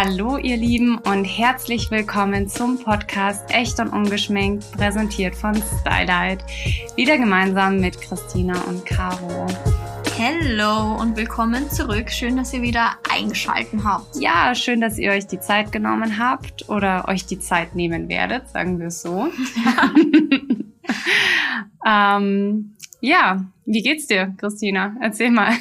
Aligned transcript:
Hallo 0.00 0.36
ihr 0.36 0.56
Lieben 0.56 0.98
und 0.98 1.24
herzlich 1.24 1.90
willkommen 1.90 2.46
zum 2.46 2.78
Podcast 2.78 3.50
Echt 3.50 3.80
und 3.80 3.88
Ungeschminkt, 3.88 4.70
präsentiert 4.70 5.34
von 5.34 5.56
Stylight. 5.56 6.38
Wieder 6.94 7.18
gemeinsam 7.18 7.80
mit 7.80 8.00
Christina 8.00 8.60
und 8.68 8.86
Caro. 8.86 9.48
Hello 10.16 10.94
und 11.00 11.16
willkommen 11.16 11.68
zurück. 11.68 12.10
Schön, 12.10 12.36
dass 12.36 12.54
ihr 12.54 12.62
wieder 12.62 12.92
eingeschalten 13.12 13.82
habt. 13.82 14.14
Ja, 14.20 14.54
schön, 14.54 14.80
dass 14.80 14.98
ihr 14.98 15.10
euch 15.10 15.26
die 15.26 15.40
Zeit 15.40 15.72
genommen 15.72 16.16
habt 16.16 16.68
oder 16.68 17.08
euch 17.08 17.26
die 17.26 17.40
Zeit 17.40 17.74
nehmen 17.74 18.08
werdet, 18.08 18.48
sagen 18.50 18.78
wir 18.78 18.86
es 18.86 19.02
so. 19.02 19.26
ähm, 21.84 22.76
ja, 23.00 23.44
wie 23.64 23.82
geht's 23.82 24.06
dir, 24.06 24.34
Christina? 24.38 24.96
Erzähl 25.00 25.30
mal. 25.30 25.52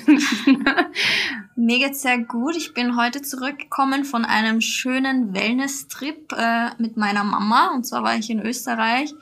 Mir 1.67 1.79
geht's 1.79 2.01
sehr 2.01 2.19
gut. 2.19 2.55
Ich 2.55 2.73
bin 2.73 2.95
heute 2.95 3.21
zurückgekommen 3.21 4.05
von 4.05 4.23
einem 4.23 4.61
schönen 4.61 5.33
Wellness-Trip 5.33 6.31
äh, 6.31 6.69
mit 6.77 6.95
meiner 6.95 7.25
Mama. 7.25 7.71
Und 7.75 7.85
zwar 7.85 8.03
war 8.03 8.15
ich 8.15 8.29
in 8.29 8.39
Österreich 8.39 9.13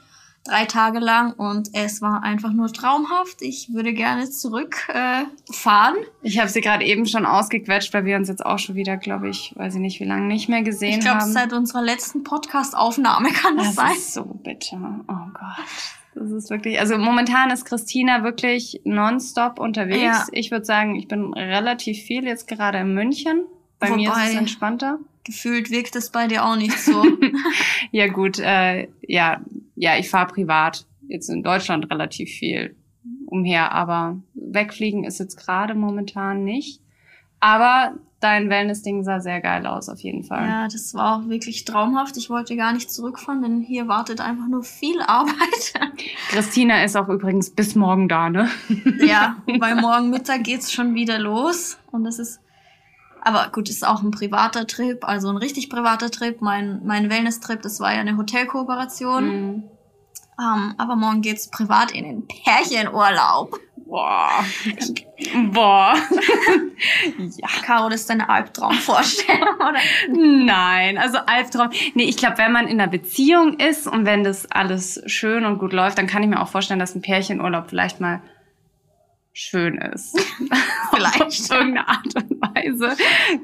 drei 0.43 0.65
Tage 0.65 0.99
lang 0.99 1.33
und 1.33 1.69
es 1.73 2.03
war 2.03 2.21
einfach 2.21 2.53
nur 2.53 2.71
traumhaft. 2.71 3.41
Ich 3.41 3.73
würde 3.73 3.93
gerne 3.93 4.29
zurückfahren. 4.29 5.25
Äh, 5.25 5.53
fahren. 5.53 5.95
ich 6.21 6.37
habe 6.37 6.49
sie 6.49 6.61
gerade 6.61 6.85
eben 6.85 7.07
schon 7.07 7.25
ausgequetscht, 7.25 7.91
weil 7.95 8.05
wir 8.05 8.15
uns 8.15 8.27
jetzt 8.27 8.45
auch 8.45 8.59
schon 8.59 8.75
wieder, 8.75 8.95
glaube 8.97 9.27
ich, 9.27 9.51
weiß 9.55 9.73
ich 9.73 9.81
nicht, 9.81 9.99
wie 9.99 10.05
lange 10.05 10.27
nicht 10.27 10.47
mehr 10.47 10.61
gesehen 10.61 10.99
ich 10.99 10.99
glaub, 10.99 11.15
haben. 11.15 11.29
Ich 11.29 11.33
glaube, 11.33 11.49
seit 11.49 11.57
unserer 11.57 11.81
letzten 11.81 12.23
Podcast-Aufnahme 12.23 13.31
kann 13.31 13.57
das, 13.57 13.69
das 13.69 13.75
sein. 13.75 13.95
Ist 13.95 14.13
so 14.13 14.23
bitter. 14.23 15.03
Oh 15.07 15.31
Gott. 15.33 16.04
Das 16.15 16.31
ist 16.31 16.49
wirklich, 16.49 16.79
also 16.79 16.97
momentan 16.97 17.51
ist 17.51 17.65
Christina 17.65 18.23
wirklich 18.23 18.79
nonstop 18.85 19.59
unterwegs. 19.59 20.01
Ja. 20.01 20.25
Ich 20.31 20.49
würde 20.49 20.65
sagen, 20.65 20.95
ich 20.95 21.09
bin 21.09 21.33
relativ 21.33 22.01
viel 22.01 22.23
jetzt 22.23 22.47
gerade 22.47 22.79
in 22.79 22.93
München. 22.93 23.43
Bei 23.79 23.89
Wobei, 23.89 23.97
mir 23.97 24.11
ist 24.11 24.29
es 24.29 24.35
entspannter. 24.35 24.99
Gefühlt 25.25 25.69
wirkt 25.71 25.95
es 25.95 26.11
bei 26.11 26.27
dir 26.27 26.45
auch 26.45 26.55
nicht 26.55 26.79
so. 26.79 27.03
ja 27.91 28.07
gut, 28.07 28.39
äh, 28.39 28.87
ja, 29.01 29.41
ja, 29.75 29.97
ich 29.97 30.09
fahre 30.09 30.31
privat 30.31 30.85
jetzt 31.07 31.29
in 31.29 31.43
Deutschland 31.43 31.91
relativ 31.91 32.29
viel 32.29 32.75
umher, 33.25 33.73
aber 33.73 34.17
wegfliegen 34.33 35.03
ist 35.03 35.19
jetzt 35.19 35.35
gerade 35.35 35.75
momentan 35.75 36.45
nicht. 36.45 36.79
Aber 37.39 37.93
dein 38.19 38.49
Wellness-Ding 38.49 39.03
sah 39.03 39.19
sehr 39.19 39.39
geil 39.39 39.67
aus, 39.67 39.87
auf 39.89 39.99
jeden 39.99 40.23
Fall. 40.23 40.47
Ja, 40.47 40.67
das 40.67 40.93
war 40.95 41.17
auch 41.17 41.29
wirklich 41.29 41.63
traumhaft. 41.65 42.17
Ich 42.17 42.29
wollte 42.29 42.55
gar 42.55 42.73
nicht 42.73 42.91
zurückfahren, 42.91 43.41
denn 43.41 43.61
hier 43.61 43.87
wartet 43.87 44.19
einfach 44.19 44.47
nur 44.47 44.63
viel 44.63 44.99
Arbeit. 45.01 45.73
Christina 46.29 46.83
ist 46.83 46.97
auch 46.97 47.07
übrigens 47.07 47.51
bis 47.51 47.75
morgen 47.75 48.09
da, 48.09 48.29
ne? 48.29 48.49
Ja, 49.05 49.37
weil 49.59 49.75
morgen 49.75 50.09
Mittag 50.09 50.43
geht's 50.43 50.71
schon 50.71 50.95
wieder 50.95 51.19
los. 51.19 51.77
Und 51.91 52.03
das 52.03 52.17
ist, 52.17 52.39
aber 53.21 53.49
gut, 53.51 53.69
ist 53.69 53.85
auch 53.85 54.01
ein 54.01 54.11
privater 54.11 54.65
Trip, 54.65 55.07
also 55.07 55.29
ein 55.29 55.37
richtig 55.37 55.69
privater 55.69 56.09
Trip. 56.09 56.41
Mein, 56.41 56.81
mein 56.85 57.09
Wellness-Trip, 57.09 57.61
das 57.61 57.79
war 57.79 57.93
ja 57.93 57.99
eine 57.99 58.17
Hotelkooperation. 58.17 59.25
Mhm. 59.25 59.63
Um, 60.37 60.75
aber 60.77 60.95
morgen 60.95 61.21
geht's 61.21 61.49
privat 61.49 61.91
in 61.91 62.03
den 62.03 62.27
Pärchenurlaub. 62.27 63.57
Boah. 63.85 64.43
Boah. 65.53 65.95
ja. 67.37 67.47
Caro, 67.63 67.87
das 67.87 68.01
ist 68.01 68.09
deine 68.09 68.27
Albtraumvorstellung, 68.27 69.55
oder? 69.55 69.79
Nein, 70.09 70.97
also 70.97 71.19
Albtraum. 71.19 71.69
Nee, 71.93 72.03
ich 72.03 72.17
glaube, 72.17 72.37
wenn 72.39 72.51
man 72.51 72.67
in 72.67 72.81
einer 72.81 72.91
Beziehung 72.91 73.59
ist 73.59 73.87
und 73.87 74.05
wenn 74.05 74.23
das 74.23 74.49
alles 74.51 75.01
schön 75.05 75.45
und 75.45 75.59
gut 75.59 75.71
läuft, 75.71 75.97
dann 75.97 76.07
kann 76.07 76.23
ich 76.23 76.29
mir 76.29 76.41
auch 76.41 76.49
vorstellen, 76.49 76.79
dass 76.79 76.95
ein 76.95 77.01
Pärchenurlaub 77.01 77.69
vielleicht 77.69 78.01
mal 78.01 78.21
schön 79.37 79.77
ist. 79.77 80.17
Vielleicht. 80.91 81.21
Auf 81.21 81.51
irgendeine 81.51 81.87
Art 81.87 82.15
und 82.15 82.41
Weise. 82.41 82.95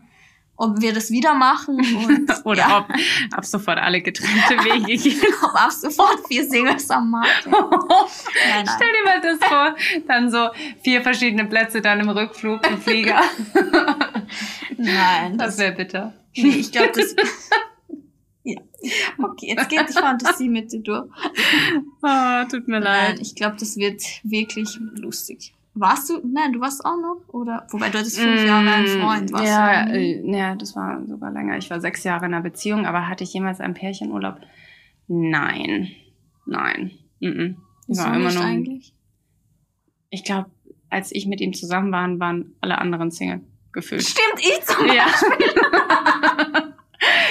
ob 0.55 0.79
wir 0.79 0.93
das 0.93 1.09
wieder 1.09 1.33
machen. 1.33 1.77
Und, 1.77 2.29
Oder 2.45 2.59
ja. 2.59 2.77
ob 2.77 3.35
ab 3.35 3.45
sofort 3.45 3.79
alle 3.79 4.01
getrennte 4.01 4.63
Wege 4.63 4.95
gehen. 5.03 5.21
ob 5.43 5.55
ab 5.55 5.71
sofort 5.71 6.19
vier 6.27 6.47
Singles 6.47 6.89
am 6.91 7.09
Markt. 7.09 7.45
nein, 7.47 7.59
nein. 8.49 8.69
Stell 8.75 8.91
dir 8.93 9.03
mal 9.03 9.21
das 9.21 9.49
vor. 9.49 9.75
Dann 10.07 10.29
so 10.29 10.49
vier 10.83 11.01
verschiedene 11.01 11.45
Plätze 11.45 11.81
dann 11.81 11.99
im 11.99 12.09
Rückflug 12.09 12.65
im 12.69 12.77
Flieger. 12.77 13.21
nein. 14.77 15.37
Das, 15.37 15.55
das 15.55 15.57
wäre 15.57 15.71
bitter. 15.73 16.13
Nee, 16.35 16.49
ich 16.49 16.71
glaube, 16.71 16.91
das... 16.95 17.15
Ja. 18.43 18.59
Okay, 19.17 19.55
jetzt 19.55 19.69
geht 19.69 19.89
die 19.89 19.93
Fantasie 19.93 20.49
mit 20.49 20.71
dir 20.71 20.81
durch. 20.81 21.09
Oh, 22.01 22.43
tut 22.51 22.67
mir 22.67 22.79
leid. 22.79 23.15
Nein, 23.15 23.17
ich 23.21 23.35
glaube, 23.35 23.55
das 23.57 23.77
wird 23.77 24.01
wirklich 24.23 24.77
lustig. 24.95 25.53
Warst 25.75 26.09
du? 26.09 26.19
Nein, 26.23 26.53
du 26.53 26.59
warst 26.59 26.85
auch 26.85 26.97
noch? 26.97 27.33
Oder? 27.33 27.65
Wobei 27.71 27.89
du 27.89 27.97
hattest 27.97 28.19
fünf 28.19 28.43
mm, 28.43 28.45
Jahre 28.45 28.69
einen 28.69 28.87
Freund. 28.87 29.31
Warst 29.31 29.45
ja, 29.45 29.87
äh, 29.87 30.37
ja, 30.37 30.55
das 30.55 30.75
war 30.75 31.03
sogar 31.07 31.31
länger. 31.31 31.57
Ich 31.57 31.69
war 31.69 31.81
sechs 31.81 32.03
Jahre 32.03 32.25
in 32.25 32.33
einer 32.33 32.43
Beziehung, 32.43 32.85
aber 32.85 33.07
hatte 33.07 33.23
ich 33.23 33.33
jemals 33.33 33.59
einen 33.59 33.73
Pärchenurlaub? 33.73 34.39
Nein. 35.07 35.89
Nein. 36.45 36.91
Mm 37.19 37.27
-mm. 37.27 37.55
Ich 37.87 37.97
war 37.97 38.15
immer 38.15 38.31
nur. 38.31 38.43
Eigentlich? 38.43 38.93
Ich 40.09 40.23
glaube, 40.23 40.51
als 40.89 41.11
ich 41.11 41.25
mit 41.25 41.41
ihm 41.41 41.53
zusammen 41.53 41.91
war, 41.91 42.07
waren 42.19 42.55
alle 42.61 42.77
anderen 42.77 43.09
Single 43.09 43.41
gefühlt. 43.71 44.03
Stimmt, 44.03 44.39
ich 44.39 44.61
zum 44.65 44.85
Beispiel. 44.85 44.95
Ja. 44.95 45.07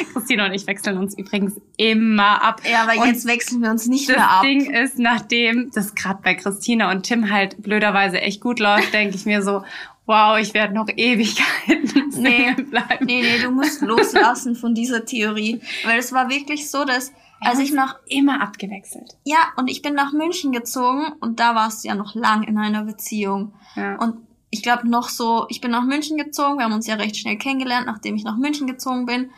Christina 0.04 0.46
und 0.46 0.52
ich 0.52 0.66
wechseln 0.66 0.98
uns 0.98 1.16
übrigens 1.16 1.60
immer 1.76 2.42
ab. 2.42 2.60
Ja, 2.70 2.82
aber 2.82 3.00
und 3.00 3.08
jetzt 3.08 3.26
wechseln 3.26 3.62
wir 3.62 3.70
uns 3.70 3.86
nicht 3.86 4.08
mehr 4.08 4.18
ab. 4.18 4.42
Das 4.42 4.42
Ding 4.42 4.70
ist, 4.70 4.98
nachdem 4.98 5.70
das 5.74 5.94
gerade 5.94 6.20
bei 6.22 6.34
Christina 6.34 6.90
und 6.90 7.02
Tim 7.02 7.30
halt 7.30 7.62
blöderweise 7.62 8.20
echt 8.20 8.40
gut 8.40 8.58
läuft, 8.58 8.92
denke 8.92 9.16
ich 9.16 9.26
mir 9.26 9.42
so, 9.42 9.62
wow, 10.06 10.38
ich 10.38 10.54
werde 10.54 10.74
noch 10.74 10.88
Ewigkeiten 10.88 12.10
nee, 12.16 12.52
bleiben. 12.54 13.06
Nee, 13.06 13.22
nee, 13.22 13.38
du 13.42 13.50
musst 13.50 13.82
loslassen 13.82 14.54
von 14.54 14.74
dieser 14.74 15.04
Theorie. 15.04 15.60
Weil 15.84 15.98
es 15.98 16.12
war 16.12 16.28
wirklich 16.28 16.70
so, 16.70 16.84
dass 16.84 17.12
als 17.40 17.58
ich 17.58 17.72
nach 17.72 17.96
immer 18.06 18.40
abgewechselt. 18.40 19.16
Ja, 19.24 19.38
und 19.56 19.68
ich 19.68 19.82
bin 19.82 19.94
nach 19.94 20.12
München 20.12 20.52
gezogen 20.52 21.12
und 21.20 21.40
da 21.40 21.54
warst 21.54 21.82
du 21.82 21.88
ja 21.88 21.94
noch 21.94 22.14
lang 22.14 22.44
in 22.44 22.56
einer 22.56 22.84
Beziehung. 22.84 23.52
Ja. 23.74 23.96
Und 23.96 24.16
ich 24.50 24.62
glaube 24.62 24.88
noch 24.88 25.08
so, 25.08 25.46
ich 25.48 25.60
bin 25.60 25.70
nach 25.70 25.82
München 25.82 26.18
gezogen, 26.18 26.58
wir 26.58 26.64
haben 26.64 26.72
uns 26.72 26.86
ja 26.86 26.94
recht 26.94 27.16
schnell 27.16 27.38
kennengelernt, 27.38 27.86
nachdem 27.86 28.14
ich 28.14 28.22
nach 28.22 28.36
München 28.36 28.66
gezogen 28.66 29.06
bin. 29.06 29.30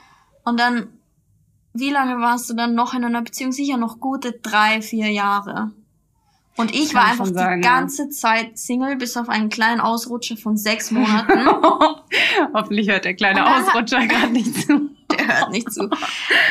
Und 0.44 0.60
dann, 0.60 0.88
wie 1.72 1.90
lange 1.90 2.20
warst 2.20 2.48
du 2.50 2.54
dann 2.54 2.74
noch 2.74 2.94
in 2.94 3.04
einer 3.04 3.22
Beziehung? 3.22 3.52
Sicher 3.52 3.76
noch 3.76 3.98
gute 4.00 4.32
drei, 4.32 4.82
vier 4.82 5.10
Jahre. 5.10 5.72
Und 6.56 6.72
ich 6.72 6.92
Kann 6.92 7.02
war 7.02 7.10
einfach 7.10 7.26
sein, 7.26 7.60
die 7.60 7.66
ganze 7.66 8.10
Zeit 8.10 8.58
Single, 8.58 8.96
bis 8.96 9.16
auf 9.16 9.28
einen 9.28 9.48
kleinen 9.48 9.80
Ausrutscher 9.80 10.36
von 10.36 10.56
sechs 10.56 10.92
Monaten. 10.92 11.48
Hoffentlich 12.54 12.88
hört 12.88 13.04
der 13.04 13.14
kleine 13.14 13.44
Ausrutscher 13.44 14.06
gerade 14.06 14.32
nicht 14.32 14.54
zu. 14.54 14.90
Der 15.10 15.26
hört 15.28 15.50
nicht 15.50 15.72
zu. 15.72 15.88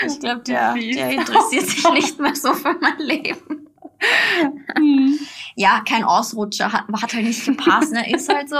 Ich 0.05 0.19
glaube, 0.19 0.41
der, 0.43 0.73
der 0.75 1.11
interessiert 1.11 1.65
sich 1.65 1.89
nicht 1.91 2.19
mehr 2.19 2.35
so 2.35 2.53
für 2.53 2.77
mein 2.79 2.97
Leben. 2.99 3.67
Hm. 4.75 5.19
Ja, 5.55 5.81
kein 5.81 6.03
Ausrutscher, 6.03 6.71
hat, 6.71 6.85
hat 7.01 7.13
halt 7.13 7.25
nicht 7.25 7.45
gepasst, 7.45 7.91
ne? 7.91 8.09
Ist 8.13 8.31
halt 8.33 8.49
so. 8.49 8.55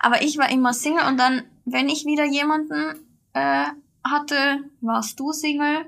Aber 0.00 0.22
ich 0.22 0.36
war 0.36 0.50
immer 0.50 0.74
Single 0.74 1.06
und 1.06 1.18
dann, 1.18 1.44
wenn 1.64 1.88
ich 1.88 2.04
wieder 2.04 2.24
jemanden 2.24 3.06
äh, 3.32 3.66
hatte, 4.10 4.64
warst 4.80 5.18
du 5.20 5.32
Single. 5.32 5.86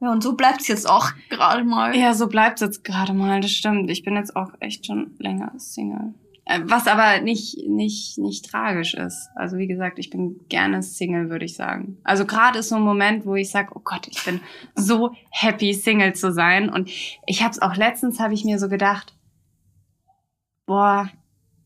Ja, 0.00 0.12
und 0.12 0.22
so 0.22 0.34
bleibt's 0.34 0.68
jetzt 0.68 0.88
auch 0.88 1.10
gerade 1.28 1.64
mal. 1.64 1.94
Ja, 1.94 2.14
so 2.14 2.26
bleibt's 2.26 2.62
jetzt 2.62 2.84
gerade 2.84 3.12
mal, 3.12 3.40
das 3.40 3.50
stimmt. 3.50 3.90
Ich 3.90 4.02
bin 4.02 4.16
jetzt 4.16 4.34
auch 4.34 4.52
echt 4.60 4.86
schon 4.86 5.14
länger 5.18 5.52
Single. 5.58 6.14
Äh, 6.46 6.62
was 6.64 6.86
aber 6.86 7.20
nicht, 7.20 7.58
nicht, 7.68 8.18
nicht 8.18 8.50
tragisch 8.50 8.94
ist. 8.94 9.28
Also 9.36 9.58
wie 9.58 9.66
gesagt, 9.66 9.98
ich 9.98 10.10
bin 10.10 10.40
gerne 10.48 10.82
Single, 10.82 11.28
würde 11.30 11.44
ich 11.44 11.54
sagen. 11.54 11.98
Also 12.02 12.24
gerade 12.24 12.58
ist 12.58 12.70
so 12.70 12.76
ein 12.76 12.82
Moment, 12.82 13.26
wo 13.26 13.34
ich 13.34 13.50
sage, 13.50 13.72
oh 13.74 13.80
Gott, 13.84 14.08
ich 14.08 14.24
bin 14.24 14.40
so 14.74 15.14
happy, 15.30 15.74
Single 15.74 16.14
zu 16.14 16.32
sein. 16.32 16.70
Und 16.70 16.90
ich 17.26 17.42
habe 17.42 17.50
es 17.50 17.60
auch 17.60 17.76
letztens, 17.76 18.20
habe 18.20 18.34
ich 18.34 18.44
mir 18.44 18.58
so 18.58 18.68
gedacht, 18.68 19.14
boah, 20.66 21.10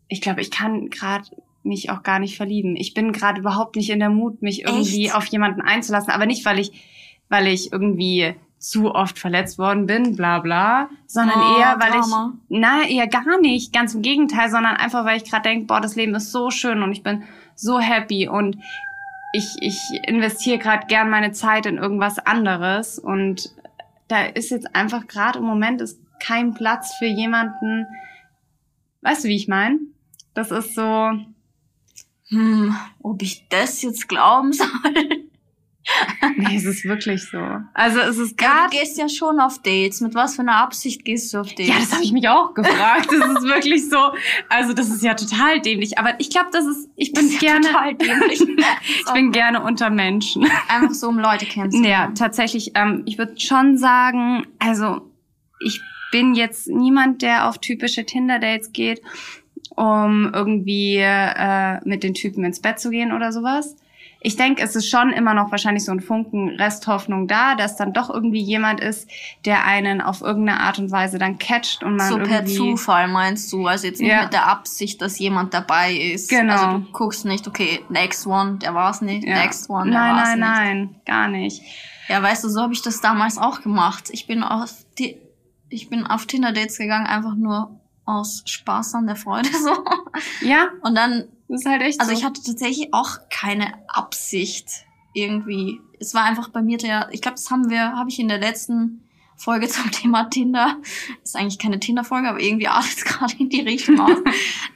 ich 0.09 0.21
glaube, 0.21 0.41
ich 0.41 0.51
kann 0.51 0.91
gerade 0.91 1.25
mich 1.65 1.91
auch 1.91 2.03
gar 2.03 2.19
nicht 2.19 2.37
verlieben. 2.37 2.77
Ich 2.77 2.95
bin 2.95 3.13
gerade 3.13 3.41
überhaupt 3.41 3.77
nicht 3.77 3.91
in 3.91 3.99
der 3.99 4.11
Mut, 4.11 4.43
mich 4.43 4.63
irgendwie 4.63 5.07
Echt? 5.07 5.15
auf 5.15 5.27
jemanden 5.27 5.61
einzulassen. 5.61 6.13
Aber 6.13 6.27
nicht, 6.27 6.45
weil 6.45 6.59
ich, 6.59 6.73
weil 7.29 7.47
ich 7.47 7.73
irgendwie 7.73 8.35
zu 8.59 8.95
oft 8.95 9.19
verletzt 9.19 9.59
worden 9.59 9.87
bin, 9.87 10.17
bla 10.17 10.39
bla, 10.39 10.89
sondern 11.07 11.39
oh, 11.39 11.59
eher, 11.59 11.77
weil 11.79 11.91
Drama. 11.91 12.33
ich, 12.35 12.41
na, 12.49 12.89
eher 12.89 13.07
gar 13.07 13.39
nicht, 13.39 13.75
ganz 13.75 13.95
im 13.95 14.01
Gegenteil, 14.01 14.51
sondern 14.51 14.77
einfach, 14.77 15.05
weil 15.05 15.19
ich 15.19 15.31
gerade 15.31 15.51
denke, 15.51 15.67
boah, 15.67 15.83
das 15.83 15.97
Leben 15.97 16.15
ist 16.15 16.33
so 16.33 16.51
schön 16.51 16.83
und 16.83 16.91
ich 16.93 17.03
bin 17.03 17.25
so 17.55 17.79
happy 17.79 18.27
und 18.27 18.57
ich, 19.35 19.57
ich 19.61 19.79
investiere 20.07 20.59
gerade 20.59 20.87
gern 20.87 21.11
meine 21.11 21.33
Zeit 21.33 21.67
in 21.67 21.77
irgendwas 21.77 22.19
anderes 22.19 22.99
und 22.99 23.51
da 24.09 24.23
ist 24.23 24.51
jetzt 24.51 24.75
einfach 24.75 25.07
gerade 25.09 25.41
im 25.41 25.45
Moment 25.45 25.83
ist 25.83 26.01
kein 26.19 26.55
Platz 26.55 26.95
für 26.99 27.07
jemanden, 27.07 27.87
weißt 29.03 29.25
du, 29.25 29.29
wie 29.29 29.37
ich 29.37 29.49
meine? 29.49 29.79
Das 30.33 30.51
ist 30.51 30.75
so, 30.75 31.11
hm, 32.29 32.75
ob 33.03 33.23
ich 33.23 33.49
das 33.49 33.83
jetzt 33.83 34.09
glauben 34.09 34.53
soll. 34.53 34.69
nee, 36.39 36.57
es 36.57 36.65
ist 36.65 36.85
wirklich 36.87 37.29
so. 37.29 37.39
Also 37.75 38.01
es 38.01 38.17
ist 38.17 38.39
gerade. 38.39 38.55
Ja, 38.55 38.69
du 38.71 38.79
gehst 38.79 38.97
ja 38.97 39.09
schon 39.11 39.39
auf 39.39 39.59
Dates. 39.59 40.01
Mit 40.01 40.15
was 40.15 40.37
für 40.37 40.41
einer 40.41 40.57
Absicht 40.57 41.05
gehst 41.05 41.35
du 41.35 41.39
auf 41.41 41.51
Dates? 41.51 41.69
Ja, 41.69 41.75
das 41.79 41.93
habe 41.93 42.03
ich 42.03 42.13
mich 42.13 42.27
auch 42.29 42.55
gefragt. 42.55 43.09
Das 43.13 43.29
ist 43.29 43.43
wirklich 43.55 43.91
so. 43.91 43.99
Also 44.49 44.73
das 44.73 44.89
ist 44.89 45.03
ja 45.03 45.13
total 45.13 45.61
dämlich. 45.61 45.99
Aber 45.99 46.19
ich 46.19 46.31
glaube, 46.31 46.49
das 46.53 46.65
ist. 46.65 46.89
Ich 46.97 47.13
bin 47.13 47.29
gerne. 47.39 47.67
Ja 47.67 47.73
total 47.73 47.95
dämlich. 47.97 48.41
ich 49.07 49.13
bin 49.13 49.31
gerne 49.31 49.63
unter 49.63 49.91
Menschen. 49.91 50.49
Einfach 50.69 50.95
so, 50.95 51.09
um 51.09 51.19
Leute 51.19 51.45
kennenzulernen. 51.45 51.91
Ja, 51.91 52.15
tatsächlich. 52.15 52.73
Ähm, 52.75 53.03
ich 53.05 53.19
würde 53.19 53.39
schon 53.39 53.77
sagen, 53.77 54.47
also 54.59 55.13
ich 55.61 55.83
bin 56.11 56.35
jetzt 56.35 56.69
niemand, 56.69 57.21
der 57.21 57.49
auf 57.49 57.59
typische 57.59 58.07
Tinder-Dates 58.07 58.73
geht 58.73 59.03
um 59.77 60.31
irgendwie 60.33 60.97
äh, 60.99 61.81
mit 61.85 62.03
den 62.03 62.15
Typen 62.15 62.45
ins 62.45 62.61
Bett 62.61 62.79
zu 62.79 62.91
gehen 62.91 63.13
oder 63.13 63.33
sowas. 63.33 63.77
Ich 64.27 64.37
denke, 64.37 64.63
es 64.63 64.75
ist 64.75 64.89
schon 64.89 65.13
immer 65.13 65.35
noch 65.35 65.51
wahrscheinlich 65.51 65.85
so 65.85 65.93
ein 65.93 66.01
Funken 66.01 66.57
Resthoffnung 66.57 67.29
da, 67.29 67.55
dass 67.57 67.77
dann 67.77 67.93
doch 67.93 68.09
irgendwie 68.09 68.41
jemand 68.41 68.81
ist, 68.81 69.07
der 69.45 69.67
einen 69.67 70.01
auf 70.01 70.23
irgendeine 70.23 70.61
Art 70.61 70.79
und 70.79 70.91
Weise 70.91 71.19
dann 71.19 71.39
catcht 71.39 71.85
und 71.85 71.97
man 71.97 72.09
so 72.09 72.17
irgendwie... 72.17 72.35
per 72.35 72.47
Zufall 72.47 73.09
meinst 73.09 73.53
du, 73.53 73.67
also 73.67 73.87
jetzt 73.87 74.01
nicht 74.01 74.11
ja. 74.11 74.23
mit 74.23 74.33
der 74.33 74.49
Absicht, 74.49 75.03
dass 75.03 75.19
jemand 75.19 75.53
dabei 75.53 75.93
ist. 75.93 76.31
Genau. 76.31 76.55
Also 76.55 76.79
du 76.79 76.93
guckst 76.93 77.27
nicht, 77.27 77.47
okay, 77.47 77.81
next 77.91 78.27
one, 78.27 78.57
der 78.57 78.75
war's 78.75 79.03
nicht, 79.03 79.27
ja. 79.27 79.35
next 79.35 79.69
one, 79.69 79.91
der 79.91 80.01
nein, 80.01 80.17
war's 80.17 80.29
nein, 80.29 80.39
nicht. 80.39 80.49
Nein, 80.49 80.79
nein, 80.79 81.01
gar 81.05 81.29
nicht. 81.29 81.63
Ja, 82.09 82.23
weißt 82.23 82.45
du, 82.45 82.49
so 82.49 82.63
habe 82.63 82.73
ich 82.73 82.81
das 82.81 83.03
damals 83.03 83.37
auch 83.37 83.61
gemacht. 83.61 84.09
Ich 84.11 84.27
bin 84.27 84.43
auf 84.43 84.71
die, 84.99 85.19
ich 85.69 85.91
bin 85.91 86.07
auf 86.07 86.25
Tinder 86.25 86.53
Dates 86.53 86.79
gegangen, 86.79 87.07
einfach 87.07 87.35
nur 87.35 87.79
aus 88.05 88.43
Spaß 88.47 88.95
an 88.95 89.07
der 89.07 89.17
Freude 89.17 89.49
so. 89.63 90.47
Ja. 90.47 90.69
Und 90.83 90.95
dann. 90.95 91.25
Das 91.49 91.61
ist 91.61 91.67
halt 91.67 91.83
echt. 91.83 92.01
Also 92.01 92.13
so. 92.13 92.19
ich 92.19 92.25
hatte 92.25 92.43
tatsächlich 92.43 92.93
auch 92.93 93.19
keine 93.31 93.75
Absicht 93.89 94.69
irgendwie. 95.13 95.81
Es 96.01 96.15
war 96.15 96.25
einfach 96.25 96.49
bei 96.49 96.63
mir 96.63 96.79
der. 96.79 97.09
Ich 97.13 97.21
glaube, 97.21 97.37
das 97.37 97.51
haben 97.51 97.71
wir, 97.71 97.93
habe 97.97 98.09
ich 98.09 98.19
in 98.19 98.29
der 98.29 98.39
letzten 98.39 99.05
Folge 99.37 99.69
zum 99.69 99.91
Thema 99.91 100.25
Tinder. 100.25 100.77
Ist 101.23 101.37
eigentlich 101.37 101.59
keine 101.59 101.81
Tinder-Folge, 101.81 102.29
aber 102.29 102.41
irgendwie 102.41 102.69
artet 102.69 102.97
es 102.97 103.05
gerade 103.05 103.35
in 103.39 103.49
die 103.49 103.61
Richtung 103.61 104.01
aus. 104.01 104.19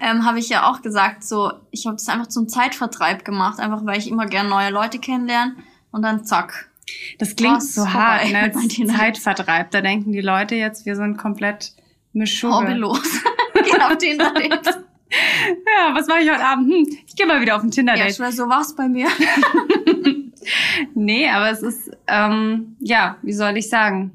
ähm, 0.00 0.24
habe 0.24 0.38
ich 0.38 0.48
ja 0.48 0.70
auch 0.70 0.82
gesagt, 0.82 1.24
so, 1.24 1.52
ich 1.70 1.86
habe 1.86 1.96
das 1.96 2.08
einfach 2.08 2.28
zum 2.28 2.48
Zeitvertreib 2.48 3.24
gemacht, 3.24 3.60
einfach 3.60 3.84
weil 3.84 3.98
ich 3.98 4.08
immer 4.08 4.26
gern 4.26 4.48
neue 4.48 4.70
Leute 4.70 4.98
kennenlerne 4.98 5.56
und 5.90 6.02
dann 6.02 6.24
zack. 6.24 6.70
Das 7.18 7.36
klingt 7.36 7.62
so 7.62 7.92
hart, 7.92 8.30
ne? 8.30 8.52
Zeitvertreib. 8.86 9.70
Da 9.70 9.80
denken 9.80 10.12
die 10.12 10.20
Leute 10.20 10.54
jetzt, 10.54 10.86
wir 10.86 10.96
sind 10.96 11.16
komplett. 11.18 11.72
Hobbylos. 12.26 13.22
Geh 13.54 13.80
auf 13.80 13.98
Tinder-Date. 13.98 14.66
ja, 15.10 15.94
was 15.94 16.06
mache 16.06 16.20
ich 16.20 16.30
heute 16.30 16.44
Abend? 16.44 16.72
Hm, 16.72 16.98
ich 17.06 17.16
gehe 17.16 17.26
mal 17.26 17.40
wieder 17.40 17.56
auf 17.56 17.62
ein 17.62 17.70
Tinder-Date. 17.70 18.18
Ja, 18.18 18.32
so 18.32 18.48
war's 18.48 18.74
bei 18.74 18.88
mir. 18.88 19.08
nee, 20.94 21.28
aber 21.28 21.50
es 21.50 21.62
ist, 21.62 21.90
ähm, 22.06 22.76
ja, 22.80 23.16
wie 23.22 23.32
soll 23.32 23.56
ich 23.56 23.68
sagen? 23.68 24.12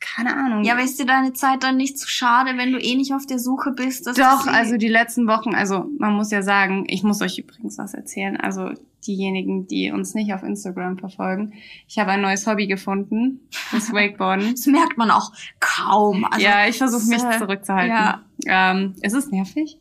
Keine 0.00 0.36
Ahnung. 0.36 0.64
Ja, 0.64 0.74
aber 0.74 0.82
ist 0.82 0.98
dir 0.98 1.06
deine 1.06 1.32
Zeit 1.32 1.62
dann 1.62 1.76
nicht 1.76 1.98
zu 1.98 2.08
schade, 2.08 2.56
wenn 2.56 2.72
du 2.72 2.78
eh 2.78 2.94
nicht 2.96 3.14
auf 3.14 3.26
der 3.26 3.38
Suche 3.38 3.72
bist? 3.72 4.06
Doch, 4.06 4.46
also 4.46 4.76
die 4.76 4.88
letzten 4.88 5.26
Wochen, 5.26 5.54
also 5.54 5.86
man 5.98 6.14
muss 6.14 6.30
ja 6.30 6.42
sagen, 6.42 6.84
ich 6.88 7.02
muss 7.02 7.22
euch 7.22 7.38
übrigens 7.38 7.78
was 7.78 7.94
erzählen. 7.94 8.36
Also 8.36 8.72
diejenigen, 9.06 9.66
die 9.66 9.90
uns 9.92 10.14
nicht 10.14 10.32
auf 10.34 10.42
Instagram 10.42 10.98
verfolgen. 10.98 11.54
Ich 11.86 11.98
habe 11.98 12.10
ein 12.10 12.20
neues 12.20 12.46
Hobby 12.46 12.66
gefunden, 12.66 13.40
das 13.72 13.92
Wakeboarden. 13.92 14.52
das 14.52 14.66
merkt 14.66 14.98
man 14.98 15.10
auch 15.10 15.32
kaum. 15.60 16.24
Also, 16.24 16.44
ja, 16.44 16.66
ich 16.68 16.78
versuche 16.78 17.06
mich 17.06 17.22
äh, 17.22 17.38
zurückzuhalten. 17.38 17.90
Ja. 17.90 18.22
Ähm, 18.46 18.94
ist 19.02 19.14
es 19.14 19.30
nervig? 19.30 19.78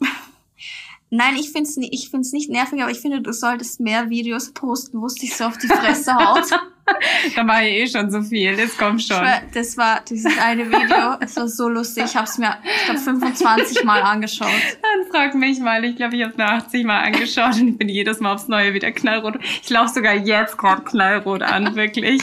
Nein, 1.11 1.35
ich 1.35 1.51
finde 1.51 1.69
es 1.69 1.77
ich 1.77 2.09
find's 2.09 2.31
nicht 2.33 2.49
nervig, 2.49 2.81
aber 2.81 2.91
ich 2.91 2.99
finde, 2.99 3.21
du 3.21 3.31
solltest 3.31 3.79
mehr 3.79 4.09
Videos 4.09 4.51
posten, 4.51 4.99
wo 5.01 5.05
es 5.05 5.15
dich 5.15 5.35
so 5.35 5.45
auf 5.45 5.57
die 5.57 5.67
Fresse 5.67 6.15
haut. 6.15 6.49
da 7.35 7.43
mache 7.43 7.65
ich 7.65 7.75
eh 7.75 7.87
schon 7.87 8.09
so 8.11 8.21
viel, 8.21 8.57
jetzt 8.57 8.77
komm 8.77 8.99
schon. 8.99 9.23
Das 9.53 9.77
war 9.77 10.01
dieses 10.01 10.37
eine 10.39 10.67
Video, 10.67 11.15
es 11.19 11.35
war 11.35 11.47
so 11.47 11.69
lustig, 11.69 12.05
ich 12.05 12.15
habe 12.15 12.25
es 12.25 12.37
mir, 12.37 12.57
ich 12.63 12.85
glaube, 12.85 12.99
25 12.99 13.83
Mal 13.83 14.01
angeschaut. 14.01 14.49
Dann 14.49 15.11
frag 15.11 15.35
mich 15.35 15.59
mal, 15.59 15.83
ich 15.85 15.95
glaube, 15.95 16.15
ich 16.15 16.23
habe 16.23 16.31
es 16.31 16.37
mir 16.37 16.45
80 16.45 16.85
Mal 16.85 17.01
angeschaut 17.01 17.55
und 17.55 17.67
ich 17.69 17.77
bin 17.77 17.89
jedes 17.89 18.19
Mal 18.19 18.33
aufs 18.33 18.47
Neue 18.47 18.73
wieder 18.73 18.91
knallrot. 18.91 19.39
Ich 19.61 19.69
laufe 19.69 19.93
sogar 19.93 20.15
jetzt 20.15 20.57
gerade 20.57 20.83
knallrot 20.83 21.43
an, 21.43 21.75
wirklich. 21.75 22.21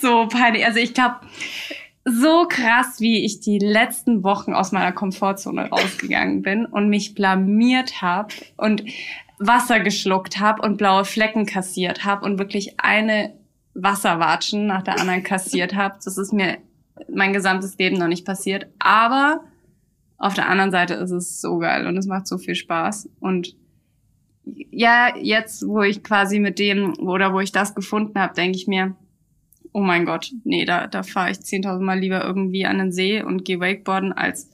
So 0.00 0.26
peinlich. 0.28 0.64
Also 0.64 0.78
ich 0.78 0.94
glaube, 0.94 1.16
so 2.04 2.46
krass, 2.48 3.00
wie 3.00 3.24
ich 3.24 3.40
die 3.40 3.58
letzten 3.58 4.22
Wochen 4.24 4.54
aus 4.54 4.72
meiner 4.72 4.92
Komfortzone 4.92 5.68
rausgegangen 5.68 6.42
bin 6.42 6.66
und 6.66 6.88
mich 6.88 7.14
blamiert 7.14 8.00
habe 8.00 8.34
und 8.56 8.84
Wasser 9.38 9.80
geschluckt 9.80 10.38
habe 10.38 10.62
und 10.62 10.76
blaue 10.76 11.04
Flecken 11.04 11.46
kassiert 11.46 12.04
habe 12.04 12.24
und 12.26 12.38
wirklich 12.38 12.80
eine 12.80 13.34
Wasserwatschen 13.74 14.66
nach 14.66 14.82
der 14.82 14.98
anderen 14.98 15.22
kassiert 15.22 15.74
habe. 15.74 15.96
Das 16.04 16.18
ist 16.18 16.32
mir 16.32 16.58
mein 17.08 17.32
gesamtes 17.32 17.76
Leben 17.78 17.96
noch 17.96 18.08
nicht 18.08 18.26
passiert. 18.26 18.66
Aber 18.78 19.44
auf 20.18 20.34
der 20.34 20.48
anderen 20.48 20.70
Seite 20.70 20.94
ist 20.94 21.10
es 21.10 21.40
so 21.40 21.58
geil 21.58 21.86
und 21.86 21.96
es 21.96 22.06
macht 22.06 22.26
so 22.26 22.36
viel 22.36 22.54
Spaß. 22.54 23.08
Und 23.20 23.56
ja, 24.44 25.16
jetzt, 25.16 25.66
wo 25.66 25.82
ich 25.82 26.02
quasi 26.02 26.38
mit 26.38 26.58
dem 26.58 26.98
oder 26.98 27.32
wo 27.32 27.40
ich 27.40 27.52
das 27.52 27.74
gefunden 27.74 28.18
habe, 28.18 28.34
denke 28.34 28.56
ich 28.56 28.66
mir, 28.66 28.94
oh 29.72 29.80
mein 29.80 30.04
Gott, 30.04 30.32
nee, 30.44 30.64
da, 30.64 30.86
da 30.86 31.02
fahre 31.02 31.30
ich 31.30 31.38
10.000 31.38 31.80
Mal 31.80 31.98
lieber 31.98 32.24
irgendwie 32.24 32.66
an 32.66 32.78
den 32.78 32.92
See 32.92 33.22
und 33.22 33.44
gehe 33.44 33.60
Wakeboarden, 33.60 34.12
als 34.12 34.50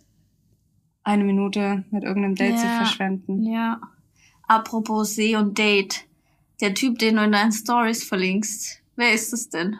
eine 1.02 1.24
Minute 1.24 1.84
mit 1.90 2.02
irgendeinem 2.02 2.34
Date 2.34 2.56
ja, 2.56 2.60
zu 2.60 2.66
verschwenden. 2.66 3.44
Ja. 3.44 3.80
Apropos 4.48 5.14
See 5.14 5.36
und 5.36 5.56
Date. 5.56 6.04
Der 6.60 6.74
Typ, 6.74 6.98
den 6.98 7.16
du 7.16 7.24
in 7.24 7.32
deinen 7.32 7.52
Stories 7.52 8.02
verlinkst, 8.04 8.80
wer 8.96 9.12
ist 9.12 9.32
es 9.32 9.50
denn? 9.50 9.78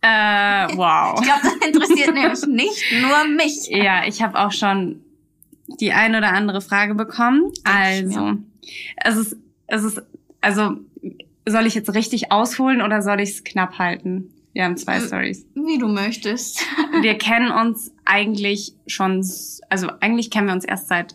Äh, 0.00 0.76
wow. 0.76 1.18
ich 1.18 1.26
glaube, 1.26 1.40
das 1.42 1.68
interessiert 1.68 2.14
nämlich 2.14 2.46
nicht 2.46 2.84
nur 3.02 3.36
mich. 3.36 3.68
Ja, 3.70 4.06
ich 4.06 4.22
habe 4.22 4.38
auch 4.38 4.52
schon 4.52 5.02
die 5.80 5.92
ein 5.92 6.14
oder 6.14 6.32
andere 6.32 6.60
Frage 6.60 6.94
bekommen. 6.94 7.52
Also, 7.64 8.34
es 8.96 9.16
ist, 9.16 9.36
es 9.66 9.82
ist, 9.82 10.02
also, 10.40 10.76
soll 11.46 11.66
ich 11.66 11.74
jetzt 11.74 11.92
richtig 11.94 12.30
ausholen 12.30 12.80
oder 12.80 13.02
soll 13.02 13.20
ich 13.20 13.30
es 13.30 13.44
knapp 13.44 13.78
halten? 13.78 14.32
Wir 14.58 14.64
haben 14.64 14.76
zwei 14.76 14.98
Stories. 14.98 15.46
Wie 15.54 15.78
du 15.78 15.86
möchtest. 15.86 16.66
wir 17.00 17.16
kennen 17.16 17.52
uns 17.52 17.92
eigentlich 18.04 18.72
schon, 18.88 19.24
also 19.70 19.86
eigentlich 20.00 20.32
kennen 20.32 20.48
wir 20.48 20.52
uns 20.52 20.64
erst 20.64 20.88
seit 20.88 21.14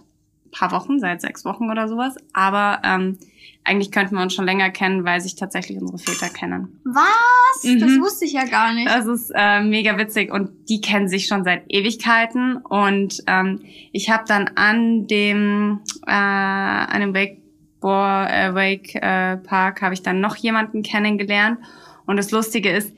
paar 0.53 0.71
Wochen, 0.71 0.97
seit 0.97 1.19
sechs 1.19 1.43
Wochen 1.43 1.69
oder 1.69 1.89
sowas. 1.89 2.15
Aber 2.31 2.81
ähm, 2.85 3.17
eigentlich 3.65 3.91
könnten 3.91 4.15
wir 4.15 4.21
uns 4.21 4.33
schon 4.33 4.45
länger 4.45 4.69
kennen, 4.69 5.03
weil 5.03 5.19
sich 5.19 5.35
tatsächlich 5.35 5.77
unsere 5.77 5.97
Väter 5.97 6.29
kennen. 6.29 6.79
Was? 6.85 7.65
Mhm. 7.65 7.79
Das 7.79 7.91
wusste 7.99 8.23
ich 8.23 8.31
ja 8.31 8.45
gar 8.45 8.73
nicht. 8.73 8.87
Das 8.87 9.07
ist 9.07 9.29
äh, 9.35 9.59
mega 9.59 9.97
witzig 9.97 10.31
und 10.31 10.69
die 10.69 10.79
kennen 10.79 11.09
sich 11.09 11.27
schon 11.27 11.43
seit 11.43 11.65
Ewigkeiten. 11.67 12.55
Und 12.55 13.23
ähm, 13.27 13.59
ich 13.91 14.09
habe 14.09 14.23
dann 14.25 14.51
an 14.55 15.07
dem 15.07 15.81
äh, 16.07 16.11
an 16.13 17.01
dem 17.01 17.13
Wake, 17.13 17.41
Boah, 17.81 18.25
äh, 18.31 18.55
Wake 18.55 18.95
äh, 18.95 19.35
Park 19.35 19.81
habe 19.81 19.93
ich 19.93 20.01
dann 20.01 20.21
noch 20.21 20.37
jemanden 20.37 20.81
kennengelernt. 20.81 21.59
Und 22.05 22.15
das 22.15 22.31
Lustige 22.31 22.69
ist, 22.69 22.93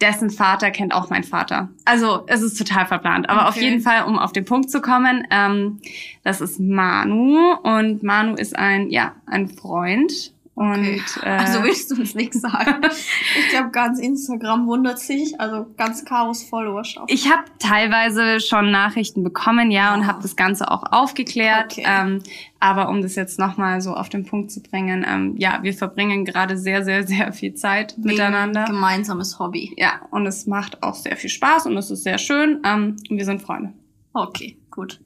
dessen 0.00 0.30
Vater 0.30 0.70
kennt 0.70 0.94
auch 0.94 1.10
mein 1.10 1.24
Vater. 1.24 1.68
Also 1.84 2.24
es 2.26 2.42
ist 2.42 2.56
total 2.56 2.86
verplant. 2.86 3.28
Aber 3.28 3.42
okay. 3.42 3.48
auf 3.48 3.56
jeden 3.56 3.80
Fall, 3.80 4.04
um 4.04 4.18
auf 4.18 4.32
den 4.32 4.44
Punkt 4.44 4.70
zu 4.70 4.80
kommen, 4.80 5.26
ähm, 5.30 5.80
das 6.22 6.40
ist 6.40 6.60
Manu 6.60 7.54
und 7.62 8.02
Manu 8.02 8.34
ist 8.34 8.56
ein, 8.56 8.90
ja, 8.90 9.14
ein 9.26 9.48
Freund 9.48 10.32
und, 10.58 10.80
okay. 10.80 11.00
äh, 11.22 11.28
also 11.28 11.62
willst 11.62 11.88
du 11.88 11.94
uns 11.94 12.16
nichts 12.16 12.40
sagen? 12.40 12.82
ich 13.38 13.48
glaube, 13.50 13.70
ganz 13.70 14.00
Instagram 14.00 14.66
wundert 14.66 14.98
sich, 14.98 15.40
also 15.40 15.66
ganz 15.76 16.04
Chaos 16.04 16.42
Followerschaft. 16.42 17.08
Ich 17.12 17.30
habe 17.30 17.44
teilweise 17.60 18.40
schon 18.40 18.72
Nachrichten 18.72 19.22
bekommen, 19.22 19.70
ja, 19.70 19.94
und 19.94 20.08
habe 20.08 20.20
das 20.20 20.34
Ganze 20.34 20.68
auch 20.68 20.82
aufgeklärt. 20.90 21.74
Okay. 21.78 21.84
Ähm, 21.86 22.22
aber 22.58 22.88
um 22.88 23.02
das 23.02 23.14
jetzt 23.14 23.38
nochmal 23.38 23.80
so 23.80 23.94
auf 23.94 24.08
den 24.08 24.26
Punkt 24.26 24.50
zu 24.50 24.60
bringen, 24.60 25.06
ähm, 25.08 25.36
ja, 25.38 25.60
wir 25.62 25.74
verbringen 25.74 26.24
gerade 26.24 26.58
sehr, 26.58 26.82
sehr, 26.82 27.06
sehr 27.06 27.32
viel 27.32 27.54
Zeit 27.54 27.94
Wegen 27.96 28.08
miteinander. 28.08 28.64
Gemeinsames 28.64 29.38
Hobby. 29.38 29.72
Ja, 29.76 30.00
und 30.10 30.26
es 30.26 30.48
macht 30.48 30.82
auch 30.82 30.96
sehr 30.96 31.16
viel 31.16 31.30
Spaß 31.30 31.66
und 31.66 31.76
es 31.76 31.92
ist 31.92 32.02
sehr 32.02 32.18
schön. 32.18 32.58
Ähm, 32.64 32.96
und 33.08 33.16
wir 33.16 33.24
sind 33.24 33.42
Freunde. 33.42 33.74
Okay, 34.12 34.58
gut 34.72 34.98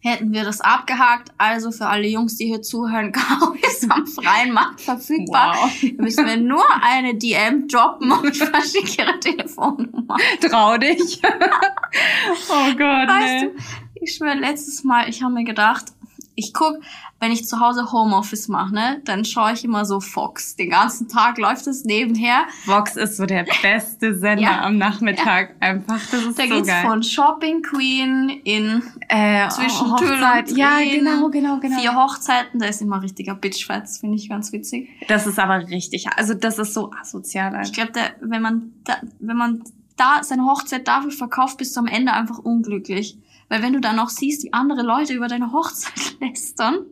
hätten 0.00 0.32
wir 0.32 0.44
das 0.44 0.60
abgehakt. 0.60 1.30
Also 1.38 1.70
für 1.70 1.86
alle 1.86 2.08
Jungs, 2.08 2.36
die 2.36 2.46
hier 2.46 2.62
zuhören, 2.62 3.12
Caro 3.12 3.54
ist 3.54 3.90
am 3.90 4.06
freien 4.06 4.52
Markt 4.52 4.80
verfügbar. 4.80 5.56
Wow. 5.56 5.92
Müssen 5.98 6.26
wir 6.26 6.36
nur 6.36 6.64
eine 6.82 7.14
DM 7.14 7.68
droppen 7.68 8.10
und 8.10 8.30
ich 8.30 8.38
verschicke 8.42 9.02
ihre 9.02 9.20
Telefonnummer. 9.20 10.16
Trau 10.40 10.76
dich. 10.78 11.20
oh 12.50 12.70
Gott, 12.72 13.08
weißt 13.08 13.44
nee. 13.44 13.50
du, 13.50 14.02
ich 14.02 14.14
schwöre, 14.14 14.34
letztes 14.34 14.82
Mal, 14.84 15.08
ich 15.08 15.22
habe 15.22 15.34
mir 15.34 15.44
gedacht, 15.44 15.86
ich 16.34 16.54
guck, 16.54 16.78
wenn 17.18 17.32
ich 17.32 17.46
zu 17.46 17.60
Hause 17.60 17.92
Homeoffice 17.92 18.48
mache, 18.48 18.74
ne, 18.74 19.02
dann 19.04 19.24
schaue 19.24 19.52
ich 19.52 19.64
immer 19.64 19.84
so 19.84 20.00
Fox. 20.00 20.56
Den 20.56 20.70
ganzen 20.70 21.08
Tag 21.08 21.38
läuft 21.38 21.66
es 21.66 21.84
nebenher. 21.84 22.46
Fox 22.64 22.96
ist 22.96 23.16
so 23.16 23.26
der 23.26 23.44
beste 23.62 24.14
Sender 24.18 24.42
ja. 24.42 24.62
am 24.62 24.78
Nachmittag. 24.78 25.56
Ja. 25.60 25.68
Einfach, 25.68 26.00
das 26.10 26.24
ist 26.24 26.38
da 26.38 26.44
so 26.44 26.54
geht's 26.54 26.68
geil. 26.68 26.82
von 26.82 27.02
Shopping 27.02 27.62
Queen 27.62 28.40
in 28.44 28.82
äh, 29.08 29.48
zwischen. 29.48 29.96
Tüll 29.96 30.12
und 30.12 30.56
Ja, 30.56 30.78
genau, 30.80 31.28
genau, 31.28 31.58
genau. 31.58 31.78
Vier 31.78 31.94
Hochzeiten, 31.94 32.60
da 32.60 32.66
ist 32.66 32.80
immer 32.80 33.02
richtiger 33.02 33.34
Bitchfight. 33.34 33.82
Das 33.82 33.98
finde 33.98 34.16
ich 34.16 34.28
ganz 34.28 34.52
witzig. 34.52 34.88
Das 35.08 35.26
ist 35.26 35.38
aber 35.38 35.68
richtig, 35.68 36.06
also 36.16 36.34
das 36.34 36.58
ist 36.58 36.74
so 36.74 36.90
asozial. 37.00 37.54
Alter. 37.54 37.62
Ich 37.62 37.72
glaube, 37.72 37.92
wenn 38.20 38.42
man 38.42 38.72
da, 38.84 38.96
wenn 39.18 39.36
man 39.36 39.64
da 39.96 40.22
seine 40.22 40.44
Hochzeit 40.44 40.88
dafür 40.88 41.10
verkauft, 41.10 41.58
bist 41.58 41.76
du 41.76 41.80
am 41.80 41.86
Ende 41.86 42.12
einfach 42.12 42.38
unglücklich. 42.38 43.18
Weil 43.50 43.62
wenn 43.62 43.72
du 43.72 43.80
dann 43.80 43.96
noch 43.96 44.10
siehst, 44.10 44.44
wie 44.44 44.52
andere 44.52 44.82
Leute 44.82 45.12
über 45.12 45.26
deine 45.26 45.52
Hochzeit 45.52 46.14
lästern, 46.20 46.86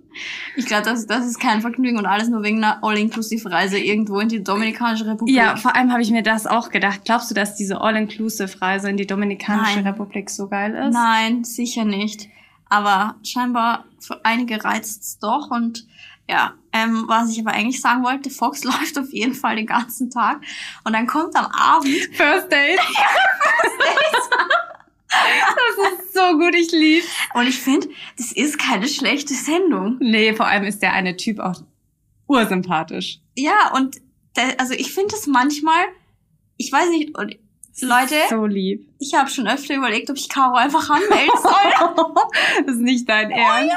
ich 0.57 0.67
glaube, 0.67 0.83
das, 0.83 1.07
das 1.07 1.25
ist 1.25 1.39
kein 1.39 1.61
Vergnügen 1.61 1.99
und 1.99 2.07
alles 2.07 2.29
nur 2.29 2.43
wegen 2.43 2.59
einer 2.59 2.83
All-Inclusive-Reise 2.83 3.79
irgendwo 3.79 4.19
in 4.19 4.29
die 4.29 4.43
Dominikanische 4.43 5.07
Republik. 5.07 5.37
Ja, 5.37 5.55
vor 5.55 5.77
allem 5.77 5.93
habe 5.93 6.03
ich 6.03 6.11
mir 6.11 6.25
das 6.25 6.49
auch 6.49 6.71
gedacht. 6.71 7.03
Glaubst 7.05 7.31
du, 7.31 7.35
dass 7.35 7.55
diese 7.55 7.81
All-Inclusive-Reise 7.81 8.91
in 8.91 8.97
die 8.97 9.07
Dominikanische 9.07 9.77
Nein. 9.77 9.87
Republik 9.87 10.31
so 10.31 10.49
geil 10.49 10.75
ist? 10.75 10.95
Nein, 10.95 11.45
sicher 11.45 11.85
nicht. 11.85 12.29
Aber 12.69 13.15
scheinbar 13.23 13.85
für 14.01 14.25
einige 14.25 14.63
reizt 14.65 15.23
doch 15.23 15.53
und 15.53 15.87
ja, 16.29 16.55
ähm, 16.73 17.05
was 17.07 17.31
ich 17.31 17.41
aber 17.41 17.53
eigentlich 17.53 17.81
sagen 17.81 18.03
wollte, 18.03 18.31
Fox 18.31 18.65
läuft 18.65 18.99
auf 18.99 19.13
jeden 19.13 19.35
Fall 19.35 19.55
den 19.55 19.67
ganzen 19.67 20.11
Tag 20.11 20.41
und 20.83 20.93
dann 20.93 21.07
kommt 21.07 21.37
am 21.37 21.47
Abend 21.47 21.95
First 22.13 22.51
Date. 22.51 22.81
First 22.81 23.81
Date. 23.81 24.68
Das 25.09 25.93
ist 25.93 26.15
so 26.15 26.39
gut, 26.39 26.55
ich 26.55 26.71
lieb's. 26.73 27.07
Und 27.35 27.47
ich 27.47 27.59
finde, 27.59 27.89
das 28.17 28.33
ist 28.33 28.59
keine 28.59 28.89
schlechte 28.89 29.35
Sendung. 29.35 29.97
Nee, 30.01 30.35
vor 30.35 30.47
allem 30.47 30.65
ist 30.65 30.83
der 30.83 30.93
eine 30.93 31.17
Typ 31.17 31.39
auch 31.39 31.63
ursympathisch. 32.27 33.21
Ja, 33.37 33.73
und 33.75 33.97
der, 34.37 34.61
also 34.61 34.75
ich 34.75 34.93
finde 34.93 35.15
es 35.15 35.27
manchmal, 35.27 35.85
ich 36.57 36.71
weiß 36.71 36.91
nicht, 36.91 37.17
und 37.17 37.37
Leute, 37.81 38.17
so 38.29 38.45
lieb. 38.47 38.89
ich 38.99 39.15
habe 39.15 39.31
schon 39.31 39.47
öfter 39.47 39.77
überlegt, 39.77 40.11
ob 40.11 40.17
ich 40.17 40.29
Caro 40.29 40.57
einfach 40.57 40.91
anmelden 40.91 41.31
soll. 41.41 42.05
das 42.67 42.75
ist 42.75 42.83
nicht 42.83 43.09
dein 43.09 43.31
Ernst. 43.31 43.73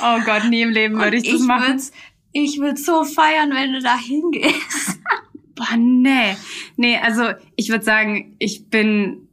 Oh, 0.00 0.02
ja. 0.02 0.18
oh 0.18 0.24
Gott, 0.24 0.44
nie 0.50 0.62
im 0.62 0.70
Leben 0.70 0.98
würde 0.98 1.16
ich 1.16 1.24
das 1.24 1.40
ich 1.40 1.46
machen. 1.46 1.68
Würd's, 1.68 1.92
ich 2.32 2.58
würde 2.58 2.76
so 2.76 3.04
feiern, 3.04 3.50
wenn 3.54 3.72
du 3.72 3.80
da 3.80 3.96
hingehst. 3.96 4.98
Boah, 5.54 5.76
nee. 5.76 6.36
Nee, 6.76 6.98
also 6.98 7.30
ich 7.56 7.70
würde 7.70 7.84
sagen, 7.84 8.36
ich 8.38 8.68
bin 8.68 9.28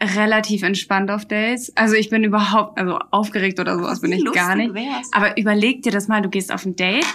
relativ 0.00 0.62
entspannt 0.62 1.10
auf 1.10 1.24
Dates. 1.24 1.72
Also 1.76 1.94
ich 1.94 2.10
bin 2.10 2.24
überhaupt, 2.24 2.78
also 2.78 2.98
aufgeregt 3.10 3.60
oder 3.60 3.78
sowas 3.78 4.00
bin 4.00 4.12
ich 4.12 4.24
gar 4.32 4.56
nicht. 4.56 4.74
Wär's. 4.74 5.10
Aber 5.12 5.38
überleg 5.38 5.82
dir 5.82 5.92
das 5.92 6.08
mal, 6.08 6.20
du 6.20 6.28
gehst 6.28 6.52
auf 6.52 6.64
ein 6.66 6.76
Date, 6.76 7.06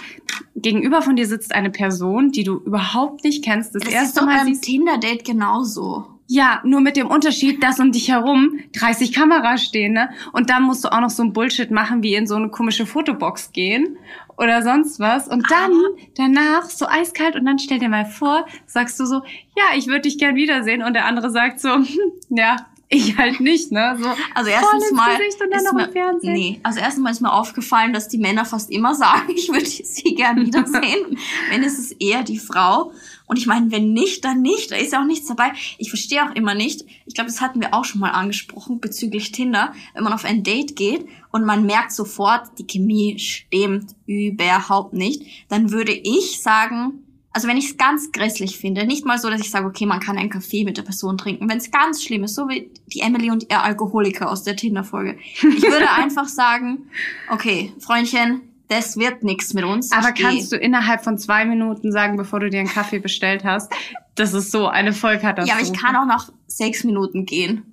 gegenüber 0.56 1.02
von 1.02 1.16
dir 1.16 1.26
sitzt 1.26 1.54
eine 1.54 1.70
Person, 1.70 2.30
die 2.32 2.44
du 2.44 2.56
überhaupt 2.58 3.24
nicht 3.24 3.44
kennst. 3.44 3.74
Das, 3.74 3.82
das 3.82 3.92
erste 3.92 4.08
ist 4.08 4.16
doch 4.18 4.26
Mal 4.26 4.44
beim 4.44 4.60
Tinder-Date 4.60 5.24
genauso. 5.24 6.06
Ja, 6.32 6.60
nur 6.64 6.80
mit 6.80 6.96
dem 6.96 7.08
Unterschied, 7.08 7.60
dass 7.60 7.80
um 7.80 7.90
dich 7.90 8.08
herum 8.08 8.60
30 8.78 9.12
Kameras 9.12 9.64
stehen, 9.64 9.94
ne? 9.94 10.10
Und 10.32 10.48
dann 10.48 10.62
musst 10.62 10.84
du 10.84 10.88
auch 10.92 11.00
noch 11.00 11.10
so 11.10 11.24
ein 11.24 11.32
Bullshit 11.32 11.72
machen, 11.72 12.04
wie 12.04 12.14
in 12.14 12.28
so 12.28 12.36
eine 12.36 12.50
komische 12.50 12.86
Fotobox 12.86 13.50
gehen 13.50 13.96
oder 14.40 14.62
sonst 14.62 14.98
was. 14.98 15.28
Und 15.28 15.48
dann 15.50 15.72
danach 16.16 16.64
so 16.64 16.86
eiskalt 16.86 17.36
und 17.36 17.44
dann 17.44 17.58
stell 17.58 17.78
dir 17.78 17.90
mal 17.90 18.06
vor, 18.06 18.46
sagst 18.66 18.98
du 18.98 19.04
so, 19.04 19.22
ja, 19.56 19.76
ich 19.76 19.86
würde 19.86 20.02
dich 20.02 20.18
gern 20.18 20.34
wiedersehen. 20.34 20.82
Und 20.82 20.94
der 20.94 21.04
andere 21.04 21.30
sagt 21.30 21.60
so, 21.60 21.68
ja, 22.30 22.56
ich 22.88 23.16
halt 23.16 23.38
nicht, 23.38 23.70
ne? 23.70 23.96
So 24.00 24.08
also 24.34 24.50
erstens 24.50 24.90
mal 24.92 25.16
ist 25.20 25.72
mir, 25.94 26.18
nee, 26.22 26.58
also 26.64 26.80
erstens 26.80 27.04
mal 27.04 27.10
ist 27.10 27.20
mir 27.20 27.32
aufgefallen, 27.32 27.92
dass 27.92 28.08
die 28.08 28.18
Männer 28.18 28.44
fast 28.44 28.70
immer 28.70 28.94
sagen, 28.96 29.32
ich 29.36 29.48
würde 29.48 29.66
sie 29.66 30.14
gern 30.14 30.44
wiedersehen. 30.44 31.18
wenn 31.50 31.62
es 31.62 31.78
ist 31.78 32.00
eher 32.00 32.24
die 32.24 32.38
Frau. 32.38 32.92
Und 33.30 33.36
ich 33.36 33.46
meine, 33.46 33.70
wenn 33.70 33.92
nicht, 33.92 34.24
dann 34.24 34.42
nicht. 34.42 34.72
Da 34.72 34.76
ist 34.76 34.92
ja 34.92 35.00
auch 35.00 35.06
nichts 35.06 35.28
dabei. 35.28 35.52
Ich 35.78 35.88
verstehe 35.88 36.28
auch 36.28 36.34
immer 36.34 36.56
nicht. 36.56 36.84
Ich 37.06 37.14
glaube, 37.14 37.30
das 37.30 37.40
hatten 37.40 37.60
wir 37.60 37.72
auch 37.72 37.84
schon 37.84 38.00
mal 38.00 38.10
angesprochen 38.10 38.80
bezüglich 38.80 39.30
Tinder. 39.30 39.72
Wenn 39.94 40.02
man 40.02 40.12
auf 40.12 40.24
ein 40.24 40.42
Date 40.42 40.74
geht 40.74 41.06
und 41.30 41.44
man 41.44 41.64
merkt 41.64 41.92
sofort, 41.92 42.58
die 42.58 42.66
Chemie 42.66 43.20
stimmt 43.20 43.94
überhaupt 44.04 44.94
nicht, 44.94 45.46
dann 45.48 45.70
würde 45.70 45.92
ich 45.92 46.42
sagen, 46.42 47.04
also 47.32 47.46
wenn 47.46 47.56
ich 47.56 47.66
es 47.66 47.76
ganz 47.76 48.10
grässlich 48.10 48.58
finde, 48.58 48.84
nicht 48.84 49.06
mal 49.06 49.16
so, 49.16 49.30
dass 49.30 49.40
ich 49.40 49.52
sage, 49.52 49.66
okay, 49.68 49.86
man 49.86 50.00
kann 50.00 50.18
einen 50.18 50.30
Kaffee 50.30 50.64
mit 50.64 50.76
der 50.76 50.82
Person 50.82 51.16
trinken. 51.16 51.48
Wenn 51.48 51.58
es 51.58 51.70
ganz 51.70 52.02
schlimm 52.02 52.24
ist, 52.24 52.34
so 52.34 52.48
wie 52.48 52.72
die 52.88 52.98
Emily 52.98 53.30
und 53.30 53.48
ihr 53.48 53.62
Alkoholiker 53.62 54.28
aus 54.28 54.42
der 54.42 54.56
Tinder-Folge. 54.56 55.18
Ich 55.36 55.62
würde 55.62 55.88
einfach 55.94 56.26
sagen, 56.26 56.88
okay, 57.30 57.72
Freundchen, 57.78 58.40
das 58.70 58.96
wird 58.96 59.24
nichts 59.24 59.52
mit 59.52 59.64
uns. 59.64 59.90
Aber 59.90 60.12
kannst 60.12 60.52
geh. 60.52 60.56
du 60.56 60.62
innerhalb 60.62 61.02
von 61.02 61.18
zwei 61.18 61.44
Minuten 61.44 61.90
sagen, 61.90 62.16
bevor 62.16 62.38
du 62.38 62.48
dir 62.50 62.60
einen 62.60 62.68
Kaffee 62.68 63.00
bestellt 63.00 63.42
hast, 63.44 63.72
das 64.14 64.32
ist 64.32 64.52
so 64.52 64.68
eine 64.68 64.92
Vollkatastrophe. 64.92 65.48
Ja, 65.48 65.54
aber 65.54 65.62
ich 65.62 65.78
kann 65.78 65.96
auch 65.96 66.06
nach 66.06 66.30
sechs 66.46 66.84
Minuten 66.84 67.26
gehen. 67.26 67.64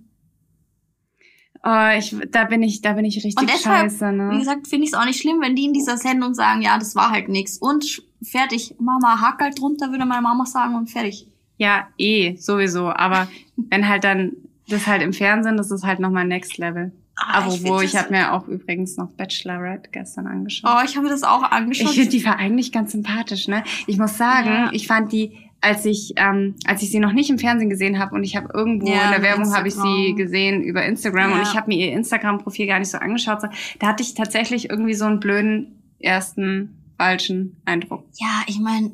Oh, 1.64 1.90
ich, 1.98 2.16
da 2.32 2.46
bin 2.46 2.64
ich, 2.64 2.82
da 2.82 2.94
bin 2.94 3.06
ich 3.06 3.18
richtig 3.18 3.38
und 3.40 3.50
deshalb, 3.50 3.92
scheiße, 3.92 4.12
ne? 4.12 4.32
Wie 4.32 4.40
gesagt, 4.40 4.68
finde 4.68 4.86
ich 4.86 4.94
es 4.94 4.98
auch 4.98 5.06
nicht 5.06 5.22
schlimm, 5.22 5.40
wenn 5.42 5.56
die 5.56 5.66
in 5.66 5.74
dieser 5.74 5.98
Sendung 5.98 6.34
sagen, 6.34 6.62
ja, 6.62 6.80
das 6.80 6.96
war 6.96 7.12
halt 7.12 7.30
nix. 7.30 7.58
Und 7.58 8.02
fertig. 8.24 8.74
Mama, 8.80 9.22
hack 9.22 9.40
halt 9.40 9.60
drunter, 9.60 9.92
würde 9.92 10.06
meine 10.06 10.22
Mama 10.22 10.46
sagen, 10.46 10.76
und 10.76 10.90
fertig. 10.90 11.28
Ja, 11.58 11.88
eh, 11.98 12.36
sowieso. 12.38 12.90
Aber 12.90 13.28
wenn 13.56 13.88
halt 13.88 14.04
dann 14.04 14.32
das 14.68 14.88
halt 14.88 15.04
im 15.04 15.14
Fernsehen, 15.14 15.58
das 15.58 15.70
ist 15.70 15.84
halt 15.84 16.00
nochmal 16.00 16.26
Next 16.26 16.58
Level. 16.58 16.92
Ah, 17.28 17.40
Aber 17.40 17.52
wo 17.64 17.82
ich, 17.82 17.94
ich 17.94 17.98
habe 17.98 18.12
mir 18.12 18.32
auch 18.34 18.48
übrigens 18.48 18.96
noch 18.96 19.10
Bachelorette 19.10 19.90
gestern 19.92 20.28
angeschaut. 20.28 20.72
Oh, 20.74 20.82
ich 20.86 20.96
habe 20.96 21.08
mir 21.08 21.12
das 21.12 21.24
auch 21.24 21.44
angeschaut. 21.44 21.90
Ich 21.90 21.96
finde 21.96 22.10
die 22.10 22.26
war 22.26 22.38
eigentlich 22.38 22.72
ganz 22.72 22.94
sympathisch, 22.94 23.50
ne? 23.50 23.64
Ich 23.86 23.98
muss 23.98 24.18
sagen, 24.18 24.50
ja. 24.50 24.70
ich 24.72 24.88
fand 24.88 25.12
die 25.12 25.38
als 25.60 25.86
ich 25.86 26.14
ähm, 26.18 26.56
als 26.66 26.84
ich 26.84 26.92
sie 26.92 27.00
noch 27.00 27.12
nicht 27.12 27.30
im 27.30 27.40
Fernsehen 27.40 27.70
gesehen 27.70 28.00
habe 28.00 28.16
und 28.16 28.24
ich 28.24 28.36
habe 28.36 28.50
irgendwo 28.54 28.88
ja, 28.88 29.06
in 29.06 29.12
der 29.12 29.22
Werbung 29.24 29.54
habe 29.54 29.68
ich 29.68 29.74
sie 29.74 30.14
gesehen 30.16 30.62
über 30.62 30.86
Instagram 30.86 31.32
ja. 31.32 31.36
und 31.36 31.42
ich 31.42 31.56
habe 31.56 31.68
mir 31.68 31.78
ihr 31.78 31.94
Instagram 31.94 32.38
Profil 32.38 32.68
gar 32.68 32.80
nicht 32.80 32.92
so 32.92 32.98
angeschaut, 33.00 33.40
da 33.80 33.88
hatte 33.88 34.04
ich 34.04 34.14
tatsächlich 34.14 34.70
irgendwie 34.70 34.94
so 34.94 35.06
einen 35.06 35.20
blöden 35.20 35.82
ersten 36.00 36.78
falschen 36.98 37.58
Eindruck. 37.66 38.06
Ja, 38.20 38.44
ich 38.46 38.60
meine, 38.60 38.92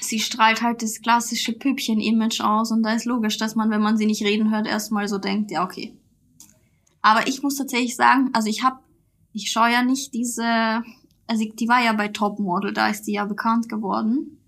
sie 0.00 0.18
strahlt 0.18 0.62
halt 0.62 0.82
das 0.82 1.00
klassische 1.02 1.52
Püppchen-Image 1.52 2.40
aus 2.40 2.72
und 2.72 2.82
da 2.82 2.94
ist 2.94 3.04
logisch, 3.04 3.36
dass 3.36 3.54
man, 3.54 3.70
wenn 3.70 3.80
man 3.80 3.96
sie 3.96 4.06
nicht 4.06 4.24
reden 4.24 4.50
hört, 4.50 4.66
erstmal 4.66 5.08
so 5.08 5.18
denkt, 5.18 5.50
ja, 5.50 5.62
okay. 5.62 5.92
Aber 7.06 7.28
ich 7.28 7.40
muss 7.40 7.54
tatsächlich 7.54 7.94
sagen, 7.94 8.30
also 8.32 8.48
ich 8.48 8.64
habe, 8.64 8.80
ich 9.32 9.52
schaue 9.52 9.70
ja 9.70 9.84
nicht 9.84 10.12
diese, 10.12 10.82
also 11.28 11.44
die 11.44 11.68
war 11.68 11.80
ja 11.80 11.92
bei 11.92 12.08
Topmodel, 12.08 12.72
da 12.72 12.88
ist 12.88 13.02
die 13.02 13.12
ja 13.12 13.24
bekannt 13.24 13.68
geworden. 13.68 14.40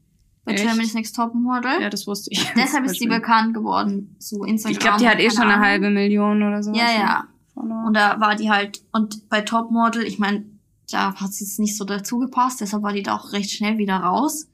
Bei 0.44 0.54
Echt? 0.54 0.64
Germany's 0.64 0.92
Next 0.92 1.14
Topmodel. 1.14 1.80
Ja, 1.80 1.88
das 1.88 2.08
wusste 2.08 2.30
ich. 2.32 2.44
Deshalb 2.56 2.84
ist 2.86 2.98
sie 2.98 3.06
bekannt 3.06 3.54
geworden, 3.54 4.16
so 4.18 4.42
Instagram. 4.42 4.72
Ich 4.72 4.80
glaube, 4.80 4.98
die 4.98 5.08
hat 5.08 5.20
eh 5.20 5.30
schon 5.30 5.48
eine 5.48 5.60
halbe 5.60 5.88
Million 5.88 6.42
oder 6.42 6.60
so. 6.64 6.72
Ja, 6.72 6.90
ja. 6.90 7.24
Und 7.54 7.94
da 7.94 8.18
war 8.18 8.34
die 8.34 8.50
halt, 8.50 8.82
und 8.90 9.28
bei 9.28 9.42
Topmodel, 9.42 10.02
ich 10.02 10.18
meine, 10.18 10.44
da 10.90 11.14
hat 11.14 11.32
sie 11.32 11.44
jetzt 11.44 11.60
nicht 11.60 11.76
so 11.76 11.84
dazu 11.84 12.18
gepasst, 12.18 12.60
deshalb 12.60 12.82
war 12.82 12.92
die 12.92 13.04
da 13.04 13.14
auch 13.14 13.32
recht 13.32 13.52
schnell 13.52 13.78
wieder 13.78 13.98
raus. 13.98 14.48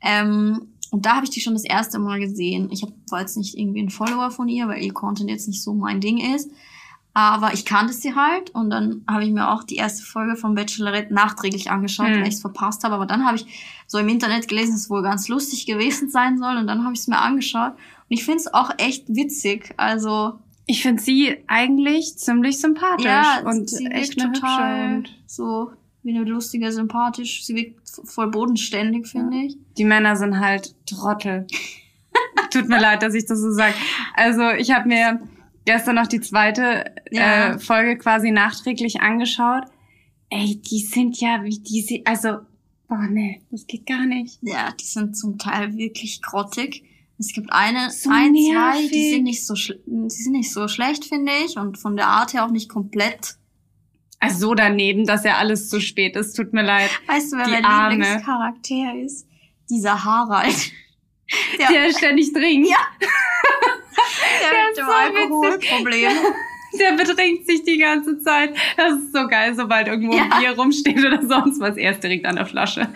Ähm, 0.00 0.68
und 0.90 1.04
da 1.04 1.16
habe 1.16 1.24
ich 1.24 1.30
die 1.30 1.42
schon 1.42 1.52
das 1.52 1.64
erste 1.64 1.98
Mal 1.98 2.18
gesehen. 2.18 2.70
Ich 2.70 2.80
hab, 2.80 2.92
war 3.10 3.20
jetzt 3.20 3.36
nicht 3.36 3.58
irgendwie 3.58 3.82
ein 3.82 3.90
Follower 3.90 4.30
von 4.30 4.48
ihr, 4.48 4.68
weil 4.68 4.82
ihr 4.82 4.94
Content 4.94 5.28
jetzt 5.28 5.48
nicht 5.48 5.62
so 5.62 5.74
mein 5.74 6.00
Ding 6.00 6.16
ist. 6.34 6.50
Aber 7.14 7.52
ich 7.52 7.66
kannte 7.66 7.92
sie 7.92 8.14
halt 8.14 8.50
und 8.50 8.70
dann 8.70 9.04
habe 9.06 9.24
ich 9.24 9.30
mir 9.30 9.50
auch 9.50 9.64
die 9.64 9.76
erste 9.76 10.02
Folge 10.02 10.34
von 10.34 10.54
Bachelorette 10.54 11.12
nachträglich 11.12 11.70
angeschaut, 11.70 12.08
mhm. 12.08 12.20
weil 12.20 12.28
ich 12.28 12.34
es 12.34 12.40
verpasst 12.40 12.84
habe. 12.84 12.94
Aber 12.94 13.04
dann 13.04 13.26
habe 13.26 13.36
ich 13.36 13.46
so 13.86 13.98
im 13.98 14.08
Internet 14.08 14.48
gelesen, 14.48 14.72
dass 14.72 14.82
es 14.82 14.90
wohl 14.90 15.02
ganz 15.02 15.28
lustig 15.28 15.66
gewesen 15.66 16.08
sein 16.08 16.38
soll 16.38 16.56
und 16.56 16.66
dann 16.66 16.84
habe 16.84 16.94
ich 16.94 17.00
es 17.00 17.08
mir 17.08 17.18
angeschaut. 17.18 17.72
Und 17.72 18.08
ich 18.08 18.24
finde 18.24 18.38
es 18.38 18.54
auch 18.54 18.70
echt 18.78 19.08
witzig. 19.08 19.74
Also 19.76 20.38
ich 20.66 20.80
finde 20.80 21.02
sie 21.02 21.36
eigentlich 21.48 22.16
ziemlich 22.16 22.58
sympathisch 22.58 23.04
ja, 23.04 23.42
und 23.44 23.68
sie 23.68 23.86
echt 23.86 24.18
total 24.18 24.96
und 24.96 25.14
so 25.26 25.72
wie 26.02 26.16
eine 26.16 26.24
lustige, 26.24 26.72
sympathisch. 26.72 27.44
Sie 27.44 27.54
wirkt 27.54 27.78
voll 28.04 28.30
bodenständig, 28.30 29.06
finde 29.06 29.36
ja. 29.36 29.42
ich. 29.44 29.56
Die 29.76 29.84
Männer 29.84 30.16
sind 30.16 30.40
halt 30.40 30.74
Trottel. 30.86 31.46
Tut 32.50 32.68
mir 32.68 32.80
leid, 32.80 33.02
dass 33.02 33.14
ich 33.14 33.26
das 33.26 33.40
so 33.40 33.52
sage. 33.52 33.74
Also 34.14 34.50
ich 34.50 34.70
habe 34.72 34.88
mir 34.88 35.20
gestern 35.64 35.96
noch 35.96 36.06
die 36.06 36.20
zweite 36.20 36.92
ja. 37.10 37.54
äh, 37.54 37.58
Folge 37.58 37.98
quasi 37.98 38.30
nachträglich 38.30 39.00
angeschaut. 39.00 39.64
Ey, 40.30 40.60
die 40.60 40.80
sind 40.80 41.20
ja 41.20 41.42
wie 41.44 41.58
die, 41.58 42.02
also, 42.06 42.38
boah, 42.88 43.06
nee, 43.08 43.42
das 43.50 43.66
geht 43.66 43.86
gar 43.86 44.06
nicht. 44.06 44.38
Ja, 44.42 44.72
die 44.72 44.84
sind 44.84 45.16
zum 45.16 45.38
Teil 45.38 45.76
wirklich 45.76 46.22
grottig. 46.22 46.84
Es 47.18 47.32
gibt 47.32 47.52
eine, 47.52 47.90
so 47.90 48.10
ein, 48.10 48.32
nervig. 48.32 48.52
zwei, 48.52 48.88
die 48.88 49.10
sind 49.10 49.24
nicht 49.24 49.46
so, 49.46 49.54
die 49.54 50.10
sind 50.10 50.32
nicht 50.32 50.52
so 50.52 50.66
schlecht, 50.68 51.04
finde 51.04 51.32
ich, 51.46 51.56
und 51.56 51.78
von 51.78 51.96
der 51.96 52.08
Art 52.08 52.32
her 52.32 52.44
auch 52.44 52.50
nicht 52.50 52.68
komplett. 52.68 53.36
Also 54.18 54.38
so 54.38 54.54
daneben, 54.54 55.04
dass 55.04 55.24
ja 55.24 55.36
alles 55.36 55.68
zu 55.68 55.80
spät 55.80 56.16
ist. 56.16 56.34
Tut 56.34 56.52
mir 56.52 56.62
leid. 56.62 56.90
Weißt 57.08 57.32
du, 57.32 57.36
wer 57.36 57.48
mein 57.48 57.64
Arme. 57.64 57.96
Lieblingscharakter 57.96 58.94
ist? 59.04 59.26
Dieser 59.68 60.04
Harald. 60.04 60.70
Der, 61.58 61.68
der 61.68 61.92
ständig 61.96 62.30
trinkt. 62.34 62.68
Ja. 62.68 62.76
der, 64.50 64.84
so 64.84 64.90
Alkoholproblem. 64.90 66.12
Der 66.78 66.92
betrinkt 66.92 67.46
sich 67.46 67.64
die 67.64 67.76
ganze 67.76 68.18
Zeit. 68.20 68.54
Das 68.78 68.94
ist 68.94 69.12
so 69.12 69.26
geil, 69.28 69.54
sobald 69.54 69.88
irgendwo 69.88 70.16
ja. 70.16 70.22
ein 70.22 70.40
Bier 70.40 70.52
rumsteht 70.52 70.98
oder 71.04 71.20
sonst 71.20 71.60
was. 71.60 71.76
Er 71.76 71.92
ist 71.92 72.02
direkt 72.02 72.24
an 72.24 72.36
der 72.36 72.46
Flasche. 72.46 72.88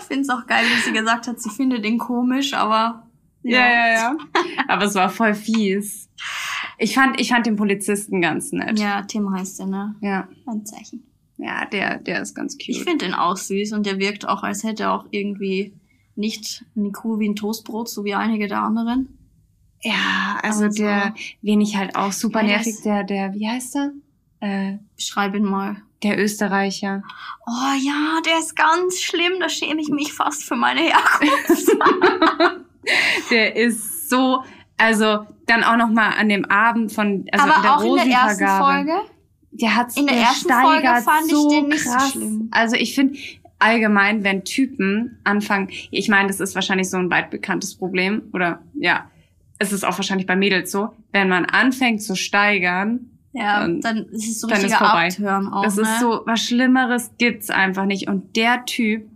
ich 0.00 0.06
finde 0.06 0.22
es 0.22 0.28
auch 0.30 0.46
geil, 0.48 0.64
wie 0.64 0.80
sie 0.80 0.92
gesagt 0.92 1.28
hat, 1.28 1.40
sie 1.40 1.50
findet 1.50 1.84
den 1.84 1.98
komisch, 1.98 2.54
aber 2.54 3.06
ja, 3.42 3.60
ja, 3.60 3.68
ja. 3.68 3.92
ja. 3.94 4.16
Aber 4.68 4.84
es 4.84 4.94
war 4.94 5.08
voll 5.08 5.34
fies. 5.34 6.08
Ich 6.78 6.94
fand, 6.94 7.20
ich 7.20 7.30
fand 7.30 7.46
den 7.46 7.56
Polizisten 7.56 8.20
ganz 8.20 8.52
nett. 8.52 8.78
Ja, 8.78 9.02
Tim 9.02 9.32
heißt 9.32 9.60
der, 9.60 9.66
ne? 9.66 9.94
Ja. 10.00 10.28
Ein 10.46 10.66
Zeichen. 10.66 11.06
Ja, 11.36 11.64
der, 11.64 11.98
der 11.98 12.20
ist 12.20 12.34
ganz 12.34 12.58
cute. 12.58 12.68
Ich 12.68 12.84
finde 12.84 13.06
den 13.06 13.14
auch 13.14 13.36
süß 13.36 13.72
und 13.72 13.86
der 13.86 13.98
wirkt 13.98 14.28
auch, 14.28 14.42
als 14.42 14.62
hätte 14.62 14.84
er 14.84 14.92
auch 14.92 15.06
irgendwie 15.10 15.72
nicht 16.16 16.64
eine 16.76 16.92
Kuh 16.92 17.18
wie 17.18 17.28
ein 17.28 17.36
Toastbrot, 17.36 17.88
so 17.88 18.04
wie 18.04 18.14
einige 18.14 18.46
der 18.46 18.60
anderen. 18.60 19.19
Ja, 19.82 20.38
also, 20.42 20.64
also 20.64 20.82
der, 20.82 21.14
wen 21.42 21.60
ich 21.60 21.76
halt 21.76 21.96
auch 21.96 22.12
super 22.12 22.42
nervig, 22.42 22.76
der, 22.84 23.04
der, 23.04 23.32
wie 23.34 23.48
heißt 23.48 23.76
er? 23.76 23.92
Äh, 24.40 24.78
Beschreib 24.96 25.34
ihn 25.34 25.44
mal. 25.44 25.76
Der 26.02 26.18
Österreicher. 26.18 27.02
Oh 27.46 27.74
ja, 27.82 28.20
der 28.24 28.38
ist 28.38 28.56
ganz 28.56 29.00
schlimm, 29.00 29.34
da 29.38 29.48
schäme 29.48 29.80
ich 29.80 29.88
mich 29.88 30.12
fast 30.12 30.44
für 30.44 30.56
meine 30.56 30.80
Herkunft. 30.80 31.68
der 33.30 33.56
ist 33.56 34.08
so, 34.08 34.42
also 34.78 35.26
dann 35.46 35.62
auch 35.62 35.76
noch 35.76 35.90
mal 35.90 36.10
an 36.10 36.28
dem 36.30 36.46
Abend 36.46 36.92
von, 36.92 37.26
also 37.32 37.44
Aber 37.44 37.56
in 37.56 37.62
der 37.62 37.76
auch 37.76 37.82
in 37.82 37.96
der 37.96 38.18
ersten 38.18 38.46
Folge. 38.46 38.92
Der 39.52 39.76
hat's 39.76 39.96
in 39.96 40.06
der, 40.06 40.14
der 40.16 40.24
ersten 40.24 40.52
Folge 40.52 41.02
fand 41.02 41.28
so 41.28 41.50
ich 41.50 41.58
den 41.58 41.68
nicht 41.68 41.84
krass. 41.84 42.12
so 42.12 42.18
schlimm. 42.18 42.48
Also 42.50 42.76
ich 42.76 42.94
finde 42.94 43.18
allgemein, 43.58 44.24
wenn 44.24 44.44
Typen 44.44 45.18
anfangen, 45.24 45.68
ich 45.90 46.08
meine, 46.08 46.28
das 46.28 46.40
ist 46.40 46.54
wahrscheinlich 46.54 46.88
so 46.88 46.96
ein 46.96 47.10
weit 47.10 47.30
bekanntes 47.30 47.76
Problem 47.76 48.22
oder 48.32 48.62
ja, 48.74 49.10
es 49.60 49.72
ist 49.72 49.84
auch 49.84 49.96
wahrscheinlich 49.98 50.26
bei 50.26 50.36
Mädels 50.36 50.72
so, 50.72 50.90
wenn 51.12 51.28
man 51.28 51.44
anfängt 51.44 52.02
zu 52.02 52.16
steigern, 52.16 53.10
ja, 53.32 53.60
dann, 53.60 53.80
dann 53.80 54.06
ist 54.06 54.28
es 54.28 54.40
so 54.40 54.48
richtig 54.48 54.74
Abtören 54.74 55.46
auch. 55.52 55.62
Das 55.62 55.76
ne? 55.76 55.82
ist 55.82 56.00
so, 56.00 56.22
was 56.24 56.40
Schlimmeres 56.40 57.12
gibt's 57.18 57.50
einfach 57.50 57.84
nicht. 57.84 58.08
Und 58.08 58.34
der 58.36 58.64
Typ, 58.64 59.08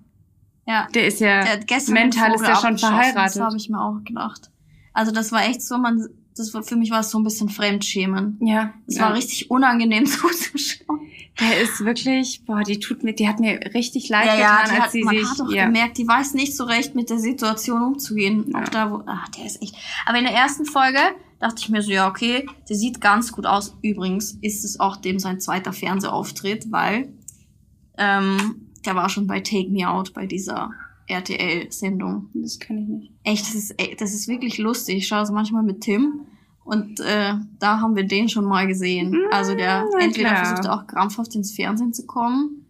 ja. 0.66 0.86
Der 0.94 1.06
ist 1.06 1.20
ja 1.20 1.44
der 1.44 1.80
mental 1.88 2.34
ist 2.34 2.46
ja 2.46 2.56
schon 2.56 2.78
verheiratet. 2.78 3.36
Das 3.36 3.40
habe 3.40 3.56
ich 3.56 3.68
mir 3.68 3.80
auch 3.80 4.02
gedacht. 4.04 4.50
Also 4.92 5.12
das 5.12 5.32
war 5.32 5.44
echt 5.44 5.62
so, 5.62 5.78
man, 5.78 6.08
das 6.36 6.52
war 6.52 6.62
für 6.62 6.76
mich 6.76 6.90
war 6.90 7.00
es 7.00 7.10
so 7.10 7.18
ein 7.18 7.24
bisschen 7.24 7.48
Fremdschämen. 7.48 8.38
Ja. 8.40 8.74
Es 8.86 8.96
ja. 8.96 9.02
war 9.02 9.14
richtig 9.14 9.50
unangenehm 9.50 10.06
zuzuschauen. 10.06 11.00
Der 11.40 11.60
ist 11.60 11.84
wirklich, 11.84 12.44
boah, 12.44 12.62
die 12.62 12.78
tut 12.78 13.02
mir, 13.02 13.12
die 13.12 13.28
hat 13.28 13.40
mir 13.40 13.58
richtig 13.74 14.08
leid 14.08 14.26
ja, 14.26 14.36
getan, 14.36 14.66
ja, 14.66 14.74
als 14.74 14.84
hat, 14.84 14.90
sie 14.92 15.02
man 15.02 15.16
sich. 15.16 15.28
Hat 15.28 15.40
auch 15.40 15.50
ja. 15.50 15.66
gemerkt, 15.66 15.98
die 15.98 16.06
weiß 16.06 16.34
nicht 16.34 16.56
so 16.56 16.64
recht 16.64 16.94
mit 16.94 17.10
der 17.10 17.18
Situation 17.18 17.82
umzugehen. 17.82 18.50
Ja. 18.52 18.62
Auch 18.62 18.68
da, 18.68 18.90
wo, 18.90 19.02
ach, 19.06 19.28
der 19.30 19.46
ist 19.46 19.62
echt. 19.62 19.74
Aber 20.06 20.18
in 20.18 20.24
der 20.24 20.34
ersten 20.34 20.64
Folge 20.64 21.00
dachte 21.40 21.56
ich 21.58 21.68
mir 21.68 21.82
so, 21.82 21.90
ja, 21.90 22.08
okay, 22.08 22.46
der 22.68 22.76
sieht 22.76 23.00
ganz 23.00 23.32
gut 23.32 23.46
aus. 23.46 23.76
Übrigens 23.82 24.38
ist 24.42 24.64
es 24.64 24.78
auch 24.78 24.96
dem 24.96 25.18
sein 25.18 25.40
zweiter 25.40 25.72
Fernsehauftritt, 25.72 26.70
weil 26.70 27.12
ähm, 27.98 28.70
der 28.84 28.94
war 28.94 29.08
schon 29.08 29.26
bei 29.26 29.40
Take 29.40 29.70
Me 29.70 29.88
Out, 29.88 30.14
bei 30.14 30.26
dieser 30.26 30.70
RTL-Sendung. 31.06 32.30
Das 32.34 32.58
kann 32.58 32.78
ich 32.78 32.88
nicht. 32.88 33.12
Echt, 33.24 33.46
das 33.46 33.54
ist, 33.54 33.74
das 33.98 34.14
ist 34.14 34.28
wirklich 34.28 34.58
lustig. 34.58 34.96
Ich 34.96 35.08
schaue 35.08 35.22
es 35.22 35.30
manchmal 35.30 35.62
mit 35.62 35.80
Tim 35.82 36.26
und 36.64 37.00
äh, 37.00 37.34
da 37.58 37.80
haben 37.80 37.94
wir 37.94 38.04
den 38.04 38.28
schon 38.28 38.46
mal 38.46 38.66
gesehen. 38.66 39.10
Mm, 39.10 39.32
also 39.32 39.54
der 39.54 39.86
entweder 40.00 40.30
klar. 40.30 40.46
versucht 40.46 40.68
auch 40.68 40.86
krampfhaft 40.86 41.34
ins 41.34 41.52
Fernsehen 41.54 41.92
zu 41.92 42.06
kommen. 42.06 42.66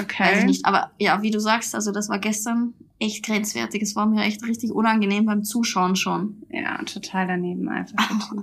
Okay. 0.00 0.24
Weiß 0.24 0.38
ich 0.40 0.44
nicht. 0.46 0.66
Aber 0.66 0.90
ja, 0.98 1.22
wie 1.22 1.30
du 1.30 1.40
sagst, 1.40 1.74
also 1.74 1.92
das 1.92 2.08
war 2.08 2.18
gestern 2.18 2.74
echt 2.98 3.24
grenzwertig. 3.24 3.82
Es 3.82 3.94
war 3.94 4.06
mir 4.06 4.22
echt 4.22 4.42
richtig 4.44 4.72
unangenehm 4.72 5.26
beim 5.26 5.44
Zuschauen 5.44 5.96
schon. 5.96 6.42
Ja, 6.50 6.82
total 6.84 7.26
daneben 7.26 7.68
einfach. 7.68 8.10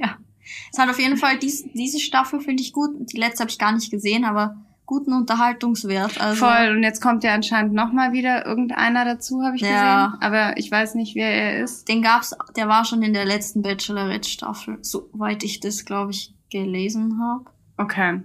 ja. 0.00 0.16
Es 0.72 0.78
hat 0.78 0.88
auf 0.88 0.98
jeden 0.98 1.16
Fall 1.16 1.38
dies, 1.38 1.64
diese 1.74 1.98
Staffel 1.98 2.40
finde 2.40 2.62
ich 2.62 2.72
gut. 2.72 2.90
Die 3.12 3.16
letzte 3.16 3.40
habe 3.40 3.50
ich 3.50 3.58
gar 3.58 3.72
nicht 3.72 3.90
gesehen, 3.90 4.24
aber 4.24 4.56
guten 4.90 5.12
Unterhaltungswert. 5.12 6.20
Also 6.20 6.44
Voll. 6.44 6.74
Und 6.74 6.82
jetzt 6.82 7.00
kommt 7.00 7.22
ja 7.22 7.32
anscheinend 7.32 7.74
noch 7.74 7.92
mal 7.92 8.12
wieder 8.12 8.44
irgendeiner 8.44 9.04
dazu, 9.04 9.40
habe 9.44 9.54
ich 9.54 9.62
ja. 9.62 9.68
gesehen. 10.08 10.20
Aber 10.20 10.56
ich 10.58 10.68
weiß 10.68 10.96
nicht, 10.96 11.14
wer 11.14 11.30
er 11.30 11.62
ist. 11.62 11.88
Den 11.88 12.02
gab's, 12.02 12.36
der 12.56 12.66
war 12.66 12.84
schon 12.84 13.00
in 13.04 13.14
der 13.14 13.24
letzten 13.24 13.62
Bachelorette-Staffel, 13.62 14.78
soweit 14.82 15.44
ich 15.44 15.60
das, 15.60 15.84
glaube 15.84 16.10
ich, 16.10 16.34
gelesen 16.50 17.20
habe. 17.22 17.44
Okay. 17.76 18.20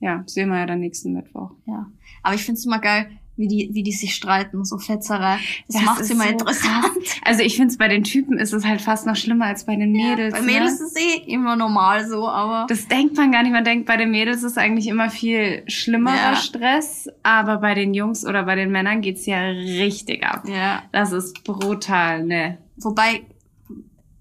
Ja, 0.00 0.22
sehen 0.24 0.48
wir 0.48 0.60
ja 0.60 0.66
dann 0.66 0.80
nächsten 0.80 1.12
Mittwoch. 1.12 1.50
Ja. 1.66 1.86
Aber 2.22 2.34
ich 2.34 2.42
find's 2.42 2.64
immer 2.64 2.78
geil, 2.78 3.10
wie 3.42 3.48
die, 3.48 3.70
wie 3.72 3.82
die 3.82 3.92
sich 3.92 4.14
streiten, 4.14 4.64
so 4.64 4.78
Fetzerei. 4.78 5.38
Das, 5.66 5.76
das 5.76 5.84
macht 5.84 6.04
sie 6.04 6.12
immer 6.12 6.24
so 6.24 6.30
interessant. 6.30 6.84
Krass. 6.94 7.20
Also 7.24 7.42
ich 7.42 7.56
finde 7.56 7.72
es 7.72 7.76
bei 7.76 7.88
den 7.88 8.04
Typen 8.04 8.38
ist 8.38 8.52
es 8.52 8.64
halt 8.64 8.80
fast 8.80 9.04
noch 9.06 9.16
schlimmer 9.16 9.46
als 9.46 9.64
bei 9.64 9.74
den 9.74 9.90
Mädels. 9.90 10.32
Ja, 10.32 10.40
bei 10.40 10.46
Mädels 10.46 10.78
ne? 10.78 10.86
ist 10.86 10.96
es 10.96 11.02
eh 11.02 11.30
immer 11.30 11.56
normal 11.56 12.06
so, 12.08 12.28
aber. 12.28 12.66
Das 12.68 12.86
denkt 12.86 13.16
man 13.16 13.32
gar 13.32 13.42
nicht. 13.42 13.52
Man 13.52 13.64
denkt, 13.64 13.86
bei 13.86 13.96
den 13.96 14.12
Mädels 14.12 14.44
ist 14.44 14.58
eigentlich 14.58 14.86
immer 14.86 15.10
viel 15.10 15.64
schlimmerer 15.66 16.32
ja. 16.32 16.36
Stress, 16.36 17.08
aber 17.22 17.58
bei 17.58 17.74
den 17.74 17.94
Jungs 17.94 18.24
oder 18.24 18.44
bei 18.44 18.54
den 18.54 18.70
Männern 18.70 19.00
geht's 19.00 19.26
ja 19.26 19.40
richtig 19.40 20.24
ab. 20.24 20.44
Ja. 20.46 20.84
Das 20.92 21.10
ist 21.10 21.42
brutal, 21.42 22.24
ne? 22.24 22.58
Wobei, 22.76 23.22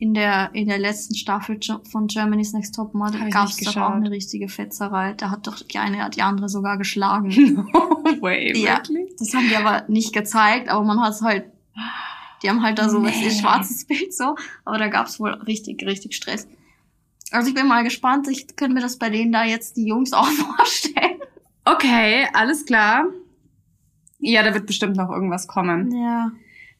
in 0.01 0.15
der, 0.15 0.49
in 0.53 0.67
der 0.67 0.79
letzten 0.79 1.13
Staffel 1.13 1.59
von 1.91 2.07
Germany's 2.07 2.53
Next 2.53 2.73
Top 2.73 2.95
Model 2.95 3.29
gab 3.29 3.49
es 3.49 3.57
doch 3.57 3.77
auch 3.77 3.91
eine 3.91 4.09
richtige 4.09 4.49
Fetzerei. 4.49 5.13
Da 5.13 5.29
hat 5.29 5.45
doch 5.45 5.61
die 5.61 5.77
eine 5.77 6.09
die 6.09 6.23
andere 6.23 6.49
sogar 6.49 6.79
geschlagen. 6.79 7.29
No 7.71 8.19
way, 8.19 8.51
ja, 8.57 8.77
wirklich? 8.77 9.15
Das 9.19 9.31
haben 9.35 9.47
die 9.47 9.55
aber 9.55 9.87
nicht 9.87 10.11
gezeigt, 10.11 10.69
aber 10.69 10.83
man 10.83 10.99
hat 11.01 11.13
es 11.13 11.21
halt, 11.21 11.45
die 12.41 12.49
haben 12.49 12.63
halt 12.63 12.79
da 12.79 12.89
so 12.89 12.97
nee. 12.97 13.09
ein 13.09 13.31
schwarzes 13.31 13.85
Bild 13.85 14.11
so, 14.11 14.35
aber 14.65 14.79
da 14.79 14.87
gab 14.87 15.05
es 15.05 15.19
wohl 15.19 15.33
richtig, 15.33 15.85
richtig 15.85 16.15
Stress. 16.15 16.47
Also 17.29 17.49
ich 17.49 17.53
bin 17.53 17.67
mal 17.67 17.83
gespannt, 17.83 18.27
ich 18.27 18.55
könnte 18.55 18.73
mir 18.73 18.81
das 18.81 18.97
bei 18.97 19.11
denen 19.11 19.31
da 19.31 19.45
jetzt 19.45 19.77
die 19.77 19.85
Jungs 19.85 20.13
auch 20.13 20.25
vorstellen. 20.25 21.19
Okay, 21.63 22.27
alles 22.33 22.65
klar. 22.65 23.05
Ja, 24.17 24.41
da 24.41 24.55
wird 24.55 24.65
bestimmt 24.65 24.97
noch 24.97 25.11
irgendwas 25.11 25.45
kommen. 25.45 25.95
Ja. 25.95 26.31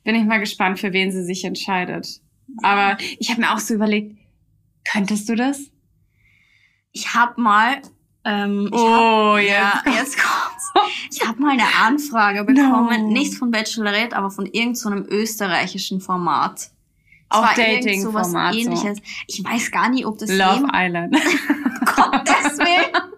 Bin 0.04 0.16
ich 0.16 0.26
mal 0.26 0.40
gespannt, 0.40 0.80
für 0.80 0.92
wen 0.92 1.12
sie 1.12 1.24
sich 1.24 1.46
entscheidet. 1.46 2.20
Aber 2.62 2.98
ich 3.20 3.30
habe 3.30 3.42
mir 3.42 3.54
auch 3.54 3.60
so 3.60 3.74
überlegt, 3.74 4.18
könntest 4.90 5.30
du 5.30 5.36
das? 5.36 5.60
Ich 6.92 7.14
habe 7.14 7.40
mal. 7.42 7.82
Ähm, 8.24 8.70
oh 8.72 9.36
hab, 9.36 9.40
ja, 9.42 9.82
jetzt 9.86 10.18
kommt's. 10.18 10.72
Ich 11.10 11.28
habe 11.28 11.42
mal 11.42 11.52
eine 11.52 11.68
Anfrage 11.82 12.44
bekommen, 12.44 13.08
no. 13.08 13.12
nicht 13.12 13.36
von 13.36 13.50
Bachelorette, 13.52 14.16
aber 14.16 14.30
von 14.30 14.46
irgendeinem 14.46 15.06
so 15.06 15.10
österreichischen 15.10 16.02
Format. 16.02 16.70
Auch 17.30 17.54
Dating-Format. 17.54 18.56
ähnliches. 18.56 18.98
So. 18.98 19.04
Ich 19.28 19.44
weiß 19.44 19.72
gar 19.72 19.90
nicht, 19.90 20.06
ob 20.06 20.18
das 20.18 20.30
Love 20.30 20.56
Leben 20.56 20.72
Island. 20.74 21.14
Gottes 21.86 22.58
Willen. 22.58 23.12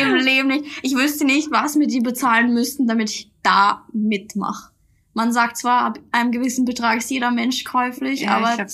Im 0.00 0.14
Leben 0.16 0.48
nicht. 0.48 0.64
Ich 0.82 0.94
wüsste 0.94 1.24
nicht, 1.24 1.50
was 1.50 1.76
mir 1.76 1.86
die 1.86 2.00
bezahlen 2.00 2.52
müssten, 2.52 2.86
damit 2.86 3.10
ich 3.10 3.30
da 3.42 3.86
mitmache. 3.92 4.70
Man 5.12 5.32
sagt 5.32 5.56
zwar, 5.56 5.82
ab 5.82 5.98
einem 6.12 6.30
gewissen 6.30 6.64
Betrag 6.64 6.98
ist 6.98 7.10
jeder 7.10 7.32
Mensch 7.32 7.64
käuflich, 7.64 8.20
ja, 8.20 8.36
aber 8.36 8.64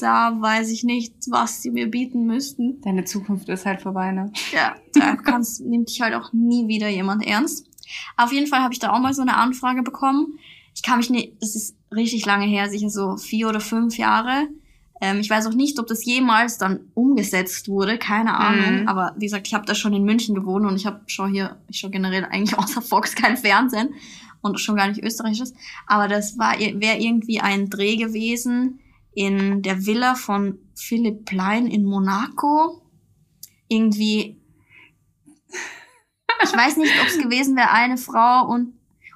da 0.00 0.36
weiß 0.40 0.70
ich 0.70 0.84
nicht, 0.84 1.14
was 1.28 1.62
sie 1.62 1.72
mir 1.72 1.90
bieten 1.90 2.26
müssten. 2.26 2.80
Deine 2.82 3.04
Zukunft 3.04 3.48
ist 3.48 3.66
halt 3.66 3.82
vorbei, 3.82 4.12
ne? 4.12 4.32
Ja, 4.52 4.76
da 4.94 5.16
kannst, 5.16 5.60
nimmt 5.64 5.88
dich 5.88 6.00
halt 6.00 6.14
auch 6.14 6.32
nie 6.32 6.68
wieder 6.68 6.88
jemand 6.88 7.26
ernst. 7.26 7.66
Auf 8.16 8.32
jeden 8.32 8.46
Fall 8.46 8.60
habe 8.60 8.72
ich 8.72 8.78
da 8.78 8.92
auch 8.92 9.00
mal 9.00 9.14
so 9.14 9.22
eine 9.22 9.36
Anfrage 9.36 9.82
bekommen. 9.82 10.38
Ich 10.76 10.82
kann 10.82 10.98
mich 10.98 11.10
nicht, 11.10 11.32
das 11.40 11.56
ist 11.56 11.76
richtig 11.92 12.24
lange 12.24 12.46
her, 12.46 12.70
sicher 12.70 12.88
so 12.88 13.16
vier 13.16 13.48
oder 13.48 13.60
fünf 13.60 13.98
Jahre. 13.98 14.46
Ähm, 15.00 15.18
ich 15.18 15.28
weiß 15.28 15.46
auch 15.48 15.54
nicht, 15.54 15.78
ob 15.80 15.88
das 15.88 16.04
jemals 16.04 16.58
dann 16.58 16.80
umgesetzt 16.94 17.68
wurde, 17.68 17.98
keine 17.98 18.38
Ahnung. 18.38 18.82
Mhm. 18.82 18.88
Aber 18.88 19.14
wie 19.16 19.24
gesagt, 19.24 19.48
ich 19.48 19.54
habe 19.54 19.66
da 19.66 19.74
schon 19.74 19.94
in 19.94 20.04
München 20.04 20.36
gewohnt 20.36 20.66
und 20.66 20.76
ich 20.76 20.86
habe 20.86 21.00
schon 21.06 21.32
hier, 21.32 21.56
ich 21.68 21.78
schaue 21.78 21.90
generell 21.90 22.26
eigentlich 22.26 22.56
außer 22.58 22.80
Fox 22.80 23.16
kein 23.16 23.36
Fernsehen 23.36 23.94
und 24.42 24.60
schon 24.60 24.76
gar 24.76 24.88
nicht 24.88 25.02
österreichisches. 25.02 25.54
Aber 25.86 26.08
das 26.08 26.38
war 26.38 26.58
wäre 26.58 26.98
irgendwie 26.98 27.40
ein 27.40 27.70
Dreh 27.70 27.96
gewesen 27.96 28.80
in 29.12 29.62
der 29.62 29.86
Villa 29.86 30.14
von 30.14 30.58
Philipp 30.74 31.24
Plein 31.24 31.66
in 31.66 31.84
Monaco. 31.84 32.82
Irgendwie, 33.68 34.40
ich 36.42 36.52
weiß 36.52 36.76
nicht, 36.76 36.92
ob 37.00 37.08
es 37.08 37.18
gewesen 37.18 37.56
wäre, 37.56 37.70
eine 37.70 37.96
Frau 37.96 38.46
und 38.46 38.74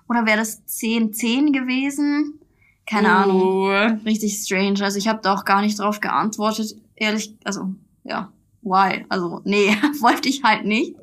oder 0.09 0.27
wäre 0.27 0.39
das 0.39 0.67
10-10 0.67 1.53
gewesen? 1.53 2.41
Keine 2.87 3.09
uh. 3.09 3.13
Ahnung. 3.13 4.01
Richtig 4.05 4.35
strange. 4.39 4.83
Also 4.83 4.99
ich 4.99 5.09
habe 5.09 5.21
da 5.23 5.35
auch 5.35 5.45
gar 5.45 5.63
nicht 5.63 5.79
drauf 5.79 6.01
geantwortet. 6.01 6.77
Ehrlich, 6.97 7.35
also 7.45 7.75
ja, 8.05 8.31
why? 8.63 9.05
Also 9.09 9.41
nee, 9.45 9.69
wollte 10.01 10.29
ich 10.29 10.43
halt 10.43 10.65
nicht. 10.65 10.95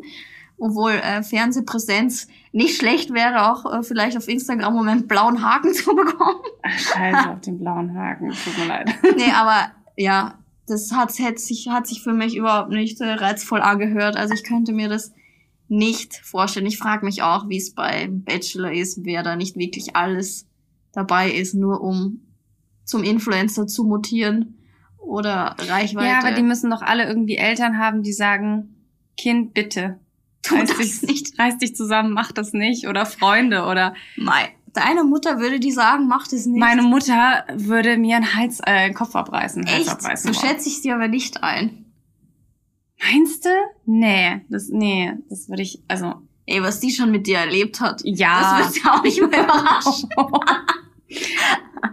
Obwohl 0.58 0.92
äh, 0.92 1.24
Fernsehpräsenz 1.24 2.28
nicht 2.52 2.78
schlecht 2.78 3.14
wäre, 3.14 3.50
auch 3.52 3.72
äh, 3.72 3.84
vielleicht 3.84 4.18
auf 4.18 4.28
Instagram 4.28 4.76
um 4.76 4.88
einen 4.88 5.08
blauen 5.08 5.44
Haken 5.44 5.74
zu 5.74 5.96
bekommen. 5.96 6.42
Ach, 6.64 6.80
scheiße 6.80 7.30
auf 7.34 7.42
den 7.42 7.60
blauen 7.60 7.94
Haken, 7.96 8.32
tut 8.32 8.58
mir 8.58 8.66
leid. 8.66 8.94
nee, 9.16 9.32
aber 9.34 9.72
ja, 9.96 10.40
das 10.68 10.92
hat, 10.92 11.18
hat, 11.20 11.40
sich, 11.40 11.68
hat 11.70 11.88
sich 11.88 12.02
für 12.02 12.14
mich 12.14 12.36
überhaupt 12.36 12.70
nicht 12.70 13.00
äh, 13.02 13.12
reizvoll 13.14 13.62
angehört. 13.62 14.16
Also 14.16 14.34
ich 14.34 14.44
könnte 14.44 14.74
mir 14.74 14.90
das 14.90 15.12
nicht 15.68 16.16
vorstellen. 16.16 16.66
Ich 16.66 16.78
frage 16.78 17.06
mich 17.06 17.24
auch, 17.24 17.48
wie 17.48 17.58
es 17.58 17.74
bei 17.74 18.10
Bachelor 18.10 18.72
ist, 18.74 19.06
wer 19.06 19.24
da 19.24 19.36
nicht 19.36 19.56
wirklich 19.56 19.96
alles 19.96 20.48
dabei 20.92 21.32
ist, 21.32 21.54
nur 21.54 21.82
um 21.82 22.22
zum 22.84 23.04
Influencer 23.04 23.68
zu 23.68 23.86
mutieren 23.86 24.58
oder 24.98 25.56
Reichweite. 25.60 26.08
Ja, 26.08 26.20
aber 26.20 26.32
die 26.32 26.44
müssen 26.44 26.70
doch 26.70 26.82
alle 26.82 27.08
irgendwie 27.08 27.38
Eltern 27.38 27.78
haben, 27.78 28.04
die 28.04 28.14
sagen, 28.14 28.76
Kind, 29.18 29.54
bitte. 29.54 30.00
Tu 30.44 30.56
reiß 30.56 30.70
das 30.70 30.78
dich, 30.78 31.02
nicht. 31.10 31.40
Reiß 31.40 31.58
dich 31.58 31.76
zusammen, 31.76 32.14
mach 32.14 32.32
das 32.32 32.54
nicht. 32.54 32.88
Oder 32.88 33.06
Freunde 33.06 33.66
oder. 33.66 33.94
Mei. 34.16 34.56
Deine 34.74 35.04
Mutter 35.04 35.40
würde 35.40 35.60
die 35.60 35.72
sagen, 35.72 36.08
mach 36.08 36.28
das 36.28 36.46
nicht. 36.46 36.60
Meine 36.60 36.84
Mutter 36.84 37.44
würde 37.54 37.98
mir 37.98 38.16
einen 38.16 38.36
Hals, 38.36 38.62
äh, 38.66 38.92
Kopf 38.94 39.16
abreißen. 39.16 39.64
Echt? 39.64 39.90
Hals 39.90 39.90
abreißen. 39.90 40.34
So 40.34 40.40
schätze 40.40 40.70
ich 40.70 40.82
sie 40.82 40.92
aber 40.92 41.10
nicht 41.10 41.44
ein. 41.44 41.86
Meinst 43.04 43.46
du? 43.46 43.50
Nee, 43.86 44.42
das, 44.50 44.70
nee, 44.70 45.14
das 45.30 45.50
würde 45.50 45.64
ich, 45.64 45.82
also. 45.88 46.14
Ey, 46.46 46.62
was 46.62 46.80
die 46.80 46.92
schon 46.92 47.12
mit 47.12 47.28
dir 47.28 47.40
erlebt 47.40 47.82
hat. 47.82 48.02
Ja. 48.04 48.60
Das 48.60 48.76
wird 48.76 48.86
ja 48.86 48.94
auch 48.94 49.04
nicht 49.04 49.20
mehr 49.20 49.44
überraschen. 49.44 50.10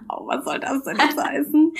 oh, 0.08 0.26
was 0.26 0.44
soll 0.44 0.58
das 0.60 0.82
denn 0.84 0.96
jetzt 0.96 1.18
heißen? 1.18 1.72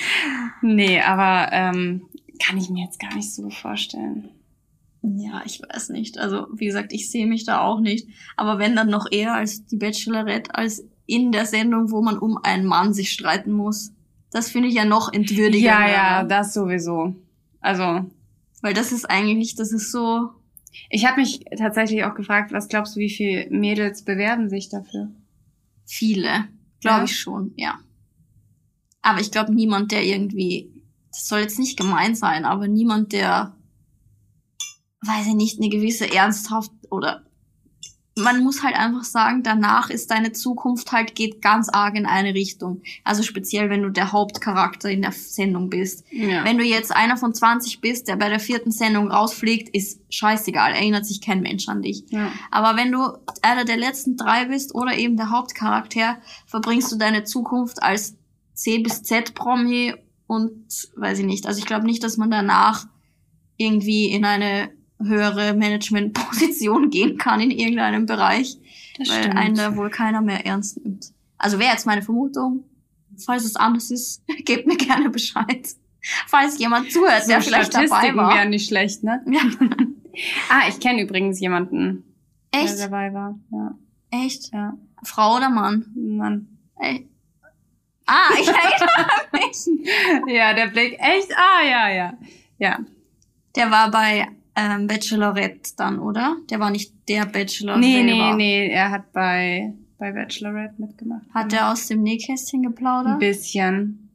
Nee, 0.61 1.01
aber 1.01 1.51
ähm, 1.51 2.07
kann 2.43 2.57
ich 2.57 2.69
mir 2.69 2.85
jetzt 2.85 2.99
gar 2.99 3.13
nicht 3.15 3.33
so 3.33 3.49
vorstellen. 3.49 4.29
Ja, 5.01 5.41
ich 5.45 5.61
weiß 5.61 5.89
nicht. 5.89 6.17
Also, 6.17 6.47
wie 6.53 6.65
gesagt, 6.65 6.91
ich 6.93 7.09
sehe 7.09 7.27
mich 7.27 7.45
da 7.45 7.61
auch 7.61 7.79
nicht. 7.79 8.07
Aber 8.35 8.59
wenn 8.59 8.75
dann 8.75 8.89
noch 8.89 9.07
eher 9.09 9.33
als 9.33 9.65
die 9.65 9.77
Bachelorette, 9.77 10.53
als 10.55 10.83
in 11.05 11.31
der 11.31 11.45
Sendung, 11.45 11.91
wo 11.91 12.01
man 12.01 12.19
um 12.19 12.37
einen 12.37 12.65
Mann 12.65 12.93
sich 12.93 13.11
streiten 13.11 13.51
muss. 13.51 13.91
Das 14.31 14.51
finde 14.51 14.67
ich 14.67 14.75
ja 14.75 14.85
noch 14.85 15.11
entwürdigender. 15.11 15.87
Ja, 15.87 15.89
ja, 15.89 16.23
das 16.23 16.53
sowieso. 16.53 17.15
Also. 17.59 18.05
Weil 18.61 18.73
das 18.73 18.91
ist 18.91 19.09
eigentlich, 19.09 19.55
das 19.55 19.71
ist 19.71 19.91
so. 19.91 20.29
Ich 20.89 21.07
habe 21.07 21.21
mich 21.21 21.45
tatsächlich 21.57 22.03
auch 22.03 22.13
gefragt, 22.13 22.51
was 22.51 22.67
glaubst 22.67 22.95
du, 22.95 22.99
wie 22.99 23.09
viele 23.09 23.49
Mädels 23.49 24.03
bewerben 24.03 24.49
sich 24.49 24.69
dafür? 24.69 25.09
Viele. 25.85 26.45
Glaube 26.79 26.99
ja. 26.99 27.03
ich 27.05 27.17
schon, 27.17 27.53
ja. 27.55 27.79
Aber 29.01 29.19
ich 29.19 29.31
glaube, 29.31 29.53
niemand, 29.53 29.91
der 29.91 30.05
irgendwie, 30.05 30.83
das 31.11 31.27
soll 31.27 31.39
jetzt 31.39 31.57
nicht 31.57 31.77
gemein 31.77 32.15
sein, 32.15 32.45
aber 32.45 32.67
niemand, 32.67 33.13
der, 33.13 33.55
weiß 35.01 35.27
ich 35.27 35.35
nicht, 35.35 35.59
eine 35.59 35.69
gewisse 35.69 36.11
Ernsthaft 36.13 36.71
oder 36.89 37.23
man 38.19 38.43
muss 38.43 38.63
halt 38.63 38.75
einfach 38.75 39.03
sagen, 39.03 39.43
danach 39.43 39.89
ist 39.89 40.11
deine 40.11 40.31
Zukunft 40.31 40.91
halt 40.91 41.15
geht 41.15 41.41
ganz 41.41 41.69
arg 41.69 41.95
in 41.95 42.05
eine 42.05 42.33
Richtung. 42.33 42.81
Also 43.03 43.23
speziell, 43.23 43.69
wenn 43.69 43.81
du 43.81 43.89
der 43.89 44.11
Hauptcharakter 44.11 44.89
in 44.89 45.01
der 45.01 45.11
Sendung 45.11 45.69
bist. 45.69 46.05
Ja. 46.11 46.43
Wenn 46.43 46.57
du 46.57 46.63
jetzt 46.63 46.95
einer 46.95 47.17
von 47.17 47.33
20 47.33 47.81
bist, 47.81 48.07
der 48.07 48.17
bei 48.17 48.29
der 48.29 48.39
vierten 48.39 48.71
Sendung 48.71 49.09
rausfliegt, 49.11 49.73
ist 49.75 50.01
scheißegal, 50.09 50.73
erinnert 50.73 51.05
sich 51.05 51.21
kein 51.21 51.41
Mensch 51.41 51.67
an 51.67 51.81
dich. 51.81 52.03
Ja. 52.09 52.31
Aber 52.51 52.77
wenn 52.77 52.91
du 52.91 53.17
einer 53.41 53.65
der 53.65 53.77
letzten 53.77 54.17
drei 54.17 54.45
bist 54.45 54.75
oder 54.75 54.97
eben 54.97 55.17
der 55.17 55.29
Hauptcharakter, 55.29 56.17
verbringst 56.45 56.91
du 56.91 56.97
deine 56.97 57.23
Zukunft 57.23 57.81
als 57.81 58.15
C 58.53 58.79
bis 58.79 59.03
Z 59.03 59.33
Promi 59.33 59.93
und 60.27 60.89
weiß 60.95 61.19
ich 61.19 61.25
nicht. 61.25 61.47
Also 61.47 61.59
ich 61.59 61.65
glaube 61.65 61.85
nicht, 61.85 62.03
dass 62.03 62.17
man 62.17 62.29
danach 62.29 62.87
irgendwie 63.57 64.11
in 64.11 64.25
eine 64.25 64.71
höhere 65.01 65.53
Managementposition 65.53 66.89
gehen 66.91 67.17
kann 67.17 67.39
in 67.39 67.51
irgendeinem 67.51 68.05
Bereich, 68.05 68.57
das 68.97 69.09
weil 69.09 69.23
stimmt. 69.23 69.37
einen 69.37 69.55
da 69.55 69.75
wohl 69.75 69.89
keiner 69.89 70.21
mehr 70.21 70.45
ernst 70.45 70.83
nimmt. 70.83 71.13
Also 71.37 71.59
wäre 71.59 71.71
jetzt 71.71 71.85
meine 71.85 72.01
Vermutung. 72.01 72.65
Falls 73.25 73.43
es 73.43 73.55
anders 73.55 73.91
ist, 73.91 74.23
gebt 74.45 74.67
mir 74.67 74.77
gerne 74.77 75.09
Bescheid. 75.09 75.75
Falls 76.27 76.57
jemand 76.59 76.91
zuhört, 76.91 77.23
so 77.23 77.29
der 77.29 77.41
vielleicht 77.41 77.73
dabei 77.73 78.15
war. 78.15 78.35
wären 78.35 78.49
nicht 78.49 78.67
schlecht, 78.67 79.03
ne? 79.03 79.21
Ja. 79.27 79.41
ah, 80.49 80.67
ich 80.69 80.79
kenne 80.79 81.01
übrigens 81.01 81.39
jemanden, 81.39 82.03
Echt? 82.51 82.77
der 82.77 82.87
dabei 82.87 83.13
war. 83.13 83.37
Ja. 83.51 83.75
Echt? 84.11 84.53
Ja. 84.53 84.77
Frau 85.03 85.37
oder 85.37 85.49
Mann? 85.49 85.85
Mann. 85.95 86.47
Ey. 86.77 87.09
Ah, 88.05 88.29
ich 88.39 88.47
erinnere 88.47 89.07
mich. 89.33 90.35
ja, 90.35 90.53
der 90.53 90.67
Blick. 90.67 90.97
Echt? 90.99 91.31
Ah, 91.35 91.63
ja, 91.63 91.89
ja. 91.89 92.13
Ja. 92.57 92.79
Der 93.55 93.69
war 93.69 93.91
bei 93.91 94.27
ähm, 94.59 94.87
Bachelorette 94.87 95.71
dann, 95.77 95.99
oder? 95.99 96.37
Der 96.49 96.59
war 96.59 96.71
nicht 96.71 96.93
der 97.07 97.25
Bachelor 97.25 97.77
Nee, 97.77 98.03
selber. 98.03 98.35
nee, 98.35 98.67
nee, 98.67 98.67
er 98.69 98.91
hat 98.91 99.11
bei, 99.13 99.73
bei 99.97 100.11
Bachelorette 100.11 100.75
mitgemacht. 100.77 101.23
Hat 101.33 101.53
er 101.53 101.71
aus 101.71 101.87
dem 101.87 102.03
Nähkästchen 102.03 102.63
geplaudert? 102.63 103.13
Ein 103.13 103.19
bisschen. 103.19 104.09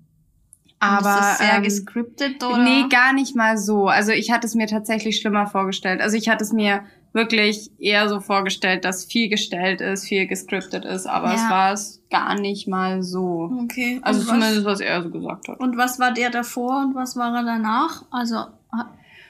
Aber 0.81 0.99
ist 0.99 1.05
das 1.05 1.39
sehr 1.39 1.57
ähm, 1.57 1.63
gescriptet 1.63 2.45
oder? 2.45 2.63
Nee, 2.63 2.89
gar 2.91 3.15
nicht 3.15 3.35
mal 3.35 3.57
so. 3.57 3.89
Also 3.89 4.13
ich 4.13 4.31
hatte 4.31 4.47
es 4.47 4.55
mir 4.55 4.67
tatsächlich 4.67 5.19
schlimmer 5.19 5.47
vorgestellt. 5.47 6.03
Also 6.03 6.17
ich 6.17 6.29
hatte 6.29 6.45
es 6.45 6.53
mir 6.53 6.83
wirklich 7.15 7.71
eher 7.79 8.09
so 8.09 8.21
vorgestellt, 8.21 8.85
dass 8.85 9.05
viel 9.05 9.29
gestellt 9.29 9.81
ist, 9.81 10.07
viel 10.07 10.27
gescriptet 10.27 10.85
ist, 10.85 11.07
aber 11.07 11.29
ja. 11.29 11.35
es 11.35 11.49
war 11.49 11.73
es 11.73 12.03
gar 12.11 12.39
nicht 12.39 12.67
mal 12.67 13.03
so. 13.03 13.51
Okay. 13.63 14.01
Also 14.03 14.21
und 14.21 14.27
zumindest 14.27 14.65
was, 14.65 14.73
was 14.75 14.81
er 14.81 15.03
so 15.03 15.11
gesagt 15.11 15.49
hat. 15.49 15.61
Und 15.61 15.77
was 15.79 15.99
war 16.01 16.13
der 16.13 16.31
davor 16.31 16.81
und 16.81 16.95
was 16.95 17.17
war 17.17 17.35
er 17.35 17.45
danach? 17.45 18.05
Also 18.11 18.37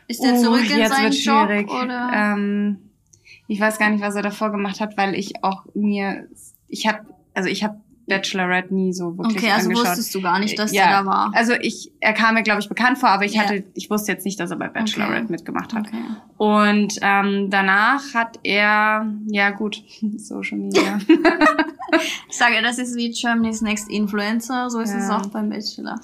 ist 0.08 0.22
der 0.22 0.36
zurück 0.36 0.64
uh, 0.68 0.72
in 0.72 0.78
jetzt 0.78 0.92
seinen 0.92 1.04
wird 1.04 1.14
schwierig. 1.14 1.68
Job, 1.68 1.82
oder? 1.82 2.10
Ähm, 2.14 2.78
ich 3.46 3.60
weiß 3.60 3.78
gar 3.78 3.90
nicht, 3.90 4.02
was 4.02 4.14
er 4.14 4.22
davor 4.22 4.50
gemacht 4.50 4.80
hat, 4.80 4.96
weil 4.96 5.14
ich 5.14 5.42
auch 5.42 5.64
mir, 5.74 6.28
ich 6.68 6.86
habe, 6.86 7.00
also 7.34 7.48
ich 7.48 7.62
habe 7.62 7.80
Bachelorette 8.06 8.74
nie 8.74 8.92
so 8.92 9.16
wirklich 9.16 9.38
Okay, 9.38 9.50
also 9.50 9.68
angeschaut. 9.68 9.86
wusstest 9.86 10.14
du 10.14 10.20
gar 10.20 10.38
nicht, 10.38 10.58
dass 10.58 10.72
ja, 10.72 10.88
der 10.88 11.00
da 11.00 11.06
war. 11.06 11.32
Also 11.34 11.54
ich, 11.54 11.90
er 12.00 12.12
kam 12.12 12.34
mir, 12.34 12.42
glaube 12.42 12.60
ich, 12.60 12.68
bekannt 12.68 12.98
vor, 12.98 13.08
aber 13.08 13.24
ich 13.24 13.34
yeah. 13.34 13.44
hatte, 13.44 13.64
ich 13.74 13.88
wusste 13.90 14.12
jetzt 14.12 14.24
nicht, 14.24 14.38
dass 14.38 14.50
er 14.50 14.56
bei 14.56 14.68
Bachelorette 14.68 15.24
okay. 15.24 15.32
mitgemacht 15.32 15.72
hat. 15.72 15.86
Okay. 15.86 16.02
Und 16.36 16.98
ähm, 17.00 17.48
danach 17.50 18.14
hat 18.14 18.38
er, 18.42 19.10
ja 19.26 19.50
gut, 19.50 19.82
Social 20.16 20.58
Media. 20.58 20.98
ich 22.28 22.36
sage, 22.36 22.60
das 22.62 22.78
ist 22.78 22.96
wie 22.96 23.10
Germany's 23.10 23.62
Next 23.62 23.90
Influencer, 23.90 24.68
so 24.68 24.80
ist 24.80 24.92
ja. 24.92 24.98
es 24.98 25.10
auch 25.10 25.26
beim 25.28 25.48
Bachelor. 25.48 25.98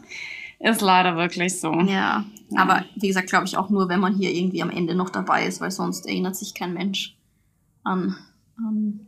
Ist 0.61 0.83
leider 0.83 1.16
wirklich 1.16 1.59
so. 1.59 1.73
Ja, 1.73 2.25
ja. 2.51 2.61
aber 2.61 2.85
wie 2.94 3.09
gesagt, 3.09 3.31
glaube 3.31 3.46
ich 3.46 3.57
auch 3.57 3.70
nur, 3.70 3.88
wenn 3.88 3.99
man 3.99 4.14
hier 4.14 4.31
irgendwie 4.31 4.62
am 4.62 4.68
Ende 4.68 4.94
noch 4.94 5.09
dabei 5.09 5.46
ist, 5.46 5.62
weil 5.62 5.70
sonst 5.70 6.07
erinnert 6.07 6.37
sich 6.37 6.55
kein 6.55 6.75
Mensch 6.75 7.16
an, 7.83 8.14
an 8.59 9.07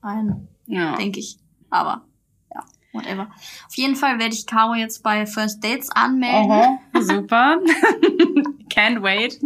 einen, 0.00 0.48
ja. 0.66 0.96
denke 0.96 1.20
ich. 1.20 1.36
Aber 1.68 2.06
ja, 2.54 2.64
whatever. 2.92 3.28
Auf 3.66 3.74
jeden 3.74 3.96
Fall 3.96 4.18
werde 4.18 4.34
ich 4.34 4.46
Caro 4.46 4.74
jetzt 4.74 5.02
bei 5.02 5.26
First 5.26 5.62
Dates 5.62 5.90
anmelden. 5.90 6.50
Aha, 6.50 6.78
super. 7.02 7.58
Can't 8.70 9.02
wait. 9.02 9.38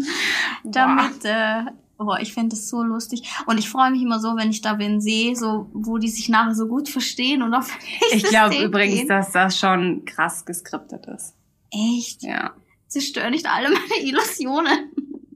Damit, 0.62 1.24
äh, 1.24 1.64
boah, 1.96 2.20
ich 2.20 2.34
finde 2.34 2.50
das 2.50 2.68
so 2.68 2.84
lustig. 2.84 3.28
Und 3.46 3.58
ich 3.58 3.68
freue 3.68 3.90
mich 3.90 4.02
immer 4.02 4.20
so, 4.20 4.36
wenn 4.36 4.50
ich 4.50 4.60
da 4.60 4.74
bin, 4.74 5.00
sehe, 5.00 5.34
so, 5.34 5.68
wo 5.72 5.98
die 5.98 6.08
sich 6.08 6.28
nachher 6.28 6.54
so 6.54 6.68
gut 6.68 6.88
verstehen 6.88 7.42
und 7.42 7.52
auf 7.52 7.76
Ich 8.12 8.22
glaube 8.22 8.56
übrigens, 8.56 9.00
gehen. 9.00 9.08
dass 9.08 9.32
das 9.32 9.58
schon 9.58 10.04
krass 10.04 10.44
geskriptet 10.44 11.06
ist. 11.06 11.34
Echt? 11.70 12.22
Ja. 12.22 12.54
Zerstör 12.86 13.30
nicht 13.30 13.46
alle 13.46 13.70
meine 13.70 14.02
Illusionen. 14.02 14.90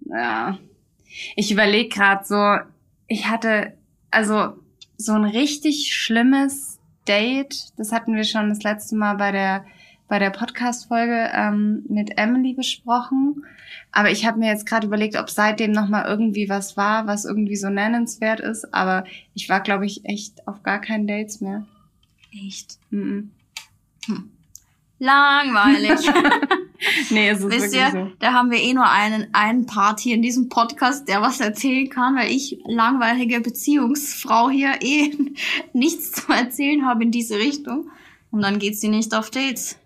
Ja. 0.07 0.59
Ich 1.37 1.53
überlege 1.53 1.89
gerade 1.89 2.25
so, 2.25 2.59
ich 3.07 3.29
hatte 3.29 3.77
also 4.11 4.55
so 4.97 5.13
ein 5.13 5.25
richtig 5.25 5.95
schlimmes 5.95 6.79
Date, 7.07 7.73
das 7.77 7.93
hatten 7.93 8.15
wir 8.15 8.25
schon 8.25 8.49
das 8.49 8.63
letzte 8.63 8.95
Mal 8.97 9.15
bei 9.15 9.33
der 9.33 9.65
bei 10.13 10.19
der 10.19 10.29
Podcast-Folge 10.29 11.31
ähm, 11.33 11.85
mit 11.89 12.19
Emily 12.19 12.53
besprochen. 12.53 13.47
Aber 13.93 14.11
ich 14.11 14.27
habe 14.27 14.39
mir 14.39 14.49
jetzt 14.49 14.67
gerade 14.67 14.87
überlegt, 14.87 15.17
ob 15.17 15.31
seitdem 15.31 15.73
noch 15.73 15.89
mal 15.89 16.05
irgendwie 16.05 16.51
was 16.51 16.77
war, 16.77 17.07
was 17.07 17.25
irgendwie 17.25 17.57
so 17.57 17.71
nennenswert 17.71 18.39
ist. 18.39 18.75
Aber 18.75 19.05
ich 19.33 19.49
war, 19.49 19.63
glaube 19.63 19.87
ich, 19.87 20.05
echt 20.05 20.47
auf 20.47 20.63
gar 20.63 20.83
keinen 20.83 21.07
Dates 21.07 21.41
mehr. 21.41 21.65
Echt? 22.47 22.79
Mm 22.91 22.99
-mm. 22.99 23.29
Hm. 24.05 24.31
Langweilig. 25.03 25.99
nee, 27.11 27.29
ist 27.29 27.43
es 27.43 27.51
Wisst 27.51 27.75
ihr, 27.75 27.91
so. 27.91 28.13
da 28.21 28.35
haben 28.35 28.53
wir 28.53 28.61
eh 28.61 28.73
nur 28.73 28.89
einen, 28.89 29.27
einen 29.35 29.67
Part 29.67 29.99
hier 29.99 30.15
in 30.15 30.23
diesem 30.23 30.49
Podcast, 30.49 31.09
der 31.09 31.21
was 31.21 31.41
erzählen 31.41 31.91
kann, 31.91 32.15
weil 32.15 32.31
ich, 32.31 32.61
langweilige 32.67 33.41
Beziehungsfrau 33.41 34.49
hier, 34.49 34.75
eh 34.81 35.13
nichts 35.73 36.13
zu 36.13 36.31
erzählen 36.33 36.87
habe 36.87 37.03
in 37.03 37.11
diese 37.11 37.37
Richtung. 37.37 37.91
Und 38.31 38.43
dann 38.43 38.61
geht 38.61 38.79
sie 38.79 38.87
nicht 38.87 39.13
auf 39.13 39.31
Dates. 39.31 39.77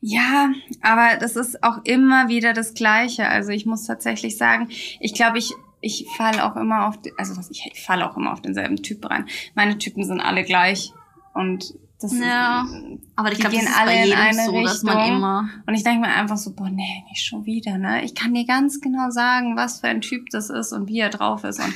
Ja, 0.00 0.52
aber 0.82 1.16
das 1.18 1.34
ist 1.34 1.64
auch 1.64 1.78
immer 1.82 2.28
wieder 2.28 2.52
das 2.52 2.74
Gleiche. 2.74 3.28
Also 3.28 3.50
ich 3.50 3.66
muss 3.66 3.86
tatsächlich 3.86 4.36
sagen, 4.36 4.68
ich 5.00 5.14
glaube, 5.14 5.38
ich 5.38 5.52
ich 5.80 6.06
falle 6.16 6.44
auch 6.44 6.56
immer 6.56 6.86
auf, 6.86 6.98
also 7.18 7.38
ich 7.50 7.72
falle 7.84 8.08
auch 8.08 8.16
immer 8.16 8.32
auf 8.32 8.40
denselben 8.40 8.76
Typ 8.76 9.04
rein. 9.10 9.26
Meine 9.54 9.76
Typen 9.78 10.04
sind 10.04 10.20
alle 10.20 10.44
gleich 10.44 10.92
und 11.34 11.74
das 12.04 12.18
ja, 12.18 12.62
ist, 12.62 13.02
aber 13.16 13.32
ich 13.32 13.38
glaube, 13.38 13.56
gehen 13.56 13.66
das 13.66 13.76
alle 13.76 14.06
in 14.06 14.12
eine 14.12 14.44
so, 14.44 14.50
Richtung. 14.52 15.22
und 15.66 15.74
ich 15.74 15.84
denke 15.84 16.06
mir 16.06 16.14
einfach 16.14 16.36
so, 16.36 16.52
boah, 16.52 16.68
nee, 16.68 17.04
nicht 17.08 17.24
schon 17.24 17.44
wieder, 17.44 17.78
ne? 17.78 18.04
Ich 18.04 18.14
kann 18.14 18.34
dir 18.34 18.46
ganz 18.46 18.80
genau 18.80 19.10
sagen, 19.10 19.56
was 19.56 19.80
für 19.80 19.88
ein 19.88 20.00
Typ 20.00 20.28
das 20.30 20.50
ist 20.50 20.72
und 20.72 20.88
wie 20.88 21.00
er 21.00 21.10
drauf 21.10 21.44
ist 21.44 21.60
und 21.60 21.74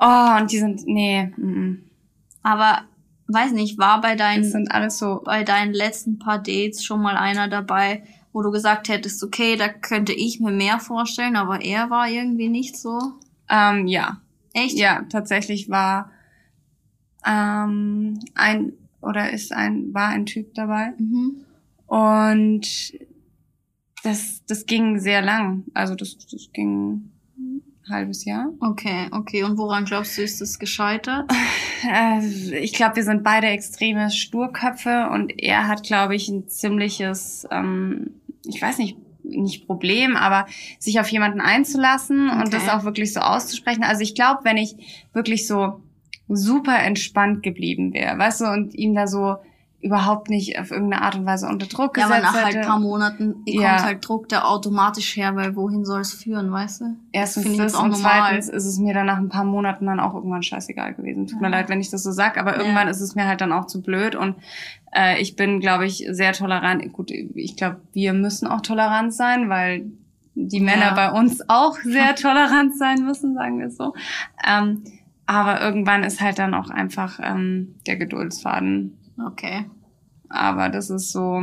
oh, 0.00 0.40
und 0.40 0.52
die 0.52 0.58
sind, 0.58 0.86
nee. 0.86 1.24
Mm. 1.36 1.84
Aber 2.42 2.82
weiß 3.26 3.52
nicht, 3.52 3.78
war 3.78 4.00
bei 4.00 4.14
deinen, 4.14 4.42
das 4.42 4.52
sind 4.52 4.72
alles 4.72 4.98
so 4.98 5.22
bei 5.24 5.44
deinen 5.44 5.72
letzten 5.72 6.18
paar 6.18 6.38
Dates 6.38 6.84
schon 6.84 7.02
mal 7.02 7.16
einer 7.16 7.48
dabei, 7.48 8.02
wo 8.32 8.42
du 8.42 8.50
gesagt 8.50 8.88
hättest, 8.88 9.22
okay, 9.22 9.56
da 9.56 9.68
könnte 9.68 10.12
ich 10.12 10.40
mir 10.40 10.52
mehr 10.52 10.80
vorstellen, 10.80 11.36
aber 11.36 11.60
er 11.60 11.90
war 11.90 12.08
irgendwie 12.08 12.48
nicht 12.48 12.76
so? 12.76 12.98
Ähm, 13.48 13.86
ja. 13.86 14.20
Echt? 14.54 14.78
Ja, 14.78 15.02
tatsächlich 15.10 15.68
war 15.68 16.10
ähm, 17.26 18.18
ein 18.34 18.72
oder 19.00 19.30
ist 19.32 19.52
ein 19.52 19.92
war 19.94 20.08
ein 20.08 20.26
Typ 20.26 20.54
dabei 20.54 20.92
mhm. 20.98 21.44
und 21.86 22.66
das 24.02 24.44
das 24.46 24.66
ging 24.66 24.98
sehr 24.98 25.22
lang, 25.22 25.64
also 25.74 25.94
das 25.94 26.18
das 26.18 26.50
ging 26.52 27.10
halbes 27.90 28.24
Jahr. 28.24 28.52
Okay, 28.60 29.08
okay. 29.12 29.42
Und 29.44 29.58
woran 29.58 29.84
glaubst 29.84 30.18
du, 30.18 30.22
ist 30.22 30.40
das 30.40 30.58
gescheitert? 30.58 31.30
Äh, 31.88 32.58
ich 32.58 32.72
glaube, 32.72 32.96
wir 32.96 33.04
sind 33.04 33.22
beide 33.22 33.46
extreme 33.46 34.10
Sturköpfe 34.10 35.10
und 35.12 35.32
er 35.38 35.68
hat, 35.68 35.84
glaube 35.84 36.16
ich, 36.16 36.28
ein 36.28 36.48
ziemliches, 36.48 37.46
ähm, 37.52 38.14
ich 38.44 38.60
weiß 38.60 38.78
nicht, 38.78 38.96
nicht 39.22 39.64
Problem, 39.66 40.16
aber 40.16 40.46
sich 40.80 40.98
auf 40.98 41.08
jemanden 41.08 41.40
einzulassen 41.40 42.30
okay. 42.30 42.42
und 42.42 42.52
das 42.52 42.68
auch 42.68 42.82
wirklich 42.82 43.12
so 43.12 43.20
auszusprechen. 43.20 43.84
Also 43.84 44.02
ich 44.02 44.16
glaube, 44.16 44.40
wenn 44.42 44.56
ich 44.56 45.06
wirklich 45.12 45.46
so 45.46 45.80
super 46.28 46.78
entspannt 46.78 47.42
geblieben 47.42 47.92
wäre, 47.92 48.18
weißt 48.18 48.42
du, 48.42 48.46
und 48.46 48.74
ihm 48.74 48.94
da 48.94 49.06
so 49.06 49.36
überhaupt 49.80 50.28
nicht 50.28 50.58
auf 50.58 50.72
irgendeine 50.72 51.02
Art 51.02 51.14
und 51.14 51.24
Weise 51.24 51.46
unter 51.46 51.66
Druck 51.66 51.94
gesetzt 51.94 52.10
Ja, 52.10 52.16
aber 52.16 52.26
nach 52.26 52.44
halt 52.44 52.56
ein 52.56 52.66
paar 52.66 52.80
Monaten 52.80 53.36
ja. 53.46 53.70
kommt 53.70 53.84
halt 53.84 54.08
Druck 54.08 54.28
der 54.28 54.48
automatisch 54.48 55.16
her, 55.16 55.36
weil 55.36 55.54
wohin 55.54 55.84
soll 55.84 56.00
es 56.00 56.14
führen, 56.14 56.50
weißt 56.50 56.80
du? 56.80 56.96
Erstens 57.12 57.56
das, 57.56 57.72
das 57.72 57.80
und 57.80 57.96
zweitens 57.96 58.48
ist 58.48 58.64
es 58.64 58.78
mir 58.78 58.92
dann 58.92 59.06
nach 59.06 59.18
ein 59.18 59.28
paar 59.28 59.44
Monaten 59.44 59.86
dann 59.86 60.00
auch 60.00 60.14
irgendwann 60.14 60.42
scheißegal 60.42 60.94
gewesen. 60.94 61.28
Tut 61.28 61.40
ja. 61.40 61.46
mir 61.46 61.50
leid, 61.50 61.68
wenn 61.68 61.80
ich 61.80 61.90
das 61.90 62.02
so 62.02 62.10
sag, 62.10 62.38
aber 62.38 62.56
irgendwann 62.56 62.88
ja. 62.88 62.90
ist 62.90 63.00
es 63.00 63.14
mir 63.14 63.28
halt 63.28 63.40
dann 63.40 63.52
auch 63.52 63.66
zu 63.66 63.80
blöd 63.80 64.16
und 64.16 64.34
äh, 64.92 65.20
ich 65.20 65.36
bin, 65.36 65.60
glaube 65.60 65.86
ich, 65.86 66.04
sehr 66.10 66.32
tolerant. 66.32 66.92
Gut, 66.92 67.12
ich 67.12 67.56
glaube, 67.56 67.76
wir 67.92 68.12
müssen 68.14 68.48
auch 68.48 68.62
tolerant 68.62 69.14
sein, 69.14 69.48
weil 69.48 69.86
die 70.34 70.60
Männer 70.60 70.94
bei 70.94 71.12
uns 71.12 71.48
auch 71.48 71.76
sehr 71.84 72.14
tolerant 72.16 72.76
sein 72.76 73.04
müssen, 73.04 73.34
sagen 73.34 73.60
wir 73.60 73.66
es 73.66 73.76
so. 73.76 73.94
Ähm, 74.44 74.82
aber 75.28 75.60
irgendwann 75.60 76.02
ist 76.02 76.20
halt 76.20 76.38
dann 76.38 76.54
auch 76.54 76.70
einfach 76.70 77.20
ähm, 77.22 77.76
der 77.86 77.96
Geduldsfaden 77.96 78.98
Okay. 79.26 79.66
Aber 80.28 80.68
das 80.68 80.90
ist 80.90 81.10
so, 81.10 81.42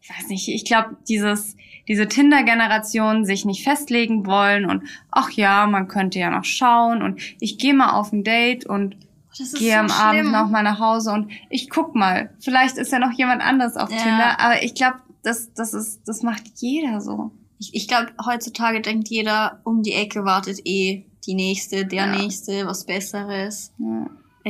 ich 0.00 0.10
weiß 0.10 0.28
nicht, 0.28 0.48
ich 0.48 0.64
glaube, 0.64 0.96
dieses, 1.08 1.56
diese 1.88 2.06
Tinder-Generation 2.06 3.24
sich 3.24 3.44
nicht 3.44 3.64
festlegen 3.64 4.26
wollen 4.26 4.66
und 4.66 4.84
ach 5.10 5.30
ja, 5.30 5.66
man 5.66 5.88
könnte 5.88 6.18
ja 6.18 6.30
noch 6.30 6.44
schauen 6.44 7.02
und 7.02 7.20
ich 7.40 7.58
gehe 7.58 7.74
mal 7.74 7.92
auf 7.92 8.12
ein 8.12 8.24
Date 8.24 8.66
und 8.66 8.96
gehe 9.32 9.74
so 9.74 9.78
am 9.78 9.88
schlimm. 9.88 9.90
Abend 9.90 10.32
noch 10.32 10.48
mal 10.50 10.62
nach 10.62 10.78
Hause 10.78 11.12
und 11.12 11.30
ich 11.48 11.70
guck 11.70 11.94
mal, 11.94 12.34
vielleicht 12.40 12.76
ist 12.76 12.92
ja 12.92 12.98
noch 12.98 13.12
jemand 13.12 13.42
anders 13.42 13.76
auf 13.76 13.90
ja. 13.90 13.96
Tinder, 13.96 14.40
aber 14.40 14.62
ich 14.62 14.74
glaube, 14.74 14.98
das, 15.22 15.52
das 15.54 15.74
ist, 15.74 16.02
das 16.06 16.22
macht 16.22 16.44
jeder 16.56 17.00
so. 17.00 17.32
Ich, 17.58 17.74
ich 17.74 17.88
glaube, 17.88 18.12
heutzutage 18.24 18.80
denkt 18.80 19.08
jeder, 19.08 19.60
um 19.64 19.82
die 19.82 19.94
Ecke 19.94 20.24
wartet 20.24 20.60
eh 20.64 21.07
die 21.28 21.34
nächste, 21.34 21.84
der 21.84 22.06
ja. 22.06 22.16
nächste, 22.16 22.66
was 22.66 22.86
Besseres. 22.86 23.72
Ja. 23.78 24.06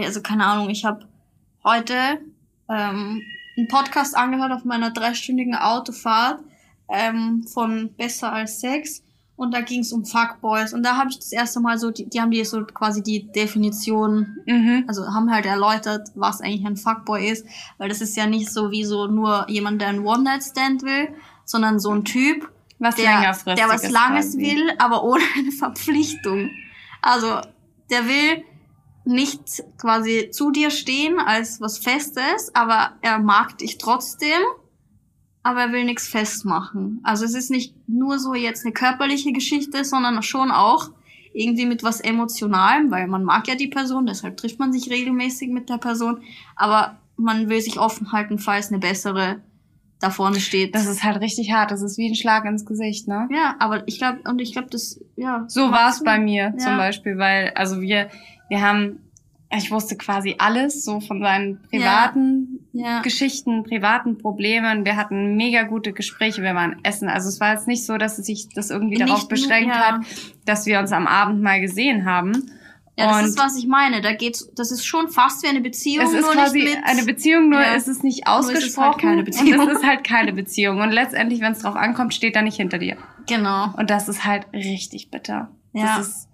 Also 0.07 0.23
keine 0.23 0.47
Ahnung, 0.47 0.71
ich 0.71 0.85
habe 0.85 1.07
heute 1.65 1.95
ähm, 2.71 3.21
einen 3.57 3.69
Podcast 3.69 4.17
angehört 4.17 4.53
auf 4.53 4.65
meiner 4.65 4.93
dreistündigen 4.93 5.57
Autofahrt 5.57 6.39
ähm, 6.89 7.45
von 7.53 7.93
Besser 7.97 8.33
als 8.33 8.61
Sex. 8.61 9.03
Und 9.35 9.55
da 9.55 9.61
ging 9.61 9.81
es 9.81 9.93
um 9.93 10.05
Fuckboys. 10.05 10.73
Und 10.73 10.85
da 10.85 10.97
habe 10.97 11.11
ich 11.11 11.19
das 11.19 11.33
erste 11.33 11.61
Mal 11.61 11.79
so, 11.79 11.91
die, 11.91 12.09
die 12.09 12.21
haben 12.21 12.31
die 12.31 12.45
so 12.45 12.65
quasi 12.65 13.03
die 13.03 13.31
Definition, 13.31 14.39
mhm. 14.47 14.85
also 14.89 15.07
haben 15.07 15.31
halt 15.31 15.47
erläutert, 15.47 16.11
was 16.15 16.41
eigentlich 16.41 16.67
ein 16.67 16.77
Fuckboy 16.77 17.29
ist. 17.29 17.47
Weil 17.79 17.89
das 17.89 18.01
ist 18.01 18.17
ja 18.17 18.27
nicht 18.27 18.51
so 18.51 18.71
wie 18.71 18.85
so 18.85 19.07
nur 19.07 19.49
jemand, 19.49 19.81
der 19.81 19.89
ein 19.89 20.05
One-Night-Stand 20.05 20.83
will, 20.83 21.09
sondern 21.45 21.79
so 21.79 21.93
ein 21.93 22.05
Typ, 22.05 22.49
was 22.81 22.97
der, 22.97 23.21
der 23.55 23.69
was 23.69 23.89
Langes 23.89 24.33
quasi. 24.33 24.39
will, 24.39 24.73
aber 24.79 25.05
ohne 25.05 25.23
eine 25.37 25.53
Verpflichtung. 25.53 26.51
Also, 27.03 27.41
der 27.91 28.07
will 28.07 28.45
nicht 29.05 29.65
quasi 29.79 30.31
zu 30.31 30.51
dir 30.51 30.71
stehen 30.71 31.19
als 31.19 31.61
was 31.61 31.79
Festes, 31.79 32.55
aber 32.55 32.93
er 33.01 33.19
mag 33.19 33.57
dich 33.59 33.79
trotzdem, 33.79 34.43
aber 35.43 35.63
er 35.63 35.73
will 35.73 35.85
nichts 35.85 36.09
festmachen. 36.09 37.01
Also 37.05 37.25
es 37.25 37.35
ist 37.35 37.51
nicht 37.51 37.75
nur 37.89 38.19
so 38.19 38.35
jetzt 38.35 38.65
eine 38.65 38.75
körperliche 38.75 39.33
Geschichte, 39.33 39.85
sondern 39.85 40.23
schon 40.23 40.51
auch 40.51 40.91
irgendwie 41.33 41.67
mit 41.67 41.83
was 41.83 42.01
Emotionalem, 42.01 42.91
weil 42.91 43.07
man 43.07 43.25
mag 43.25 43.49
ja 43.49 43.55
die 43.55 43.69
Person, 43.69 44.07
deshalb 44.07 44.37
trifft 44.37 44.59
man 44.59 44.73
sich 44.73 44.91
regelmäßig 44.91 45.49
mit 45.49 45.71
der 45.71 45.79
Person, 45.79 46.23
aber 46.55 46.99
man 47.17 47.49
will 47.49 47.61
sich 47.61 47.79
offen 47.79 48.13
halten, 48.13 48.39
falls 48.39 48.69
eine 48.69 48.79
bessere 48.79 49.41
da 50.01 50.11
vorne 50.11 50.41
steht. 50.41 50.75
Das 50.75 50.87
ist 50.87 51.03
halt 51.03 51.21
richtig 51.21 51.53
hart. 51.53 51.71
Das 51.71 51.83
ist 51.83 51.99
wie 51.99 52.09
ein 52.09 52.15
Schlag 52.15 52.45
ins 52.45 52.65
Gesicht, 52.65 53.09
ne? 53.09 53.29
Ja, 53.33 53.57
aber 53.59 53.83
ich 53.87 53.99
glaube, 53.99 54.21
und 54.29 54.41
ich 54.41 54.53
glaube, 54.53 54.69
das, 54.71 55.01
ja. 55.17 55.45
So 55.49 55.71
war 55.71 55.91
es 55.91 56.03
bei 56.05 56.19
mir 56.19 56.53
ja. 56.53 56.57
zum 56.57 56.77
Beispiel, 56.77 57.19
weil, 57.19 57.51
also 57.55 57.81
wir, 57.81 58.09
wir 58.49 58.61
haben, 58.61 59.01
ich 59.57 59.71
wusste 59.71 59.97
quasi 59.97 60.37
alles, 60.39 60.85
so 60.85 61.01
von 61.01 61.21
seinen 61.21 61.61
privaten 61.63 62.61
ja. 62.73 62.87
Ja. 62.87 63.01
Geschichten, 63.03 63.65
privaten 63.65 64.19
Problemen. 64.19 64.85
Wir 64.85 64.97
hatten 64.97 65.37
mega 65.37 65.63
gute 65.65 65.93
Gespräche, 65.93 66.43
wir 66.43 66.55
waren 66.55 66.77
essen. 66.85 67.09
Also 67.09 67.29
es 67.29 67.41
war 67.41 67.55
jetzt 67.55 67.67
nicht 67.67 67.85
so, 67.85 67.97
dass 67.97 68.17
sich 68.17 68.49
das 68.55 68.71
irgendwie 68.71 68.99
nicht 68.99 69.09
darauf 69.09 69.27
beschränkt 69.27 69.75
ja. 69.75 69.93
hat, 69.93 70.01
dass 70.45 70.67
wir 70.67 70.79
uns 70.79 70.93
am 70.93 71.07
Abend 71.07 71.43
mal 71.43 71.61
gesehen 71.61 72.05
haben. 72.05 72.53
Ja, 72.99 73.07
das 73.07 73.19
und 73.19 73.25
ist, 73.29 73.39
was 73.39 73.57
ich 73.57 73.67
meine. 73.69 74.01
Da 74.01 74.13
geht's, 74.13 74.51
das 74.57 74.73
ist 74.73 74.85
schon 74.85 75.09
fast 75.09 75.45
wie 75.45 75.49
eine 75.49 75.61
Beziehung. 75.61 76.05
Es 76.05 76.13
ist 76.13 76.23
nur 76.23 76.33
quasi 76.33 76.59
nicht 76.59 76.75
mit, 76.75 76.85
eine 76.85 77.05
Beziehung, 77.05 77.49
nur 77.49 77.61
ja. 77.61 77.75
ist 77.75 77.87
es 77.87 78.03
nicht 78.03 78.27
ausgesprochen. 78.27 78.59
Ist 78.59 78.71
es 78.71 78.79
halt 78.79 78.99
keine 78.99 79.23
Beziehung. 79.23 79.61
Und 79.61 79.69
es 79.69 79.79
ist 79.79 79.87
halt 79.87 80.05
keine 80.05 80.33
Beziehung. 80.33 80.81
Und 80.81 80.91
letztendlich, 80.91 81.41
wenn 81.41 81.53
es 81.53 81.61
drauf 81.61 81.77
ankommt, 81.77 82.13
steht 82.13 82.35
er 82.35 82.43
nicht 82.43 82.57
hinter 82.57 82.79
dir. 82.79 82.97
Genau. 83.29 83.73
Und 83.77 83.91
das 83.91 84.09
ist 84.09 84.25
halt 84.25 84.47
richtig 84.53 85.11
bitter. 85.11 85.51
Ja. 85.73 86.01
Ist 86.01 86.29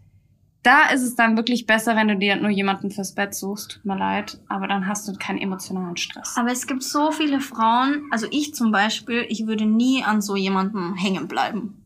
da 0.64 0.88
ist 0.88 1.02
es 1.02 1.14
dann 1.14 1.36
wirklich 1.36 1.66
besser, 1.66 1.94
wenn 1.94 2.08
du 2.08 2.16
dir 2.16 2.36
nur 2.36 2.48
jemanden 2.48 2.90
fürs 2.90 3.14
Bett 3.14 3.34
suchst. 3.34 3.72
Tut 3.72 3.84
mir 3.84 3.98
leid, 3.98 4.40
aber 4.48 4.66
dann 4.66 4.88
hast 4.88 5.06
du 5.06 5.12
keinen 5.12 5.36
emotionalen 5.36 5.98
Stress. 5.98 6.38
Aber 6.38 6.50
es 6.50 6.66
gibt 6.66 6.82
so 6.82 7.12
viele 7.12 7.40
Frauen, 7.40 8.08
also 8.10 8.26
ich 8.30 8.54
zum 8.54 8.72
Beispiel, 8.72 9.26
ich 9.28 9.46
würde 9.46 9.66
nie 9.66 10.02
an 10.02 10.22
so 10.22 10.36
jemanden 10.36 10.94
hängen 10.94 11.28
bleiben. 11.28 11.84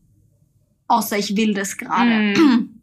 Außer 0.87 1.17
ich 1.17 1.35
will 1.35 1.53
das 1.53 1.75
gerade. 1.75 2.39
Mm. 2.39 2.79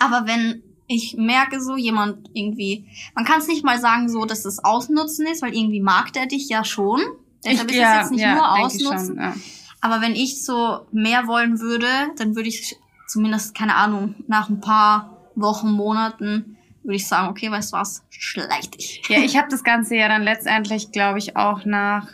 Aber 0.00 0.26
wenn 0.26 0.64
ich 0.88 1.16
merke 1.16 1.60
so 1.60 1.76
jemand 1.76 2.30
irgendwie, 2.32 2.86
man 3.14 3.24
kann 3.24 3.40
es 3.40 3.46
nicht 3.46 3.64
mal 3.64 3.78
sagen 3.78 4.08
so, 4.08 4.24
dass 4.24 4.44
es 4.44 4.64
Ausnutzen 4.64 5.26
ist, 5.26 5.42
weil 5.42 5.54
irgendwie 5.54 5.80
mag 5.80 6.12
der 6.14 6.26
dich 6.26 6.48
ja 6.48 6.64
schon. 6.64 7.00
Deshalb 7.44 7.70
ich, 7.70 7.76
ist 7.76 7.82
ja, 7.82 7.92
es 7.92 8.00
jetzt 8.00 8.10
nicht 8.12 8.22
ja, 8.22 8.34
nur 8.34 8.58
Ausnutzen. 8.58 9.06
Schon, 9.06 9.16
ja. 9.18 9.34
Aber 9.80 10.00
wenn 10.00 10.16
ich 10.16 10.42
so 10.44 10.86
mehr 10.90 11.26
wollen 11.26 11.60
würde, 11.60 11.86
dann 12.16 12.34
würde 12.34 12.48
ich 12.48 12.76
zumindest, 13.06 13.54
keine 13.54 13.76
Ahnung, 13.76 14.16
nach 14.26 14.48
ein 14.48 14.60
paar 14.60 15.30
Wochen, 15.36 15.70
Monaten 15.70 16.56
würde 16.82 16.96
ich 16.96 17.06
sagen, 17.06 17.28
okay, 17.28 17.50
weißt 17.50 17.72
du 17.72 17.76
was, 17.76 18.02
schleich 18.08 18.70
dich. 18.70 19.02
Ja, 19.08 19.18
ich 19.18 19.36
habe 19.36 19.48
das 19.50 19.62
Ganze 19.62 19.94
ja 19.94 20.08
dann 20.08 20.22
letztendlich, 20.22 20.90
glaube 20.90 21.18
ich, 21.18 21.36
auch 21.36 21.66
nach 21.66 22.08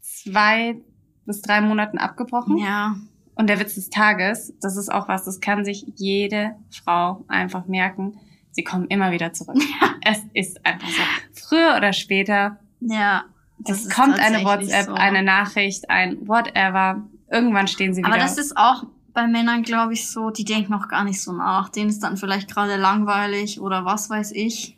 zwei 0.00 0.80
bis 1.26 1.42
drei 1.42 1.60
Monaten 1.60 1.98
abgebrochen. 1.98 2.56
Ja. 2.58 2.96
Und 3.34 3.48
der 3.48 3.58
Witz 3.58 3.74
des 3.74 3.90
Tages, 3.90 4.54
das 4.60 4.76
ist 4.76 4.92
auch 4.92 5.08
was, 5.08 5.24
das 5.24 5.40
kann 5.40 5.64
sich 5.64 5.86
jede 5.96 6.54
Frau 6.70 7.24
einfach 7.28 7.66
merken. 7.66 8.18
sie 8.52 8.62
kommen 8.62 8.86
immer 8.86 9.10
wieder 9.10 9.32
zurück. 9.32 9.56
es 10.02 10.20
ist 10.32 10.64
einfach 10.64 10.88
so. 10.88 11.02
Früher 11.48 11.74
oder 11.76 11.92
später. 11.92 12.58
Ja. 12.80 13.24
Es 13.66 13.88
kommt 13.88 14.18
eine 14.18 14.44
WhatsApp, 14.44 14.86
so. 14.86 14.94
eine 14.94 15.22
Nachricht, 15.22 15.90
ein 15.90 16.28
whatever. 16.28 17.02
Irgendwann 17.30 17.66
stehen 17.66 17.94
sie 17.94 18.02
wieder. 18.02 18.12
Aber 18.12 18.18
das 18.18 18.38
ist 18.38 18.56
auch 18.56 18.84
bei 19.12 19.26
Männern, 19.26 19.62
glaube 19.62 19.94
ich, 19.94 20.08
so, 20.08 20.30
die 20.30 20.44
denken 20.44 20.74
auch 20.74 20.88
gar 20.88 21.04
nicht 21.04 21.22
so 21.22 21.32
nach. 21.32 21.68
Denen 21.70 21.88
ist 21.88 22.00
dann 22.00 22.16
vielleicht 22.16 22.52
gerade 22.52 22.76
langweilig 22.76 23.60
oder 23.60 23.84
was 23.84 24.10
weiß 24.10 24.32
ich. 24.32 24.76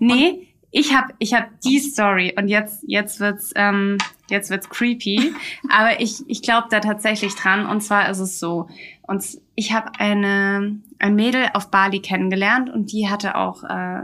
Nee, 0.00 0.30
und 0.30 0.38
ich 0.70 0.94
habe 0.94 1.14
ich 1.18 1.34
hab 1.34 1.60
die 1.60 1.78
Story 1.78 2.34
und 2.36 2.48
jetzt 2.48 2.82
jetzt 2.86 3.20
wird's 3.20 3.52
ähm, 3.54 3.98
jetzt 4.28 4.50
wird's 4.50 4.68
creepy, 4.68 5.34
aber 5.68 6.00
ich 6.00 6.22
ich 6.26 6.42
glaube 6.42 6.68
da 6.70 6.80
tatsächlich 6.80 7.34
dran 7.34 7.66
und 7.66 7.80
zwar 7.82 8.08
ist 8.08 8.18
es 8.18 8.38
so 8.38 8.68
und 9.02 9.24
ich 9.54 9.72
habe 9.72 9.92
eine 9.98 10.80
ein 10.98 11.14
Mädel 11.14 11.48
auf 11.54 11.70
Bali 11.70 12.00
kennengelernt 12.00 12.70
und 12.70 12.92
die 12.92 13.08
hatte 13.08 13.36
auch 13.36 13.64
äh, 13.64 14.02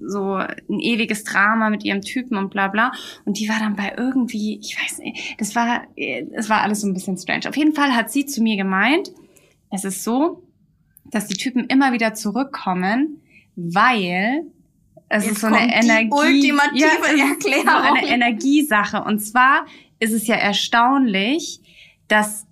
so 0.00 0.34
ein 0.34 0.80
ewiges 0.80 1.24
Drama 1.24 1.70
mit 1.70 1.84
ihrem 1.84 2.00
Typen 2.00 2.36
und 2.36 2.50
bla 2.50 2.68
bla. 2.68 2.92
Und 3.24 3.38
die 3.38 3.48
war 3.48 3.58
dann 3.58 3.76
bei 3.76 3.94
irgendwie, 3.96 4.58
ich 4.58 4.76
weiß 4.80 4.98
nicht, 4.98 5.40
das 5.40 5.54
war, 5.54 5.82
es 5.96 6.48
war 6.48 6.62
alles 6.62 6.80
so 6.80 6.86
ein 6.86 6.94
bisschen 6.94 7.16
strange. 7.16 7.48
Auf 7.48 7.56
jeden 7.56 7.74
Fall 7.74 7.94
hat 7.94 8.10
sie 8.10 8.26
zu 8.26 8.42
mir 8.42 8.56
gemeint, 8.56 9.12
es 9.70 9.84
ist 9.84 10.04
so, 10.04 10.42
dass 11.10 11.26
die 11.26 11.36
Typen 11.36 11.66
immer 11.66 11.92
wieder 11.92 12.14
zurückkommen, 12.14 13.20
weil 13.56 14.46
es 15.08 15.24
Jetzt 15.24 15.32
ist 15.32 15.40
so 15.40 15.46
eine 15.46 15.74
Energie, 15.74 16.10
ultimative 16.10 17.16
ja, 17.16 17.28
Erklärung. 17.30 17.96
Eine 17.96 18.08
Energiesache. 18.08 19.02
Und 19.02 19.20
zwar 19.20 19.66
ist 19.98 20.12
es 20.12 20.26
ja 20.26 20.36
erstaunlich, 20.36 21.60
dass 22.08 22.46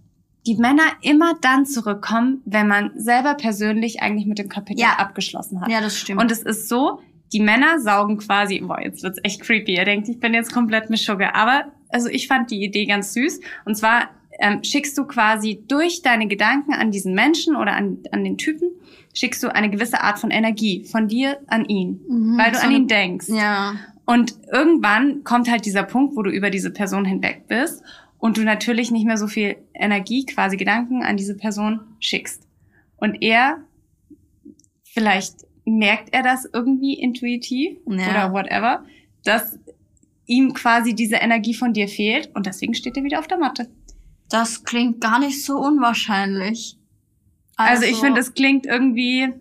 die 0.47 0.55
Männer 0.55 0.85
immer 1.03 1.35
dann 1.40 1.66
zurückkommen, 1.66 2.40
wenn 2.45 2.69
man 2.69 2.92
selber 2.97 3.35
persönlich 3.35 4.01
eigentlich 4.01 4.27
mit 4.27 4.38
dem 4.38 4.49
Kapitel 4.49 4.81
ja. 4.81 4.95
abgeschlossen 4.99 5.61
hat. 5.61 5.69
Ja, 5.69 5.81
das 5.81 5.99
stimmt. 5.99 6.21
Und 6.21 6.31
es 6.31 6.42
ist 6.42 6.69
so, 6.69 7.01
die 7.33 7.40
Männer 7.40 7.81
saugen 7.81 8.19
quasi, 8.19 8.61
boah, 8.61 8.81
jetzt 8.81 9.03
wird's 9.03 9.19
echt 9.23 9.42
creepy. 9.42 9.75
Ihr 9.75 9.85
denkt, 9.85 10.09
ich 10.09 10.21
bin 10.21 10.33
jetzt 10.33 10.53
komplett 10.53 10.88
mit 10.88 11.01
Sugar. 11.01 11.35
Aber, 11.35 11.73
also 11.88 12.09
ich 12.09 12.29
fand 12.29 12.51
die 12.51 12.62
Idee 12.62 12.87
ganz 12.87 13.12
süß. 13.12 13.40
Und 13.64 13.77
zwar 13.77 14.11
ähm, 14.38 14.62
schickst 14.62 14.97
du 14.97 15.05
quasi 15.05 15.64
durch 15.66 16.03
deine 16.03 16.29
Gedanken 16.29 16.73
an 16.73 16.90
diesen 16.90 17.14
Menschen 17.14 17.57
oder 17.57 17.73
an, 17.73 17.99
an 18.12 18.23
den 18.23 18.38
Typen, 18.38 18.71
schickst 19.16 19.42
du 19.42 19.55
eine 19.55 19.70
gewisse 19.70 20.02
Art 20.02 20.18
von 20.18 20.31
Energie 20.31 20.85
von 20.85 21.09
dir 21.09 21.38
an 21.46 21.64
ihn, 21.64 22.00
mhm, 22.07 22.38
weil 22.38 22.52
du 22.52 22.59
so 22.59 22.66
an 22.66 22.72
ihn 22.72 22.87
denkst. 22.87 23.29
Ja. 23.29 23.74
Und 24.05 24.37
irgendwann 24.52 25.24
kommt 25.24 25.50
halt 25.50 25.64
dieser 25.64 25.83
Punkt, 25.83 26.16
wo 26.16 26.22
du 26.22 26.31
über 26.31 26.50
diese 26.50 26.70
Person 26.70 27.07
hinweg 27.07 27.48
bist 27.48 27.83
und 28.18 28.37
du 28.37 28.42
natürlich 28.42 28.90
nicht 28.90 29.07
mehr 29.07 29.16
so 29.16 29.26
viel 29.26 29.57
Energie, 29.74 30.26
quasi 30.26 30.59
Gedanken 30.59 31.02
an 31.02 31.16
diese 31.16 31.35
Person 31.35 31.81
schickst. 31.98 32.46
Und 32.98 33.22
er 33.22 33.59
vielleicht 34.85 35.46
merkt 35.64 36.12
er 36.12 36.22
das 36.22 36.48
irgendwie 36.52 36.94
intuitiv 36.94 37.79
ja. 37.87 38.11
oder 38.11 38.33
whatever, 38.33 38.85
dass 39.24 39.59
ihm 40.26 40.52
quasi 40.52 40.94
diese 40.94 41.16
Energie 41.16 41.55
von 41.55 41.72
dir 41.72 41.88
fehlt 41.88 42.31
und 42.35 42.46
deswegen 42.46 42.74
steht 42.74 42.96
er 42.98 43.05
wieder 43.05 43.18
auf 43.18 43.29
der 43.29 43.38
Matte. 43.38 43.68
Das 44.29 44.64
klingt 44.64 45.00
gar 45.00 45.18
nicht 45.18 45.42
so 45.42 45.57
unwahrscheinlich. 45.59 46.76
Also, 47.57 47.83
also 47.83 47.95
ich 47.95 48.01
finde, 48.01 48.21
es 48.21 48.35
klingt 48.35 48.66
irgendwie, 48.66 49.33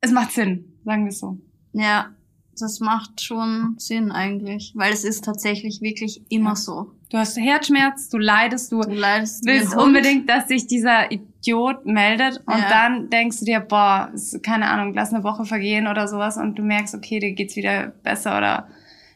es 0.00 0.12
macht 0.12 0.32
Sinn, 0.32 0.78
sagen 0.84 1.04
wir 1.04 1.10
es 1.10 1.18
so. 1.18 1.38
Ja, 1.72 2.14
das 2.58 2.80
macht 2.80 3.20
schon 3.20 3.74
Sinn 3.78 4.10
eigentlich, 4.10 4.72
weil 4.76 4.92
es 4.92 5.04
ist 5.04 5.24
tatsächlich 5.24 5.82
wirklich 5.82 6.22
immer 6.30 6.50
ja. 6.50 6.56
so. 6.56 6.92
Du 7.10 7.18
hast 7.18 7.36
Herzschmerz, 7.36 8.08
du 8.08 8.18
leidest, 8.18 8.72
du, 8.72 8.80
du 8.80 8.94
leidest 8.94 9.44
willst 9.44 9.76
unbedingt, 9.76 10.28
dass 10.28 10.48
sich 10.48 10.66
dieser 10.66 11.10
Idiot 11.12 11.86
meldet 11.86 12.38
und 12.46 12.58
ja. 12.58 12.68
dann 12.68 13.10
denkst 13.10 13.40
du 13.40 13.44
dir, 13.44 13.60
boah, 13.60 14.12
keine 14.42 14.68
Ahnung, 14.68 14.94
lass 14.94 15.12
eine 15.12 15.22
Woche 15.22 15.44
vergehen 15.44 15.86
oder 15.86 16.08
sowas 16.08 16.36
und 16.36 16.56
du 16.56 16.62
merkst, 16.62 16.94
okay, 16.94 17.20
dir 17.20 17.32
geht's 17.32 17.56
wieder 17.56 17.88
besser 18.02 18.36
oder 18.36 18.68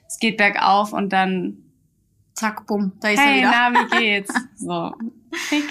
es 0.07 0.19
geht 0.19 0.37
bergauf 0.37 0.93
und 0.93 1.13
dann 1.13 1.59
zack, 2.35 2.67
bumm, 2.67 2.93
da 3.01 3.09
ist 3.09 3.21
hey, 3.21 3.41
er 3.41 3.49
wieder. 3.49 3.71
na, 3.71 3.81
wie 3.81 3.99
geht's? 3.99 4.35
so, 4.57 4.93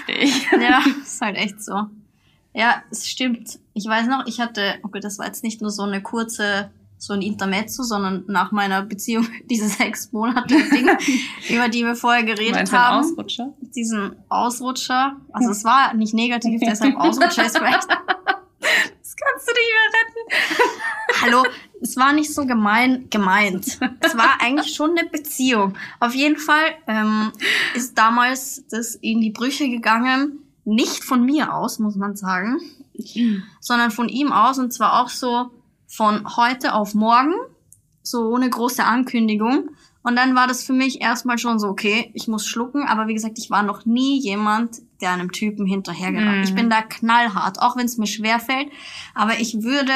dich. 0.07 0.47
ja, 0.51 0.81
ist 1.03 1.21
halt 1.21 1.37
echt 1.37 1.61
so. 1.63 1.87
Ja, 2.53 2.83
es 2.91 3.07
stimmt. 3.07 3.59
Ich 3.73 3.85
weiß 3.85 4.07
noch, 4.07 4.25
ich 4.25 4.39
hatte, 4.39 4.79
okay, 4.83 4.99
das 4.99 5.19
war 5.19 5.27
jetzt 5.27 5.43
nicht 5.43 5.61
nur 5.61 5.71
so 5.71 5.83
eine 5.83 6.01
kurze 6.01 6.71
so 6.99 7.13
ein 7.13 7.21
Intermezzo, 7.21 7.81
sondern 7.83 8.25
nach 8.27 8.51
meiner 8.51 8.83
Beziehung 8.83 9.25
diese 9.49 9.69
sechs 9.69 10.11
Monate 10.11 10.53
Dinge, 10.53 10.97
über 11.49 11.69
die 11.69 11.83
wir 11.83 11.95
vorher 11.95 12.23
geredet 12.23 12.55
Meinst 12.55 12.73
haben. 12.73 12.99
Ausrutscher? 12.99 13.53
Diesen 13.73 14.15
Ausrutscher. 14.27 15.15
Also 15.31 15.51
es 15.51 15.63
war 15.63 15.93
nicht 15.93 16.13
negativ, 16.13 16.59
deshalb 16.63 16.97
Ausrutscher 16.97 17.45
ist 17.45 17.59
recht. 17.61 17.87
Das 18.59 19.15
kannst 19.15 19.47
du 19.47 19.53
nicht 19.53 19.71
mehr 19.73 19.87
retten. 19.95 21.21
Hallo, 21.21 21.43
es 21.81 21.95
war 21.97 22.13
nicht 22.13 22.33
so 22.33 22.45
gemein 22.45 23.07
gemeint. 23.09 23.79
Es 23.99 24.17
war 24.17 24.37
eigentlich 24.39 24.73
schon 24.73 24.97
eine 24.97 25.09
Beziehung. 25.09 25.75
Auf 25.99 26.13
jeden 26.13 26.37
Fall 26.37 26.75
ähm, 26.87 27.31
ist 27.75 27.97
damals 27.97 28.65
das 28.69 28.95
in 28.95 29.21
die 29.21 29.31
Brüche 29.31 29.69
gegangen. 29.69 30.39
Nicht 30.65 31.03
von 31.03 31.25
mir 31.25 31.53
aus, 31.53 31.79
muss 31.79 31.95
man 31.95 32.15
sagen, 32.15 32.59
sondern 33.59 33.91
von 33.91 34.07
ihm 34.09 34.31
aus. 34.31 34.59
Und 34.59 34.71
zwar 34.71 35.01
auch 35.01 35.09
so, 35.09 35.49
von 35.89 36.37
heute 36.37 36.75
auf 36.75 36.93
morgen, 36.93 37.33
so 38.03 38.29
ohne 38.29 38.49
große 38.49 38.83
Ankündigung. 38.83 39.71
Und 40.01 40.15
dann 40.15 40.35
war 40.35 40.47
das 40.47 40.63
für 40.63 40.71
mich 40.73 41.01
erstmal 41.01 41.37
schon 41.37 41.59
so, 41.59 41.67
okay, 41.67 42.11
ich 42.13 42.27
muss 42.27 42.45
schlucken, 42.45 42.83
aber 42.83 43.07
wie 43.07 43.13
gesagt, 43.13 43.37
ich 43.37 43.49
war 43.49 43.63
noch 43.63 43.85
nie 43.85 44.19
jemand, 44.19 44.77
der 45.01 45.11
einem 45.11 45.31
Typen 45.31 45.65
hinterhergerannt. 45.65 46.39
Mm. 46.39 46.43
Ich 46.43 46.55
bin 46.55 46.69
da 46.69 46.81
knallhart, 46.81 47.61
auch 47.61 47.75
wenn 47.75 47.85
es 47.85 47.97
mir 47.97 48.07
schwer 48.07 48.39
fällt, 48.39 48.69
aber 49.13 49.39
ich 49.39 49.61
würde 49.61 49.91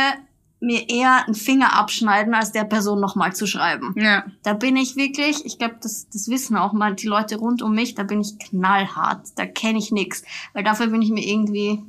mir 0.63 0.89
eher 0.89 1.26
einen 1.26 1.36
Finger 1.36 1.78
abschneiden, 1.78 2.34
als 2.34 2.52
der 2.52 2.63
Person 2.63 2.99
nochmal 2.99 3.36
zu 3.36 3.45
schreiben. 3.45 3.93
Ja. 3.97 4.23
Da 4.43 4.54
bin 4.54 4.76
ich 4.78 4.95
wirklich, 4.95 5.45
ich 5.45 5.60
glaube, 5.60 5.76
das, 5.82 6.08
das 6.10 6.30
wissen 6.30 6.56
auch 6.56 6.73
mal 6.73 6.95
die 6.95 7.08
Leute 7.08 7.36
rund 7.36 7.62
um 7.62 7.76
mich, 7.76 7.95
da 7.95 8.04
bin 8.04 8.21
ich 8.21 8.39
knallhart, 8.39 9.28
da 9.36 9.45
kenne 9.45 9.80
ich 9.80 9.91
nix, 9.91 10.23
weil 10.54 10.63
dafür 10.63 10.88
bin 10.88 11.02
ich 11.02 11.12
mir 11.12 11.26
irgendwie, 11.26 11.84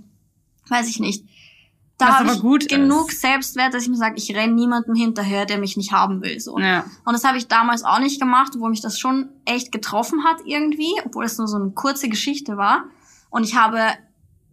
weiß 0.68 0.88
ich 0.88 0.98
nicht, 0.98 1.24
da 1.98 2.18
habe 2.18 2.32
ich 2.32 2.40
gut 2.40 2.68
genug 2.68 3.10
ist. 3.10 3.20
Selbstwert, 3.20 3.72
dass 3.72 3.84
ich 3.84 3.88
mir 3.88 3.96
sage, 3.96 4.16
ich 4.16 4.34
renne 4.34 4.52
niemandem 4.52 4.96
hinterher, 4.96 5.46
der 5.46 5.58
mich 5.58 5.76
nicht 5.76 5.92
haben 5.92 6.22
will. 6.22 6.40
So. 6.40 6.58
Ja. 6.58 6.84
Und 7.04 7.12
das 7.12 7.22
habe 7.22 7.38
ich 7.38 7.46
damals 7.46 7.84
auch 7.84 8.00
nicht 8.00 8.20
gemacht, 8.20 8.54
wo 8.58 8.68
mich 8.68 8.80
das 8.80 8.98
schon 8.98 9.28
echt 9.44 9.70
getroffen 9.70 10.24
hat 10.24 10.38
irgendwie, 10.44 10.90
obwohl 11.04 11.24
es 11.24 11.38
nur 11.38 11.46
so 11.46 11.56
eine 11.56 11.70
kurze 11.70 12.08
Geschichte 12.08 12.56
war. 12.56 12.84
Und 13.30 13.44
ich 13.44 13.54
habe 13.54 13.78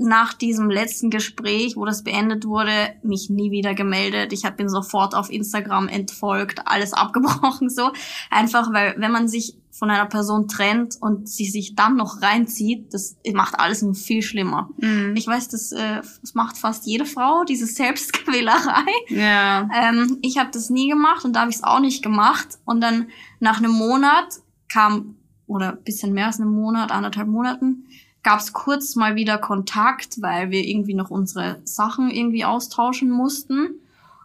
nach 0.02 0.34
diesem 0.34 0.70
letzten 0.70 1.10
Gespräch, 1.10 1.76
wo 1.76 1.86
das 1.86 2.04
beendet 2.04 2.46
wurde, 2.46 2.72
mich 3.04 3.30
nie 3.30 3.52
wieder 3.52 3.74
gemeldet. 3.74 4.34
Ich 4.34 4.50
bin 4.52 4.70
sofort 4.70 5.16
auf 5.16 5.30
Instagram 5.30 5.88
entfolgt, 5.88 6.62
alles 6.66 6.94
abgebrochen 6.94 7.70
so. 7.70 7.92
Einfach 8.30 8.74
weil, 8.74 8.96
wenn 8.98 9.12
man 9.12 9.28
sich 9.28 9.58
von 9.72 9.90
einer 9.90 10.06
Person 10.06 10.48
trennt 10.48 10.98
und 11.00 11.30
sie 11.30 11.46
sich 11.46 11.76
dann 11.76 11.96
noch 11.96 12.22
reinzieht, 12.22 12.94
das 12.94 13.18
macht 13.34 13.60
alles 13.60 13.82
nur 13.82 13.96
viel 13.96 14.22
schlimmer. 14.22 14.70
Mhm. 14.78 15.16
Ich 15.16 15.26
weiß, 15.26 15.48
das, 15.48 15.72
äh, 15.72 16.02
das 16.22 16.34
macht 16.34 16.58
fast 16.58 16.86
jede 16.86 17.06
Frau, 17.06 17.44
diese 17.46 17.66
Selbstquälerei. 17.66 18.92
Ja. 19.08 19.68
Ähm, 19.74 20.18
ich 20.22 20.38
habe 20.38 20.52
das 20.52 20.70
nie 20.70 20.90
gemacht 20.90 21.26
und 21.26 21.36
da 21.36 21.42
habe 21.42 21.52
ich 21.52 21.58
es 21.58 21.64
auch 21.64 21.80
nicht 21.80 22.04
gemacht. 22.04 22.60
Und 22.66 22.82
dann 22.82 23.08
nach 23.40 23.58
einem 23.58 23.72
Monat 23.72 24.42
kam, 24.68 25.16
oder 25.48 25.74
bisschen 25.74 26.14
mehr 26.14 26.28
als 26.28 26.40
einem 26.40 26.54
Monat, 26.54 26.92
anderthalb 26.92 27.28
Monaten, 27.28 27.86
gab 28.24 28.40
es 28.40 28.54
kurz 28.54 28.96
mal 28.96 29.16
wieder 29.16 29.38
Kontakt, 29.38 30.22
weil 30.22 30.52
wir 30.52 30.64
irgendwie 30.64 30.94
noch 30.94 31.10
unsere 31.10 31.60
Sachen 31.64 32.12
irgendwie 32.12 32.46
austauschen 32.46 33.10
mussten. 33.10 33.80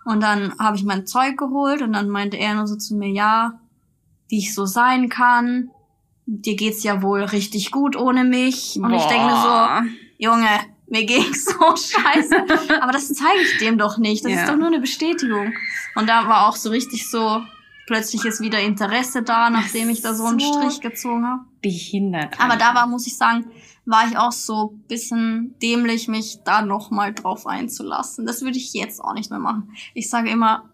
Und 0.05 0.23
dann 0.23 0.57
habe 0.59 0.77
ich 0.77 0.85
mein 0.85 1.07
Zeug 1.07 1.37
geholt 1.37 1.83
und 1.83 1.93
dann 1.93 2.09
meinte 2.09 2.37
er 2.37 2.55
nur 2.55 2.67
so 2.67 2.77
zu 2.77 2.95
mir, 2.95 3.09
ja, 3.09 3.59
wie 4.29 4.39
ich 4.39 4.55
so 4.55 4.67
sein 4.67 5.09
kann. 5.09 5.71
Dir 6.27 6.57
geht's 6.57 6.83
ja 6.83 7.03
wohl 7.03 7.23
richtig 7.23 7.71
gut 7.71 7.97
ohne 7.97 8.25
mich. 8.25 8.77
Und 8.77 8.91
Boah. 8.91 8.97
ich 8.97 9.05
denke 9.05 9.27
mir 9.27 9.43
so, 9.43 9.91
Junge, 10.19 10.49
mir 10.89 11.05
ging's 11.05 11.45
so 11.45 11.77
scheiße. 11.77 12.37
Aber 12.81 12.93
das 12.93 13.13
zeige 13.13 13.41
ich 13.43 13.59
dem 13.59 13.79
doch 13.79 13.99
nicht. 13.99 14.25
Das 14.25 14.33
ja. 14.33 14.43
ist 14.43 14.49
doch 14.49 14.57
nur 14.57 14.69
eine 14.69 14.81
Bestätigung. 14.81 15.53
Und 15.95 16.09
da 16.09 16.29
war 16.29 16.49
auch 16.49 16.57
so 16.57 16.71
richtig 16.71 17.09
so, 17.11 17.43
plötzlich 17.87 18.25
ist 18.25 18.41
wieder 18.41 18.61
Interesse 18.61 19.23
da, 19.23 19.51
nachdem 19.51 19.89
ich 19.89 20.03
da 20.03 20.15
so 20.15 20.25
einen 20.25 20.41
Strich 20.41 20.81
gezogen 20.81 21.27
habe. 21.27 21.43
Behindert. 21.63 22.39
Aber 22.41 22.57
da 22.57 22.75
war, 22.75 22.87
muss 22.87 23.07
ich 23.07 23.17
sagen, 23.17 23.47
war 23.87 24.07
ich 24.09 24.19
auch 24.19 24.33
so 24.33 24.75
bisschen 24.89 25.55
dämlich, 25.63 26.09
mich 26.09 26.41
da 26.45 26.61
nochmal 26.61 27.15
drauf 27.15 27.47
einzulassen. 27.47 28.27
Das 28.27 28.43
würde 28.43 28.59
ich 28.59 28.75
jetzt 28.75 29.01
auch 29.01 29.15
nicht 29.15 29.31
mehr 29.31 29.39
machen. 29.39 29.71
Ich 29.95 30.11
sage 30.11 30.29
immer, 30.29 30.69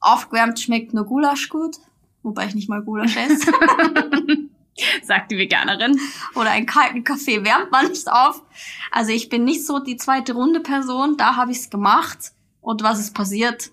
aufgewärmt 0.00 0.58
schmeckt 0.58 0.92
nur 0.92 1.04
Gulasch 1.04 1.48
gut, 1.48 1.76
wobei 2.22 2.46
ich 2.46 2.54
nicht 2.54 2.68
mal 2.68 2.82
Gulasch 2.82 3.16
esse. 3.16 3.52
Sagt 5.02 5.30
die 5.30 5.36
Veganerin. 5.36 5.98
Oder 6.34 6.50
einen 6.50 6.66
kalten 6.66 7.04
Kaffee 7.04 7.44
wärmt 7.44 7.70
man 7.70 7.88
nicht 7.88 8.10
auf. 8.10 8.42
Also 8.90 9.12
ich 9.12 9.28
bin 9.28 9.44
nicht 9.44 9.64
so 9.66 9.78
die 9.78 9.96
zweite 9.96 10.32
Runde 10.32 10.60
Person. 10.60 11.16
Da 11.16 11.36
habe 11.36 11.52
ich 11.52 11.58
es 11.58 11.70
gemacht. 11.70 12.32
Und 12.60 12.82
was 12.82 12.98
ist 12.98 13.14
passiert? 13.14 13.70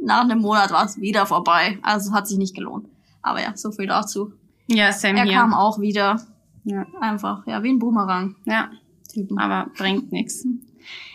Nach 0.00 0.22
einem 0.22 0.40
Monat 0.40 0.70
war 0.72 0.84
es 0.84 1.00
wieder 1.00 1.26
vorbei. 1.26 1.78
Also 1.82 2.12
hat 2.12 2.26
sich 2.26 2.38
nicht 2.38 2.56
gelohnt. 2.56 2.88
Aber 3.20 3.42
ja, 3.42 3.56
so 3.56 3.70
viel 3.72 3.86
dazu. 3.86 4.32
Ja, 4.68 4.90
same 4.92 5.18
Er 5.18 5.24
hier. 5.24 5.34
kam 5.34 5.52
auch 5.52 5.78
wieder. 5.80 6.20
Ja. 6.68 6.86
Einfach, 7.00 7.46
ja, 7.46 7.62
wie 7.62 7.70
ein 7.70 7.78
Boomerang. 7.78 8.36
Ja. 8.44 8.70
Typen. 9.12 9.38
Aber 9.38 9.70
bringt 9.76 10.12
nix. 10.12 10.46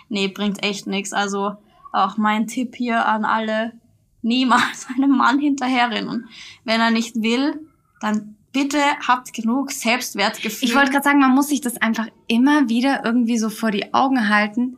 Nee, 0.10 0.28
bringt 0.28 0.64
echt 0.64 0.88
nix. 0.88 1.14
Also 1.14 1.56
auch 1.92 2.18
mein 2.18 2.48
Tipp 2.48 2.76
hier 2.76 3.06
an 3.06 3.24
alle, 3.24 3.74
niemals 4.22 4.88
einem 4.96 5.16
Mann 5.16 5.40
hinterherrennen. 5.40 6.28
Wenn 6.64 6.82
er 6.82 6.92
nicht 6.92 7.22
will, 7.22 7.68
dann 8.02 8.36
bitte 8.52 8.80
habt 9.08 9.34
genug 9.34 9.72
Selbstwertgefühl. 9.72 10.68
Ich 10.68 10.76
wollte 10.76 10.92
gerade 10.92 11.04
sagen, 11.04 11.20
man 11.20 11.34
muss 11.34 11.50
sich 11.50 11.62
das 11.62 11.82
einfach 11.82 12.08
immer 12.28 12.68
wieder 12.70 13.06
irgendwie 13.06 13.38
so 13.38 13.50
vor 13.50 13.72
die 13.72 13.94
Augen 13.94 14.30
halten. 14.30 14.78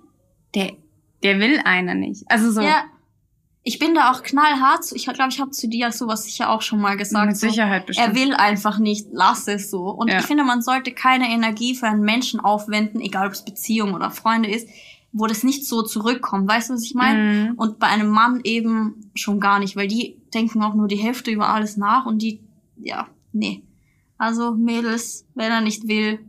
Der, 0.55 0.73
der 1.23 1.39
will 1.39 1.59
einer 1.63 1.95
nicht. 1.95 2.29
Also 2.29 2.51
so. 2.51 2.61
Ja. 2.61 2.83
Ich 3.67 3.79
bin 3.79 3.95
da 3.95 4.11
auch 4.11 4.21
knallhart. 4.21 4.91
Ich 4.93 5.05
glaube, 5.05 5.29
ich 5.31 5.41
habe 5.41 5.49
zu 5.49 5.67
dir 5.67 5.91
sowas 5.91 6.23
sicher 6.23 6.51
auch 6.51 6.61
schon 6.61 6.79
mal 6.79 6.97
gesagt. 6.97 7.25
Mit 7.25 7.35
Sicherheit 7.35 7.81
so, 7.81 7.87
bestimmt. 7.87 8.09
Er 8.09 8.15
will 8.15 8.35
einfach 8.35 8.77
nicht. 8.77 9.07
Lass 9.11 9.47
es 9.47 9.71
so. 9.71 9.89
Und 9.89 10.07
ja. 10.07 10.19
ich 10.19 10.25
finde, 10.25 10.43
man 10.43 10.61
sollte 10.61 10.91
keine 10.91 11.31
Energie 11.31 11.73
für 11.73 11.87
einen 11.87 12.03
Menschen 12.03 12.39
aufwenden, 12.39 13.01
egal 13.01 13.25
ob 13.25 13.33
es 13.33 13.43
Beziehung 13.43 13.95
oder 13.95 14.11
Freunde 14.11 14.51
ist, 14.51 14.69
wo 15.11 15.25
das 15.25 15.41
nicht 15.41 15.65
so 15.65 15.81
zurückkommt. 15.81 16.47
Weißt 16.47 16.69
du, 16.69 16.75
was 16.75 16.83
ich 16.83 16.93
meine? 16.93 17.49
Mhm. 17.49 17.53
Und 17.55 17.79
bei 17.79 17.87
einem 17.87 18.09
Mann 18.09 18.39
eben 18.43 19.09
schon 19.15 19.39
gar 19.39 19.57
nicht, 19.57 19.75
weil 19.75 19.87
die 19.87 20.21
denken 20.31 20.61
auch 20.61 20.75
nur 20.75 20.87
die 20.87 20.97
Hälfte 20.97 21.31
über 21.31 21.49
alles 21.49 21.75
nach 21.75 22.05
und 22.05 22.21
die, 22.21 22.41
ja, 22.77 23.07
nee. 23.33 23.63
Also 24.19 24.53
Mädels, 24.53 25.25
wenn 25.33 25.51
er 25.51 25.61
nicht 25.61 25.87
will, 25.87 26.19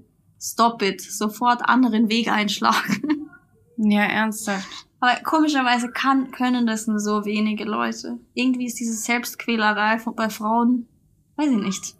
stop 0.40 0.80
it. 0.80 1.02
Sofort 1.02 1.68
anderen 1.68 2.08
Weg 2.08 2.32
einschlagen. 2.32 3.12
Ja, 3.78 4.04
ernsthaft. 4.04 4.85
Aber 5.00 5.16
komischerweise 5.22 5.90
kann, 5.90 6.30
können 6.30 6.66
das 6.66 6.86
nur 6.86 6.98
so 6.98 7.24
wenige 7.24 7.64
Leute. 7.64 8.18
Irgendwie 8.34 8.66
ist 8.66 8.80
diese 8.80 8.94
Selbstquälerei 8.94 10.00
bei 10.16 10.30
Frauen, 10.30 10.88
weiß 11.36 11.50
ich 11.50 11.58
nicht. 11.58 11.94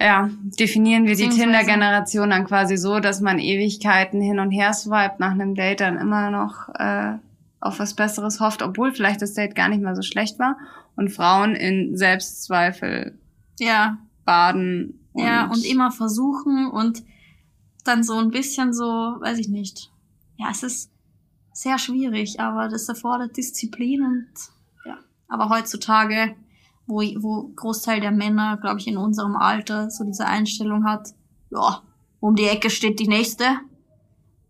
Ja, 0.00 0.28
definieren 0.58 1.06
wir 1.06 1.14
die 1.14 1.28
Tinder-Generation 1.28 2.30
dann 2.30 2.44
quasi 2.44 2.76
so, 2.76 2.98
dass 2.98 3.20
man 3.20 3.38
Ewigkeiten 3.38 4.20
hin 4.20 4.40
und 4.40 4.50
her 4.50 4.72
swiped 4.72 5.20
nach 5.20 5.30
einem 5.30 5.54
Date 5.54 5.80
dann 5.80 5.96
immer 5.96 6.30
noch 6.30 6.68
äh, 6.74 7.18
auf 7.60 7.78
was 7.78 7.94
Besseres 7.94 8.40
hofft, 8.40 8.62
obwohl 8.62 8.92
vielleicht 8.92 9.22
das 9.22 9.34
Date 9.34 9.54
gar 9.54 9.68
nicht 9.68 9.80
mal 9.80 9.94
so 9.94 10.02
schlecht 10.02 10.40
war 10.40 10.56
und 10.96 11.10
Frauen 11.10 11.54
in 11.54 11.96
Selbstzweifel 11.96 13.16
ja. 13.60 13.98
baden. 14.24 14.98
Und 15.12 15.24
ja, 15.24 15.46
und 15.46 15.64
immer 15.64 15.92
versuchen 15.92 16.66
und 16.66 17.04
dann 17.84 18.02
so 18.02 18.18
ein 18.18 18.30
bisschen 18.30 18.74
so, 18.74 18.84
weiß 18.84 19.38
ich 19.38 19.48
nicht. 19.48 19.92
Ja, 20.36 20.48
es 20.50 20.64
ist 20.64 20.91
sehr 21.62 21.78
schwierig, 21.78 22.40
aber 22.40 22.68
das 22.68 22.88
erfordert 22.88 23.36
Disziplin 23.36 24.02
und 24.02 24.28
ja. 24.84 24.98
Aber 25.28 25.48
heutzutage 25.48 26.34
wo, 26.86 27.00
wo 27.22 27.48
Großteil 27.54 28.00
der 28.00 28.10
Männer, 28.10 28.58
glaube 28.60 28.80
ich, 28.80 28.86
in 28.86 28.96
unserem 28.96 29.36
Alter 29.36 29.90
so 29.90 30.04
diese 30.04 30.26
Einstellung 30.26 30.84
hat, 30.84 31.14
ja, 31.50 31.82
um 32.20 32.36
die 32.36 32.44
Ecke 32.44 32.70
steht 32.70 33.00
die 33.00 33.08
nächste, 33.08 33.44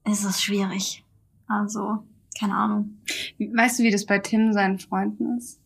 ist 0.05 0.25
es 0.25 0.43
schwierig. 0.43 1.05
Also, 1.47 2.05
keine 2.39 2.55
Ahnung. 2.55 2.99
Weißt 3.39 3.79
du, 3.79 3.83
wie 3.83 3.91
das 3.91 4.07
bei 4.07 4.19
Tim 4.19 4.53
seinen 4.53 4.79
Freunden 4.79 5.37
ist? 5.37 5.61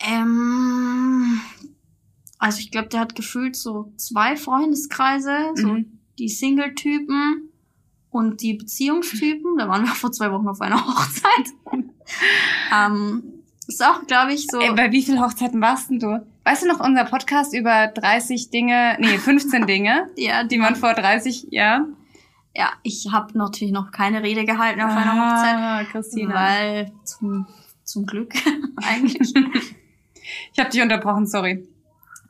Ähm, 0.00 1.40
also 2.38 2.58
ich 2.58 2.70
glaube, 2.70 2.88
der 2.88 3.00
hat 3.00 3.14
gefühlt 3.14 3.56
so 3.56 3.92
zwei 3.96 4.36
Freundeskreise, 4.36 5.52
so 5.54 5.68
mhm. 5.68 5.98
die 6.18 6.28
Single-Typen 6.28 7.50
und 8.14 8.40
die 8.40 8.54
Beziehungstypen. 8.54 9.56
Da 9.58 9.68
waren 9.68 9.82
wir 9.82 9.88
vor 9.94 10.12
zwei 10.12 10.30
Wochen 10.30 10.46
auf 10.48 10.60
einer 10.60 10.86
Hochzeit. 10.86 11.52
ähm, 12.74 13.24
ist 13.66 13.84
auch, 13.84 14.06
glaube 14.06 14.32
ich, 14.32 14.46
so. 14.46 14.60
Ey, 14.60 14.72
bei 14.74 14.92
wie 14.92 15.02
vielen 15.02 15.20
Hochzeiten 15.20 15.60
warst 15.60 15.90
denn 15.90 15.98
du? 15.98 16.24
Weißt 16.44 16.62
du 16.62 16.68
noch 16.68 16.80
unser 16.80 17.04
Podcast 17.04 17.54
über 17.54 17.88
30 17.88 18.50
Dinge, 18.50 18.96
nee, 19.00 19.18
15 19.18 19.66
Dinge, 19.66 20.10
ja, 20.16 20.44
die 20.44 20.58
man 20.58 20.76
vor 20.76 20.94
30 20.94 21.48
ja. 21.50 21.86
Ja, 22.54 22.72
ich 22.84 23.08
habe 23.10 23.36
natürlich 23.36 23.72
noch 23.72 23.90
keine 23.90 24.22
Rede 24.22 24.44
gehalten 24.44 24.80
auf 24.80 24.92
einer 24.92 25.12
ah, 25.12 25.80
Hochzeit. 25.80 25.90
Christina. 25.90 26.34
Weil 26.34 26.92
zum, 27.02 27.48
zum 27.82 28.06
Glück 28.06 28.32
eigentlich. 28.76 29.34
ich 30.52 30.58
habe 30.60 30.70
dich 30.70 30.80
unterbrochen, 30.80 31.26
sorry. 31.26 31.66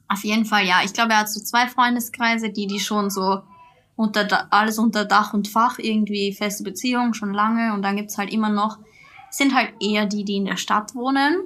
Auf 0.09 0.25
jeden 0.25 0.47
Fall, 0.47 0.65
ja. 0.65 0.77
Ich 0.83 0.95
glaube, 0.95 1.13
er 1.13 1.19
hat 1.19 1.29
so 1.29 1.41
zwei 1.41 1.67
Freundeskreise, 1.67 2.49
die 2.49 2.67
die 2.67 2.81
schon 2.81 3.11
so 3.11 3.43
unter 3.97 4.53
alles 4.53 4.79
unter 4.79 5.05
Dach 5.05 5.35
und 5.35 5.49
Fach 5.49 5.79
irgendwie 5.79 6.33
feste 6.33 6.65
Beziehungen 6.65 7.15
schon 7.15 7.33
lange 7.33 7.75
und 7.75 7.83
dann 7.83 7.97
gibt's 7.97 8.19
halt 8.19 8.33
immer 8.33 8.49
noch 8.49 8.79
sind 9.37 9.55
halt 9.55 9.73
eher 9.81 10.07
die, 10.07 10.25
die 10.25 10.37
in 10.37 10.45
der 10.45 10.57
Stadt 10.57 10.95
wohnen. 10.95 11.43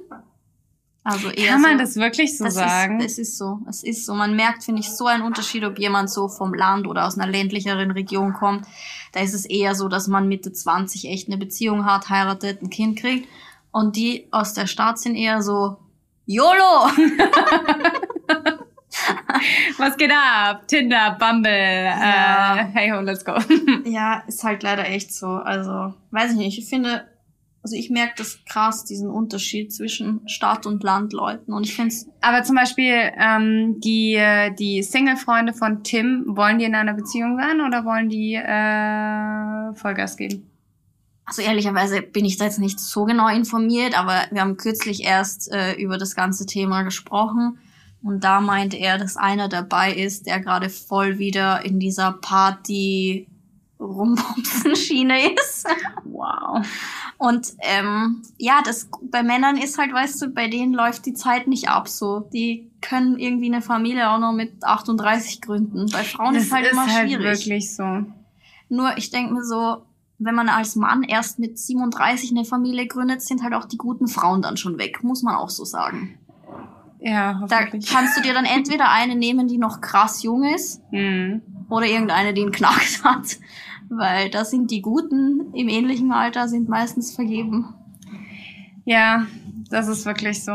Also 1.03 1.29
eher 1.29 1.53
Kann 1.53 1.61
man 1.61 1.71
so, 1.73 1.77
das 1.79 1.95
wirklich 1.95 2.37
so 2.37 2.43
das 2.43 2.53
sagen? 2.53 2.99
Ist, 2.99 3.13
es 3.13 3.29
ist 3.29 3.37
so. 3.37 3.59
Es 3.67 3.83
ist 3.83 4.05
so. 4.05 4.13
Man 4.13 4.35
merkt, 4.35 4.63
finde 4.63 4.81
ich, 4.81 4.91
so 4.91 5.07
einen 5.07 5.23
Unterschied, 5.23 5.63
ob 5.63 5.79
jemand 5.79 6.09
so 6.09 6.27
vom 6.27 6.53
Land 6.53 6.87
oder 6.87 7.07
aus 7.07 7.17
einer 7.17 7.31
ländlicheren 7.31 7.89
Region 7.91 8.33
kommt. 8.33 8.67
Da 9.13 9.21
ist 9.21 9.33
es 9.33 9.45
eher 9.45 9.73
so, 9.73 9.87
dass 9.87 10.07
man 10.07 10.27
Mitte 10.27 10.53
20 10.53 11.05
echt 11.05 11.27
eine 11.27 11.37
Beziehung 11.37 11.85
hat, 11.85 12.09
heiratet, 12.09 12.61
ein 12.61 12.69
Kind 12.69 12.99
kriegt. 12.99 13.27
Und 13.71 13.95
die 13.95 14.27
aus 14.31 14.53
der 14.53 14.67
Stadt 14.67 14.99
sind 14.99 15.15
eher 15.15 15.41
so, 15.41 15.77
YOLO! 16.25 16.89
Was 19.77 19.97
geht 19.97 20.11
ab? 20.11 20.67
Tinder, 20.67 21.17
Bumble, 21.19 21.51
ja. 21.51 22.57
äh, 22.57 22.65
hey 22.73 22.91
ho, 22.91 23.01
let's 23.01 23.23
go. 23.23 23.33
ja, 23.85 24.23
ist 24.27 24.43
halt 24.43 24.63
leider 24.63 24.87
echt 24.87 25.13
so. 25.13 25.27
Also, 25.27 25.93
weiß 26.11 26.31
ich 26.31 26.37
nicht. 26.37 26.57
Ich 26.59 26.69
finde, 26.69 27.07
also 27.61 27.75
ich 27.75 27.89
merke 27.89 28.13
das 28.17 28.39
krass, 28.45 28.85
diesen 28.85 29.09
Unterschied 29.09 29.73
zwischen 29.73 30.27
Stadt- 30.27 30.65
und 30.65 30.83
Landleuten. 30.83 31.53
Und 31.53 31.65
ich 31.65 31.75
finde 31.75 31.89
es. 31.89 32.07
Aber 32.21 32.43
zum 32.43 32.55
Beispiel 32.55 33.11
ähm, 33.17 33.79
die, 33.79 34.21
die 34.57 34.81
Single-Freunde 34.83 35.53
von 35.53 35.83
Tim, 35.83 36.23
wollen 36.27 36.59
die 36.59 36.65
in 36.65 36.75
einer 36.75 36.93
Beziehung 36.93 37.37
sein 37.37 37.61
oder 37.61 37.85
wollen 37.85 38.09
die 38.09 38.35
äh, 38.35 39.73
Vollgas 39.75 40.17
geben? 40.17 40.49
Also 41.25 41.43
ehrlicherweise 41.43 42.01
bin 42.01 42.25
ich 42.25 42.37
da 42.37 42.45
jetzt 42.45 42.57
nicht 42.57 42.79
so 42.79 43.05
genau 43.05 43.27
informiert, 43.27 43.97
aber 43.97 44.23
wir 44.31 44.41
haben 44.41 44.57
kürzlich 44.57 45.03
erst 45.03 45.51
äh, 45.51 45.73
über 45.73 45.99
das 45.99 46.15
ganze 46.15 46.47
Thema 46.47 46.81
gesprochen. 46.81 47.59
Und 48.01 48.23
da 48.23 48.39
meinte 48.39 48.77
er, 48.77 48.97
dass 48.97 49.17
einer 49.17 49.49
dabei 49.49 49.93
ist, 49.93 50.25
der 50.25 50.39
gerade 50.39 50.69
voll 50.69 51.19
wieder 51.19 51.65
in 51.65 51.79
dieser 51.79 52.13
Party 52.13 53.27
rumbumsen 53.79 54.75
Schiene 54.75 55.33
ist. 55.33 55.65
Wow. 56.05 56.65
Und 57.17 57.53
ähm, 57.59 58.21
ja, 58.37 58.61
das 58.63 58.89
bei 59.01 59.23
Männern 59.23 59.57
ist 59.57 59.77
halt, 59.77 59.93
weißt 59.93 60.21
du, 60.21 60.29
bei 60.29 60.47
denen 60.47 60.73
läuft 60.73 61.05
die 61.05 61.13
Zeit 61.13 61.47
nicht 61.47 61.69
ab 61.69 61.87
so. 61.87 62.21
Die 62.33 62.71
können 62.81 63.17
irgendwie 63.17 63.47
eine 63.47 63.61
Familie 63.61 64.09
auch 64.09 64.19
noch 64.19 64.33
mit 64.33 64.63
38 64.63 65.41
gründen. 65.41 65.87
Bei 65.91 66.03
Frauen 66.03 66.33
das 66.33 66.43
ist 66.43 66.51
halt 66.53 66.65
ist 66.65 66.71
immer 66.73 66.87
halt 66.87 67.09
schwierig. 67.09 67.25
wirklich 67.25 67.75
so. 67.75 68.05
Nur 68.69 68.97
ich 68.97 69.09
denke 69.09 69.33
mir 69.33 69.43
so, 69.43 69.83
wenn 70.19 70.35
man 70.35 70.49
als 70.49 70.75
Mann 70.75 71.03
erst 71.03 71.39
mit 71.39 71.57
37 71.57 72.31
eine 72.31 72.45
Familie 72.45 72.87
gründet, 72.87 73.21
sind 73.21 73.41
halt 73.41 73.53
auch 73.53 73.65
die 73.65 73.77
guten 73.77 74.07
Frauen 74.07 74.41
dann 74.41 74.57
schon 74.57 74.77
weg, 74.77 75.03
muss 75.03 75.23
man 75.23 75.35
auch 75.35 75.49
so 75.49 75.63
sagen. 75.63 76.18
Ja. 76.99 77.45
Da 77.47 77.65
kannst 77.65 78.17
du 78.17 78.21
dir 78.21 78.33
dann 78.33 78.45
entweder 78.45 78.91
eine 78.91 79.15
nehmen, 79.15 79.47
die 79.47 79.57
noch 79.57 79.81
krass 79.81 80.21
jung 80.21 80.43
ist, 80.43 80.81
mhm. 80.91 81.41
oder 81.69 81.85
irgendeine, 81.85 82.33
die 82.33 82.41
einen 82.41 82.51
Knacks 82.51 83.03
hat 83.03 83.37
weil 83.89 84.29
da 84.29 84.45
sind 84.45 84.71
die 84.71 84.81
Guten 84.81 85.53
im 85.53 85.67
ähnlichen 85.67 86.11
Alter 86.11 86.47
sind 86.47 86.69
meistens 86.69 87.13
vergeben. 87.13 87.73
Ja, 88.85 89.25
das 89.69 89.87
ist 89.87 90.05
wirklich 90.05 90.43
so. 90.43 90.51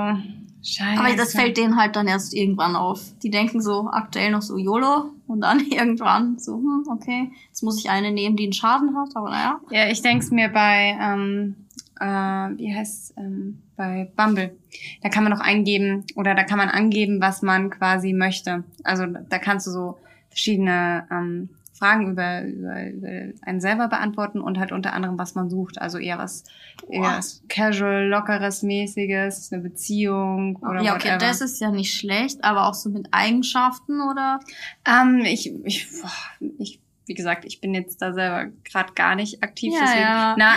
Scheiße. 0.66 0.98
Aber 0.98 1.14
das 1.14 1.32
fällt 1.32 1.58
denen 1.58 1.76
halt 1.76 1.94
dann 1.94 2.06
erst 2.06 2.32
irgendwann 2.32 2.74
auf. 2.74 3.02
Die 3.22 3.28
denken 3.28 3.60
so 3.60 3.86
aktuell 3.90 4.30
noch 4.30 4.40
so 4.40 4.56
YOLO 4.56 5.10
und 5.26 5.42
dann 5.42 5.60
irgendwann 5.70 6.38
so, 6.38 6.54
hm, 6.54 6.84
okay, 6.90 7.32
jetzt 7.48 7.62
muss 7.62 7.78
ich 7.78 7.90
eine 7.90 8.12
nehmen, 8.12 8.36
die 8.36 8.44
einen 8.44 8.54
Schaden 8.54 8.96
hat, 8.96 9.14
aber 9.14 9.28
naja. 9.28 9.60
Ja, 9.70 9.88
ich 9.88 10.00
denke 10.00 10.24
es 10.24 10.30
mir 10.30 10.48
bei, 10.48 10.96
ähm, 10.98 11.63
äh, 12.00 12.04
wie 12.04 12.74
heißt 12.74 13.14
ähm, 13.16 13.62
bei 13.76 14.10
Bumble. 14.16 14.56
Da 15.02 15.08
kann 15.08 15.24
man 15.24 15.32
noch 15.32 15.40
eingeben 15.40 16.04
oder 16.16 16.34
da 16.34 16.44
kann 16.44 16.58
man 16.58 16.68
angeben, 16.68 17.20
was 17.20 17.42
man 17.42 17.70
quasi 17.70 18.12
möchte. 18.12 18.64
Also 18.82 19.06
da 19.06 19.38
kannst 19.38 19.66
du 19.66 19.70
so 19.70 19.98
verschiedene 20.28 21.06
ähm, 21.10 21.48
Fragen 21.72 22.12
über, 22.12 22.44
über, 22.44 22.88
über 22.90 23.08
einen 23.42 23.60
selber 23.60 23.88
beantworten 23.88 24.40
und 24.40 24.58
halt 24.58 24.70
unter 24.70 24.92
anderem, 24.92 25.18
was 25.18 25.34
man 25.34 25.50
sucht. 25.50 25.80
Also 25.80 25.98
eher 25.98 26.18
was, 26.18 26.44
eher 26.88 27.02
was 27.02 27.42
casual, 27.48 28.06
lockeres, 28.06 28.62
mäßiges, 28.62 29.52
eine 29.52 29.62
Beziehung 29.62 30.56
oder 30.56 30.82
Ja, 30.82 30.94
okay, 30.94 31.08
whatever. 31.14 31.18
das 31.18 31.40
ist 31.40 31.60
ja 31.60 31.70
nicht 31.72 31.92
schlecht, 31.94 32.44
aber 32.44 32.68
auch 32.68 32.74
so 32.74 32.90
mit 32.90 33.08
Eigenschaften 33.10 34.00
oder? 34.00 34.38
Ähm, 34.86 35.22
ich, 35.24 35.52
ich, 35.64 35.88
ich 36.58 36.80
wie 37.06 37.14
gesagt, 37.14 37.44
ich 37.44 37.60
bin 37.60 37.74
jetzt 37.74 38.00
da 38.00 38.12
selber 38.12 38.50
gerade 38.64 38.92
gar 38.94 39.14
nicht 39.14 39.42
aktiv. 39.42 39.72
Ja, 39.74 39.80
deswegen, 39.80 40.00
ja. 40.00 40.34
Na, 40.38 40.54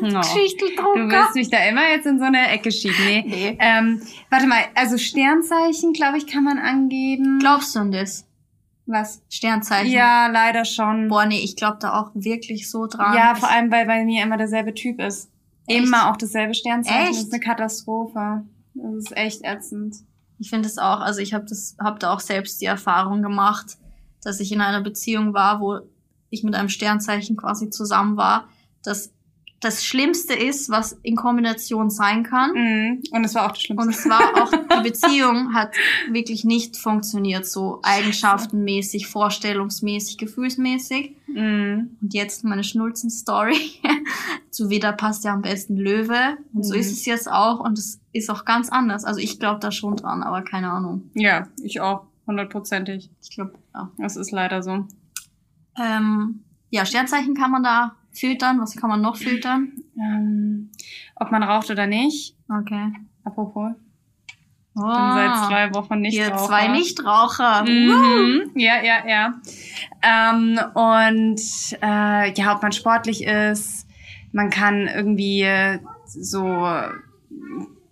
no. 0.00 0.20
du 0.22 1.10
willst 1.10 1.34
mich 1.34 1.50
da 1.50 1.58
immer 1.68 1.88
jetzt 1.90 2.06
in 2.06 2.18
so 2.18 2.24
eine 2.24 2.48
Ecke 2.48 2.72
schieben. 2.72 3.04
Nee. 3.04 3.24
nee. 3.26 3.58
Ähm, 3.60 4.00
warte 4.30 4.46
mal, 4.46 4.62
also 4.74 4.96
Sternzeichen, 4.96 5.92
glaube 5.92 6.18
ich, 6.18 6.26
kann 6.26 6.44
man 6.44 6.58
angeben. 6.58 7.38
Glaubst 7.40 7.74
du 7.74 7.80
an 7.80 7.92
das? 7.92 8.26
Was? 8.86 9.22
Sternzeichen? 9.28 9.92
Ja, 9.92 10.26
leider 10.26 10.64
schon. 10.64 11.08
Boah, 11.08 11.26
nee, 11.26 11.40
ich 11.40 11.56
glaube 11.56 11.78
da 11.80 12.00
auch 12.00 12.10
wirklich 12.14 12.70
so 12.70 12.86
dran. 12.86 13.14
Ja, 13.14 13.34
vor 13.34 13.50
allem, 13.50 13.70
weil 13.70 13.86
bei 13.86 14.04
mir 14.04 14.22
immer 14.22 14.36
derselbe 14.36 14.74
Typ 14.74 15.00
ist. 15.00 15.30
Echt? 15.66 15.84
Immer 15.84 16.10
auch 16.10 16.16
dasselbe 16.16 16.54
Sternzeichen. 16.54 17.00
Echt? 17.02 17.10
Das 17.10 17.24
ist 17.24 17.32
eine 17.32 17.40
Katastrophe. 17.40 18.44
Das 18.74 18.94
ist 18.94 19.16
echt 19.16 19.44
ätzend. 19.44 19.96
Ich 20.38 20.48
finde 20.48 20.68
es 20.68 20.78
auch, 20.78 21.00
also 21.00 21.20
ich 21.20 21.34
habe 21.34 21.44
das, 21.44 21.76
hab 21.78 22.00
da 22.00 22.12
auch 22.12 22.20
selbst 22.20 22.60
die 22.62 22.66
Erfahrung 22.66 23.22
gemacht, 23.22 23.76
dass 24.22 24.40
ich 24.40 24.52
in 24.52 24.60
einer 24.60 24.80
Beziehung 24.80 25.34
war, 25.34 25.60
wo 25.60 25.80
ich 26.30 26.42
mit 26.42 26.54
einem 26.54 26.68
Sternzeichen 26.68 27.36
quasi 27.36 27.70
zusammen 27.70 28.16
war, 28.16 28.48
dass 28.82 29.12
das 29.60 29.84
Schlimmste 29.84 30.32
ist, 30.32 30.70
was 30.70 30.98
in 31.02 31.16
Kombination 31.16 31.90
sein 31.90 32.22
kann. 32.22 32.52
Mhm. 32.54 33.02
Und 33.12 33.24
es 33.24 33.34
war 33.34 33.46
auch 33.46 33.52
das 33.52 33.60
Schlimmste. 33.60 33.86
Und 33.86 33.94
es 33.94 34.08
war 34.08 34.42
auch, 34.42 34.50
die 34.50 34.88
Beziehung 34.88 35.52
hat 35.52 35.74
wirklich 36.10 36.44
nicht 36.44 36.78
funktioniert, 36.78 37.46
so 37.46 37.80
eigenschaftenmäßig, 37.82 39.06
vorstellungsmäßig, 39.06 40.16
gefühlsmäßig. 40.16 41.14
Mhm. 41.26 41.98
Und 42.00 42.14
jetzt 42.14 42.42
meine 42.42 42.64
Schnulzen-Story. 42.64 43.58
Zu 44.50 44.70
Wieder 44.70 44.92
passt 44.92 45.24
ja 45.24 45.34
am 45.34 45.42
besten 45.42 45.76
Löwe. 45.76 46.38
Und 46.54 46.64
so 46.64 46.72
mhm. 46.74 46.80
ist 46.80 46.92
es 46.92 47.04
jetzt 47.04 47.30
auch. 47.30 47.60
Und 47.60 47.78
es 47.78 48.00
ist 48.12 48.30
auch 48.30 48.46
ganz 48.46 48.70
anders. 48.70 49.04
Also 49.04 49.20
ich 49.20 49.38
glaube 49.38 49.60
da 49.60 49.70
schon 49.70 49.96
dran, 49.96 50.22
aber 50.22 50.40
keine 50.42 50.70
Ahnung. 50.70 51.10
Ja, 51.14 51.48
ich 51.62 51.82
auch. 51.82 52.06
Hundertprozentig. 52.30 53.10
Ich 53.20 53.34
glaube, 53.34 53.54
ja. 53.74 53.90
Es 53.98 54.14
ist 54.14 54.30
leider 54.30 54.62
so. 54.62 54.86
Ähm, 55.76 56.44
ja, 56.70 56.86
Sternzeichen 56.86 57.34
kann 57.34 57.50
man 57.50 57.64
da 57.64 57.96
filtern? 58.12 58.60
Was 58.60 58.76
kann 58.76 58.88
man 58.88 59.00
noch 59.00 59.16
filtern? 59.16 59.72
Ähm, 59.98 60.70
ob 61.16 61.32
man 61.32 61.42
raucht 61.42 61.70
oder 61.70 61.88
nicht. 61.88 62.36
Okay. 62.48 62.92
Apropos. 63.24 63.72
Oh, 64.76 64.82
bin 64.82 65.12
seit 65.14 65.48
zwei 65.48 65.74
Wochen 65.74 66.02
nicht 66.02 66.14
Hier 66.14 66.36
zwei 66.36 66.68
Nichtraucher. 66.68 67.64
Mhm. 67.64 68.52
Ja, 68.54 68.80
ja, 68.80 69.08
ja. 69.08 69.40
Ähm, 70.00 70.56
und 70.74 71.40
äh, 71.82 72.32
ja, 72.32 72.54
ob 72.54 72.62
man 72.62 72.70
sportlich 72.70 73.24
ist, 73.24 73.88
man 74.30 74.50
kann 74.50 74.86
irgendwie 74.86 75.44
so 76.06 76.44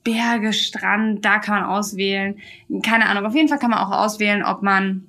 Berge, 0.09 0.55
Strand, 0.55 1.23
da 1.23 1.39
kann 1.39 1.61
man 1.61 1.71
auswählen. 1.71 2.39
Keine 2.83 3.07
Ahnung. 3.07 3.27
Auf 3.27 3.35
jeden 3.35 3.49
Fall 3.49 3.59
kann 3.59 3.71
man 3.71 3.81
auch 3.81 3.91
auswählen, 3.91 4.43
ob 4.43 4.63
man 4.63 5.07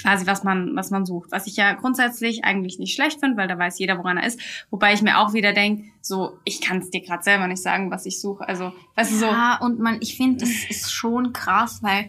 quasi 0.00 0.26
was 0.26 0.42
man 0.42 0.74
was 0.74 0.90
man 0.90 1.04
sucht. 1.04 1.30
Was 1.32 1.46
ich 1.46 1.56
ja 1.56 1.74
grundsätzlich 1.74 2.42
eigentlich 2.42 2.78
nicht 2.78 2.94
schlecht 2.94 3.20
finde, 3.20 3.36
weil 3.36 3.46
da 3.46 3.58
weiß 3.58 3.78
jeder, 3.78 3.98
woran 3.98 4.16
er 4.16 4.26
ist. 4.26 4.40
Wobei 4.70 4.94
ich 4.94 5.02
mir 5.02 5.18
auch 5.18 5.34
wieder 5.34 5.52
denke, 5.52 5.84
so 6.00 6.38
ich 6.44 6.62
kann 6.62 6.78
es 6.78 6.88
dir 6.88 7.02
gerade 7.02 7.22
selber 7.22 7.46
nicht 7.46 7.62
sagen, 7.62 7.90
was 7.90 8.06
ich 8.06 8.20
suche. 8.20 8.48
Also 8.48 8.72
weißt 8.96 9.10
ja, 9.10 9.16
du 9.16 9.20
so. 9.20 9.26
Ja 9.26 9.58
und 9.60 9.78
man, 9.80 9.98
ich 10.00 10.16
finde, 10.16 10.38
das 10.38 10.50
ist 10.70 10.94
schon 10.94 11.34
krass, 11.34 11.82
weil 11.82 12.08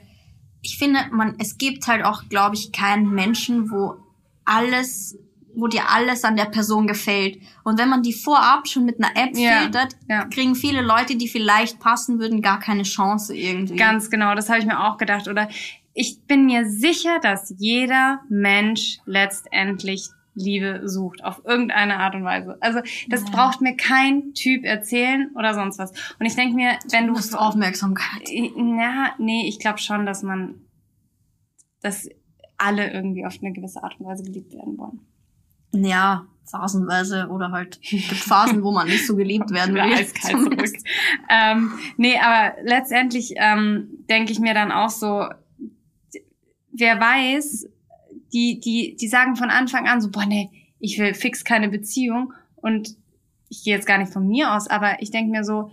ich 0.61 0.77
finde, 0.77 0.99
man 1.11 1.35
es 1.39 1.57
gibt 1.57 1.87
halt 1.87 2.05
auch, 2.05 2.29
glaube 2.29 2.55
ich, 2.55 2.71
keinen 2.71 3.09
Menschen, 3.09 3.69
wo 3.69 3.97
alles 4.45 5.17
wo 5.55 5.67
dir 5.67 5.89
alles 5.89 6.23
an 6.23 6.35
der 6.35 6.45
Person 6.45 6.87
gefällt. 6.87 7.37
Und 7.63 7.79
wenn 7.79 7.89
man 7.89 8.03
die 8.03 8.13
vorab 8.13 8.67
schon 8.67 8.85
mit 8.85 9.03
einer 9.03 9.15
App 9.15 9.35
ja, 9.35 9.61
filtert, 9.61 9.95
ja. 10.09 10.25
kriegen 10.25 10.55
viele 10.55 10.81
Leute, 10.81 11.15
die 11.15 11.27
vielleicht 11.27 11.79
passen 11.79 12.19
würden, 12.19 12.41
gar 12.41 12.59
keine 12.59 12.83
Chance 12.83 13.35
irgendwie. 13.35 13.75
Ganz 13.75 14.09
genau, 14.09 14.35
das 14.35 14.49
habe 14.49 14.59
ich 14.59 14.65
mir 14.65 14.83
auch 14.83 14.97
gedacht. 14.97 15.27
Oder 15.27 15.49
ich 15.93 16.21
bin 16.25 16.45
mir 16.45 16.69
sicher, 16.69 17.19
dass 17.21 17.53
jeder 17.57 18.21
Mensch 18.29 18.99
letztendlich 19.05 20.09
Liebe 20.35 20.81
sucht, 20.89 21.23
auf 21.23 21.41
irgendeine 21.45 21.99
Art 21.99 22.15
und 22.15 22.23
Weise. 22.23 22.57
Also 22.59 22.79
das 23.07 23.21
ja. 23.21 23.29
braucht 23.31 23.61
mir 23.61 23.75
kein 23.75 24.33
Typ 24.33 24.65
erzählen 24.65 25.29
oder 25.35 25.53
sonst 25.53 25.77
was. 25.77 25.91
Und 26.19 26.25
ich 26.25 26.35
denke 26.35 26.55
mir, 26.55 26.79
wenn 26.89 27.07
du... 27.07 27.13
Musst 27.13 27.37
Aufmerksamkeit. 27.37 28.27
Ja, 28.29 29.13
nee, 29.19 29.47
ich 29.47 29.59
glaube 29.59 29.77
schon, 29.77 30.07
dass 30.07 30.23
man, 30.23 30.55
dass 31.81 32.09
alle 32.57 32.91
irgendwie 32.91 33.25
auf 33.25 33.37
eine 33.41 33.53
gewisse 33.53 33.83
Art 33.83 33.99
und 33.99 34.07
Weise 34.07 34.23
geliebt 34.23 34.53
werden 34.53 34.77
wollen. 34.77 35.01
Ja, 35.73 36.27
phasenweise 36.45 37.27
oder 37.29 37.51
halt 37.51 37.81
gibt 37.81 38.03
Phasen, 38.03 38.63
wo 38.63 38.71
man 38.71 38.87
nicht 38.87 39.07
so 39.07 39.15
geliebt 39.15 39.49
werden 39.53 39.73
will. 39.75 39.81
Eiskalt 39.81 40.37
zurück. 40.37 40.83
ähm, 41.29 41.71
nee, 41.97 42.17
aber 42.19 42.55
letztendlich 42.63 43.33
ähm, 43.37 43.89
denke 44.09 44.31
ich 44.31 44.39
mir 44.39 44.53
dann 44.53 44.71
auch 44.71 44.89
so, 44.89 45.27
wer 46.71 46.99
weiß, 46.99 47.67
die, 48.33 48.59
die, 48.59 48.95
die 48.99 49.07
sagen 49.07 49.35
von 49.35 49.49
Anfang 49.49 49.87
an 49.87 50.01
so, 50.01 50.09
boah, 50.09 50.25
nee, 50.25 50.49
ich 50.79 50.99
will 50.99 51.13
fix 51.13 51.43
keine 51.43 51.69
Beziehung. 51.69 52.33
Und 52.55 52.95
ich 53.49 53.63
gehe 53.63 53.75
jetzt 53.75 53.87
gar 53.87 53.97
nicht 53.97 54.11
von 54.11 54.27
mir 54.27 54.53
aus, 54.53 54.67
aber 54.67 55.01
ich 55.01 55.11
denke 55.11 55.31
mir 55.31 55.43
so, 55.43 55.71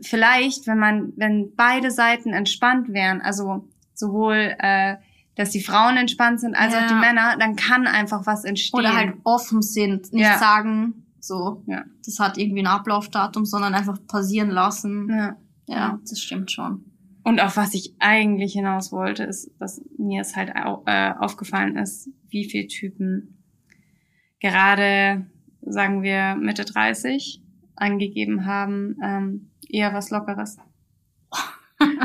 vielleicht, 0.00 0.66
wenn 0.66 0.78
man, 0.78 1.12
wenn 1.16 1.54
beide 1.56 1.90
Seiten 1.90 2.32
entspannt 2.32 2.92
wären, 2.92 3.20
also 3.20 3.68
sowohl 3.94 4.54
äh, 4.58 4.96
dass 5.36 5.50
die 5.50 5.62
Frauen 5.62 5.96
entspannt 5.96 6.40
sind 6.40 6.54
als 6.54 6.74
ja. 6.74 6.82
auch 6.82 6.86
die 6.86 6.94
Männer, 6.94 7.36
dann 7.38 7.56
kann 7.56 7.86
einfach 7.86 8.26
was 8.26 8.44
entstehen. 8.44 8.80
Oder 8.80 8.94
halt 8.94 9.14
offen 9.24 9.62
sind, 9.62 10.12
nicht 10.12 10.22
ja. 10.22 10.38
sagen, 10.38 11.06
so, 11.20 11.62
ja. 11.66 11.84
das 12.04 12.18
hat 12.18 12.38
irgendwie 12.38 12.62
ein 12.62 12.66
Ablaufdatum, 12.66 13.44
sondern 13.44 13.74
einfach 13.74 13.98
passieren 14.06 14.50
lassen. 14.50 15.08
Ja. 15.10 15.36
Ja, 15.66 16.00
das 16.08 16.20
stimmt 16.20 16.50
schon. 16.50 16.84
Und 17.22 17.40
auf 17.40 17.56
was 17.56 17.74
ich 17.74 17.94
eigentlich 18.00 18.54
hinaus 18.54 18.90
wollte, 18.90 19.24
ist, 19.24 19.52
dass 19.60 19.80
mir 19.98 20.22
es 20.22 20.34
halt 20.34 20.54
au 20.56 20.82
äh, 20.86 21.12
aufgefallen 21.18 21.76
ist, 21.76 22.08
wie 22.28 22.44
viele 22.44 22.66
Typen 22.66 23.44
gerade, 24.40 25.26
sagen 25.62 26.02
wir, 26.02 26.34
Mitte 26.34 26.64
30 26.64 27.42
angegeben 27.76 28.46
haben, 28.46 28.96
ähm, 29.02 29.50
eher 29.68 29.94
was 29.94 30.10
Lockeres. 30.10 30.58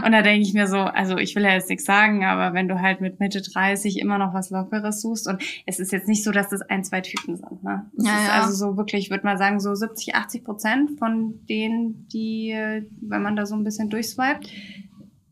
Und 0.04 0.12
da 0.12 0.22
denke 0.22 0.42
ich 0.42 0.54
mir 0.54 0.68
so, 0.68 0.78
also 0.78 1.18
ich 1.18 1.36
will 1.36 1.44
ja 1.44 1.54
jetzt 1.54 1.70
nichts 1.70 1.86
sagen, 1.86 2.26
aber 2.26 2.54
wenn 2.54 2.68
du 2.68 2.82
halt 2.82 3.02
mit 3.02 3.20
Mitte 3.20 3.42
30 3.42 4.00
immer 4.00 4.18
noch 4.18 4.34
was 4.34 4.50
Lockeres 4.50 5.02
suchst 5.02 5.28
und 5.28 5.42
es 5.66 5.80
ist 5.80 5.92
jetzt 5.92 6.08
nicht 6.08 6.24
so, 6.24 6.32
dass 6.32 6.50
das 6.50 6.62
ein, 6.62 6.84
zwei 6.84 7.02
Typen 7.02 7.38
sind, 7.38 7.64
ne? 7.64 7.86
Das 7.96 8.08
ja, 8.08 8.18
ist 8.18 8.28
ja. 8.28 8.42
also 8.42 8.54
so 8.54 8.78
wirklich, 8.78 9.06
ich 9.06 9.10
würde 9.10 9.26
mal 9.26 9.38
sagen, 9.38 9.60
so 9.60 9.74
70, 9.74 10.16
80 10.16 10.44
Prozent 10.44 11.00
von 11.00 11.46
denen, 11.48 12.08
die, 12.10 12.56
wenn 13.02 13.22
man 13.22 13.36
da 13.36 13.46
so 13.46 13.56
ein 13.56 13.64
bisschen 13.64 13.90
durchswiped, 13.90 14.50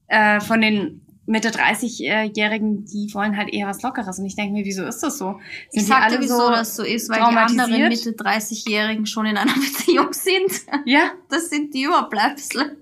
äh, 0.07 0.39
von 0.39 0.61
den 0.61 1.01
Mitte 1.26 1.49
30-Jährigen, 1.49 2.86
die 2.86 3.09
wollen 3.14 3.38
halt 3.38 3.53
eher 3.53 3.68
was 3.68 3.82
Lockeres. 3.82 4.20
Und 4.20 4.26
ich 4.26 4.36
denke 4.36 4.53
mir, 4.53 4.66
wieso 4.66 4.84
ist 4.84 4.99
das 4.99 5.18
so? 5.18 5.39
Sind 5.70 5.84
ich 5.84 5.88
sagte, 5.88 6.18
wieso 6.20 6.38
so 6.38 6.49
das 6.49 6.76
so 6.76 6.84
ist, 6.84 7.09
weil 7.09 7.18
die 7.18 7.38
anderen 7.38 7.88
Mitte 7.88 8.11
30-Jährigen 8.11 9.05
schon 9.05 9.26
in 9.26 9.38
einer 9.38 9.53
Beziehung 9.53 10.11
sind. 10.11 10.51
Ja. 10.86 11.11
Das 11.30 11.49
sind 11.49 11.74
die 11.74 11.84
Überbleibsel. 11.84 12.78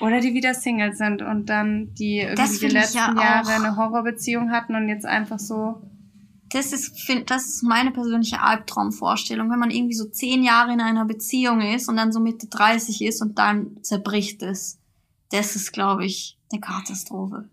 Oder 0.00 0.20
die 0.20 0.34
wieder 0.34 0.54
Single 0.54 0.94
sind 0.94 1.22
und 1.22 1.46
dann 1.46 1.94
die 1.94 2.18
irgendwie 2.18 2.58
die 2.58 2.72
letzten 2.72 2.98
ja 2.98 3.14
Jahre 3.14 3.54
eine 3.54 3.76
Horrorbeziehung 3.76 4.50
hatten 4.50 4.74
und 4.74 4.88
jetzt 4.88 5.06
einfach 5.06 5.38
so. 5.38 5.82
Das 6.50 6.72
ist, 6.72 7.00
find, 7.00 7.30
das 7.30 7.46
ist 7.46 7.62
meine 7.62 7.90
persönliche 7.90 8.40
Albtraumvorstellung, 8.40 9.50
wenn 9.50 9.58
man 9.58 9.70
irgendwie 9.70 9.96
so 9.96 10.08
zehn 10.08 10.42
Jahre 10.42 10.72
in 10.72 10.80
einer 10.80 11.04
Beziehung 11.04 11.60
ist 11.60 11.88
und 11.88 11.96
dann 11.96 12.12
so 12.12 12.20
Mitte 12.20 12.46
30 12.46 13.02
ist 13.02 13.20
und 13.20 13.38
dann 13.38 13.82
zerbricht 13.82 14.42
es. 14.42 14.78
Das 15.30 15.56
ist, 15.56 15.72
glaube 15.72 16.04
ich, 16.04 16.38
eine 16.52 16.60
Katastrophe. 16.60 17.48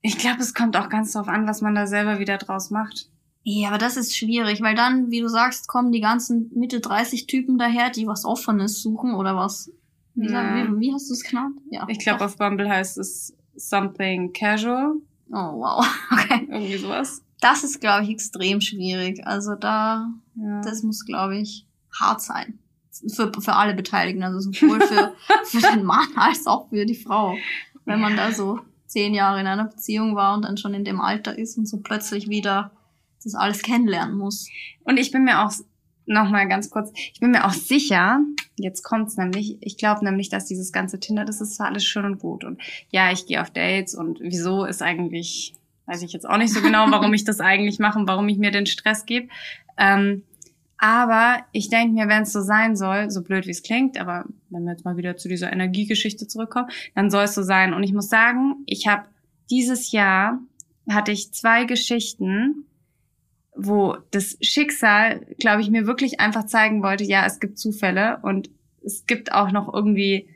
Ich 0.00 0.18
glaube, 0.18 0.40
es 0.40 0.54
kommt 0.54 0.76
auch 0.76 0.88
ganz 0.88 1.12
drauf 1.12 1.28
an, 1.28 1.46
was 1.46 1.60
man 1.60 1.74
da 1.74 1.86
selber 1.86 2.18
wieder 2.18 2.38
draus 2.38 2.70
macht. 2.70 3.10
Ja, 3.42 3.68
aber 3.68 3.78
das 3.78 3.98
ist 3.98 4.16
schwierig, 4.16 4.62
weil 4.62 4.74
dann, 4.74 5.10
wie 5.10 5.20
du 5.20 5.28
sagst, 5.28 5.68
kommen 5.68 5.92
die 5.92 6.00
ganzen 6.00 6.50
Mitte 6.54 6.80
30 6.80 7.26
Typen 7.26 7.58
daher, 7.58 7.90
die 7.90 8.06
was 8.06 8.24
Offenes 8.24 8.80
suchen 8.80 9.14
oder 9.14 9.36
was 9.36 9.70
wie, 10.14 10.30
ja. 10.30 10.68
wie, 10.68 10.80
wie 10.80 10.92
hast 10.92 11.08
du 11.10 11.14
es 11.14 11.24
genannt? 11.24 11.58
Ja. 11.70 11.86
Ich 11.88 11.98
glaube, 11.98 12.24
auf 12.24 12.36
Bumble 12.36 12.68
heißt 12.68 12.98
es 12.98 13.34
something 13.56 14.32
casual. 14.32 14.94
Oh, 15.30 15.60
wow. 15.60 15.86
Okay. 16.12 16.46
Irgendwie 16.48 16.78
sowas. 16.78 17.22
Das 17.40 17.64
ist, 17.64 17.80
glaube 17.80 18.04
ich, 18.04 18.10
extrem 18.10 18.60
schwierig. 18.60 19.26
Also 19.26 19.54
da, 19.54 20.10
ja. 20.36 20.60
das 20.62 20.82
muss, 20.82 21.04
glaube 21.04 21.36
ich, 21.38 21.66
hart 21.92 22.22
sein. 22.22 22.58
Für, 23.12 23.32
für 23.38 23.54
alle 23.54 23.74
Beteiligten, 23.74 24.22
also 24.22 24.38
sowohl 24.38 24.80
für, 24.80 25.14
für 25.44 25.60
den 25.60 25.84
Mann 25.84 26.06
als 26.16 26.46
auch 26.46 26.68
für 26.68 26.86
die 26.86 26.94
Frau. 26.94 27.36
Wenn 27.84 28.00
man 28.00 28.16
da 28.16 28.32
so 28.32 28.60
zehn 28.86 29.12
Jahre 29.12 29.40
in 29.40 29.46
einer 29.46 29.64
Beziehung 29.64 30.14
war 30.14 30.34
und 30.34 30.44
dann 30.44 30.56
schon 30.56 30.72
in 30.72 30.84
dem 30.84 31.00
Alter 31.00 31.36
ist 31.36 31.58
und 31.58 31.66
so 31.68 31.78
plötzlich 31.78 32.28
wieder 32.28 32.70
das 33.24 33.34
alles 33.34 33.62
kennenlernen 33.62 34.16
muss. 34.16 34.48
Und 34.84 34.98
ich 34.98 35.10
bin 35.10 35.24
mir 35.24 35.44
auch 35.44 35.52
nochmal 36.06 36.48
ganz 36.48 36.70
kurz, 36.70 36.92
ich 36.94 37.20
bin 37.20 37.30
mir 37.30 37.44
auch 37.44 37.52
sicher, 37.52 38.20
jetzt 38.56 38.82
kommt's 38.82 39.16
nämlich, 39.16 39.58
ich 39.60 39.76
glaube 39.76 40.04
nämlich, 40.04 40.28
dass 40.28 40.46
dieses 40.46 40.72
ganze 40.72 41.00
Tinder, 41.00 41.24
das 41.24 41.40
ist 41.40 41.56
zwar 41.56 41.66
alles 41.68 41.84
schön 41.84 42.04
und 42.04 42.18
gut 42.18 42.44
und 42.44 42.60
ja, 42.90 43.10
ich 43.12 43.26
gehe 43.26 43.40
auf 43.40 43.50
Dates 43.50 43.94
und 43.94 44.20
wieso 44.20 44.64
ist 44.64 44.82
eigentlich, 44.82 45.54
weiß 45.86 46.02
ich 46.02 46.12
jetzt 46.12 46.28
auch 46.28 46.38
nicht 46.38 46.52
so 46.52 46.60
genau, 46.62 46.90
warum 46.90 47.14
ich 47.14 47.24
das 47.24 47.40
eigentlich 47.40 47.78
mache 47.78 47.98
und 47.98 48.08
warum 48.08 48.28
ich 48.28 48.38
mir 48.38 48.50
den 48.50 48.66
Stress 48.66 49.06
gebe. 49.06 49.28
Ähm, 49.76 50.22
aber 50.78 51.44
ich 51.52 51.70
denke 51.70 51.94
mir, 51.94 52.08
wenn 52.08 52.24
es 52.24 52.32
so 52.32 52.42
sein 52.42 52.76
soll, 52.76 53.10
so 53.10 53.22
blöd 53.22 53.46
wie 53.46 53.52
es 53.52 53.62
klingt, 53.62 53.98
aber 53.98 54.26
wenn 54.50 54.64
wir 54.64 54.72
jetzt 54.72 54.84
mal 54.84 54.96
wieder 54.96 55.16
zu 55.16 55.28
dieser 55.28 55.52
Energiegeschichte 55.52 56.26
zurückkommen, 56.26 56.68
dann 56.94 57.10
soll 57.10 57.24
es 57.24 57.34
so 57.34 57.42
sein. 57.42 57.72
Und 57.72 57.84
ich 57.84 57.94
muss 57.94 58.08
sagen, 58.08 58.56
ich 58.66 58.86
habe 58.86 59.04
dieses 59.50 59.92
Jahr 59.92 60.40
hatte 60.90 61.12
ich 61.12 61.32
zwei 61.32 61.64
Geschichten, 61.64 62.66
wo 63.56 63.96
das 64.10 64.36
Schicksal, 64.40 65.26
glaube 65.38 65.62
ich, 65.62 65.70
mir 65.70 65.86
wirklich 65.86 66.20
einfach 66.20 66.46
zeigen 66.46 66.82
wollte, 66.82 67.04
ja, 67.04 67.24
es 67.26 67.40
gibt 67.40 67.58
Zufälle 67.58 68.18
und 68.22 68.50
es 68.84 69.06
gibt 69.06 69.32
auch 69.32 69.52
noch 69.52 69.72
irgendwie 69.72 70.28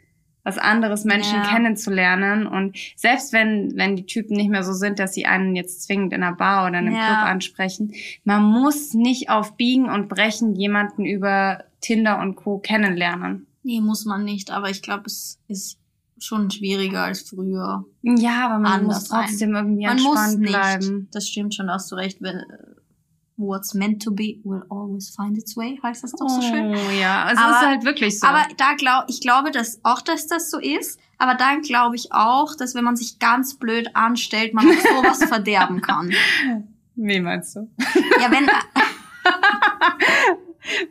was 0.44 0.56
anderes, 0.56 1.04
Menschen 1.04 1.36
ja. 1.36 1.48
kennenzulernen. 1.48 2.46
Und 2.46 2.76
selbst 2.96 3.32
wenn, 3.32 3.76
wenn 3.76 3.96
die 3.96 4.06
Typen 4.06 4.34
nicht 4.34 4.48
mehr 4.48 4.62
so 4.62 4.72
sind, 4.72 4.98
dass 4.98 5.12
sie 5.12 5.26
einen 5.26 5.54
jetzt 5.54 5.82
zwingend 5.82 6.12
in 6.14 6.22
einer 6.22 6.34
Bar 6.34 6.66
oder 6.66 6.78
in 6.78 6.86
einem 6.86 6.94
ja. 6.94 7.06
Club 7.06 7.30
ansprechen, 7.30 7.92
man 8.24 8.42
muss 8.42 8.94
nicht 8.94 9.28
auf 9.28 9.56
Biegen 9.56 9.90
und 9.90 10.08
Brechen 10.08 10.54
jemanden 10.54 11.04
über 11.04 11.64
Tinder 11.80 12.20
und 12.20 12.36
Co. 12.36 12.58
kennenlernen. 12.58 13.46
Nee, 13.62 13.80
muss 13.80 14.06
man 14.06 14.24
nicht, 14.24 14.50
aber 14.50 14.70
ich 14.70 14.80
glaube, 14.80 15.04
es 15.06 15.38
ist 15.48 15.78
schon 16.18 16.50
schwieriger 16.50 17.04
als 17.04 17.22
früher. 17.22 17.84
Ja, 18.02 18.46
aber 18.46 18.58
man 18.58 18.84
muss 18.84 19.04
trotzdem 19.04 19.54
irgendwie 19.54 19.86
man 19.86 19.98
entspannt 19.98 20.40
bleiben. 20.40 21.08
Das 21.12 21.28
stimmt 21.28 21.54
schon, 21.54 21.70
hast 21.70 21.92
du 21.92 21.96
recht. 21.96 22.22
Wenn, 22.22 22.42
What's 23.40 23.72
meant 23.72 24.02
to 24.02 24.10
be 24.10 24.40
will 24.42 24.64
always 24.68 25.14
find 25.14 25.38
its 25.38 25.56
way, 25.56 25.78
heißt 25.80 26.02
das 26.02 26.10
doch 26.10 26.28
so 26.28 26.42
schön. 26.42 26.74
Oh 26.74 27.00
ja, 27.00 27.22
also 27.22 27.40
aber, 27.40 27.52
ist 27.52 27.66
halt 27.66 27.84
wirklich 27.84 28.18
so. 28.18 28.26
Aber 28.26 28.44
da 28.56 28.74
glaub, 28.74 29.04
ich 29.06 29.20
glaube 29.20 29.52
dass 29.52 29.78
auch, 29.84 30.02
dass 30.02 30.26
das 30.26 30.50
so 30.50 30.58
ist. 30.58 30.98
Aber 31.18 31.34
dann 31.34 31.62
glaube 31.62 31.94
ich 31.94 32.12
auch, 32.12 32.56
dass 32.56 32.74
wenn 32.74 32.82
man 32.82 32.96
sich 32.96 33.20
ganz 33.20 33.54
blöd 33.54 33.94
anstellt, 33.94 34.54
man 34.54 34.66
sowas 34.66 35.22
verderben 35.28 35.80
kann. 35.80 36.12
Wie 36.96 37.20
meinst 37.20 37.54
du? 37.54 37.70
Ja, 38.20 38.30
wenn. 38.30 38.46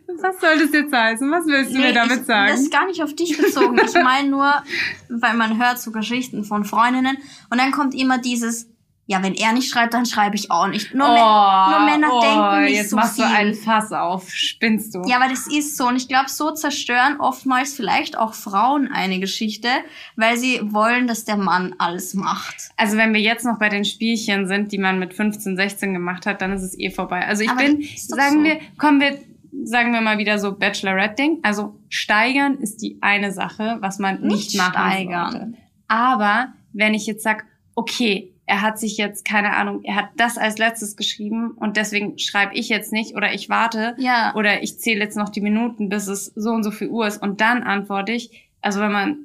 Was 0.08 0.42
soll 0.42 0.58
das 0.58 0.72
jetzt 0.72 0.94
heißen? 0.94 1.30
Was 1.30 1.46
willst 1.46 1.72
du 1.72 1.78
nee, 1.78 1.88
mir 1.88 1.94
damit 1.94 2.22
ich, 2.22 2.26
sagen? 2.26 2.50
Das 2.50 2.62
ist 2.62 2.72
gar 2.72 2.88
nicht 2.88 3.04
auf 3.04 3.14
dich 3.14 3.38
bezogen. 3.38 3.80
Ich 3.86 3.94
meine 3.94 4.30
nur, 4.30 4.64
weil 5.10 5.36
man 5.36 5.60
hört 5.60 5.80
so 5.80 5.92
Geschichten 5.92 6.44
von 6.44 6.64
Freundinnen 6.64 7.18
und 7.50 7.60
dann 7.60 7.72
kommt 7.72 7.94
immer 7.94 8.18
dieses, 8.18 8.70
ja, 9.10 9.24
wenn 9.24 9.36
er 9.36 9.54
nicht 9.54 9.72
schreibt, 9.72 9.94
dann 9.94 10.06
schreibe 10.06 10.36
ich 10.36 10.52
auch 10.52 10.68
nicht. 10.68 10.94
Nur, 10.94 11.08
oh, 11.08 11.70
nur 11.70 11.86
Männer 11.86 12.10
oh, 12.12 12.20
denken 12.20 12.66
nicht 12.66 12.76
jetzt 12.76 12.90
so 12.90 12.98
machst 12.98 13.16
viel. 13.16 13.24
du 13.24 13.32
einen 13.32 13.54
Fass 13.54 13.94
auf, 13.94 14.30
spinnst 14.30 14.94
du. 14.94 15.02
Ja, 15.08 15.16
aber 15.16 15.30
das 15.30 15.48
ist 15.48 15.78
so. 15.78 15.88
Und 15.88 15.96
ich 15.96 16.10
glaube, 16.10 16.30
so 16.30 16.52
zerstören 16.52 17.16
oftmals 17.22 17.74
vielleicht 17.74 18.18
auch 18.18 18.34
Frauen 18.34 18.90
eine 18.92 19.22
Geschichte, 19.22 19.70
weil 20.18 20.36
sie 20.36 20.60
wollen, 20.74 21.08
dass 21.08 21.24
der 21.24 21.38
Mann 21.38 21.74
alles 21.78 22.16
macht. 22.16 22.70
Also 22.76 22.98
wenn 22.98 23.14
wir 23.14 23.22
jetzt 23.22 23.46
noch 23.46 23.58
bei 23.58 23.70
den 23.70 23.86
Spielchen 23.86 24.46
sind, 24.46 24.74
die 24.74 24.78
man 24.78 25.00
mit 25.00 25.14
15, 25.14 25.56
16 25.56 25.94
gemacht 25.94 26.26
hat, 26.26 26.42
dann 26.42 26.52
ist 26.52 26.64
es 26.64 26.78
eh 26.78 26.92
vorbei. 26.92 27.26
Also 27.26 27.44
ich 27.44 27.50
aber 27.50 27.64
bin, 27.64 27.88
sagen 27.96 28.40
so. 28.40 28.44
wir, 28.44 28.60
kommen 28.78 29.00
wir, 29.00 29.18
sagen 29.64 29.94
wir 29.94 30.02
mal 30.02 30.18
wieder 30.18 30.38
so 30.38 30.52
Bachelorette-Ding. 30.52 31.40
Also 31.44 31.80
steigern 31.88 32.56
ist 32.56 32.82
die 32.82 32.98
eine 33.00 33.32
Sache, 33.32 33.78
was 33.80 34.00
man 34.00 34.20
nicht, 34.20 34.54
nicht 34.54 34.58
machen 34.58 34.74
steigern. 34.74 35.32
sollte. 35.32 35.54
Aber 35.88 36.50
wenn 36.74 36.94
ich 36.94 37.06
jetzt 37.06 37.24
sag, 37.24 37.46
okay, 37.74 38.34
er 38.48 38.62
hat 38.62 38.80
sich 38.80 38.98
jetzt, 38.98 39.26
keine 39.26 39.56
Ahnung, 39.56 39.82
er 39.84 39.96
hat 39.96 40.10
das 40.16 40.38
als 40.38 40.58
letztes 40.58 40.96
geschrieben 40.96 41.52
und 41.52 41.76
deswegen 41.76 42.18
schreibe 42.18 42.56
ich 42.56 42.70
jetzt 42.70 42.94
nicht 42.94 43.16
oder 43.16 43.34
ich 43.34 43.50
warte 43.50 43.94
ja. 44.00 44.34
oder 44.36 44.64
ich 44.64 44.80
zähle 44.80 45.02
jetzt 45.02 45.18
noch 45.18 45.30
die 45.30 45.42
Minuten, 45.42 45.90
bis 45.90 46.08
es 46.08 46.32
so 46.34 46.52
und 46.52 46.64
so 46.64 46.72
viel 46.72 46.88
Uhr 46.88 47.06
ist 47.06 47.22
und 47.22 47.42
dann 47.42 47.62
antworte 47.62 48.14
ich. 48.14 48.48
Also 48.62 48.80
wenn 48.80 48.92
man 48.92 49.18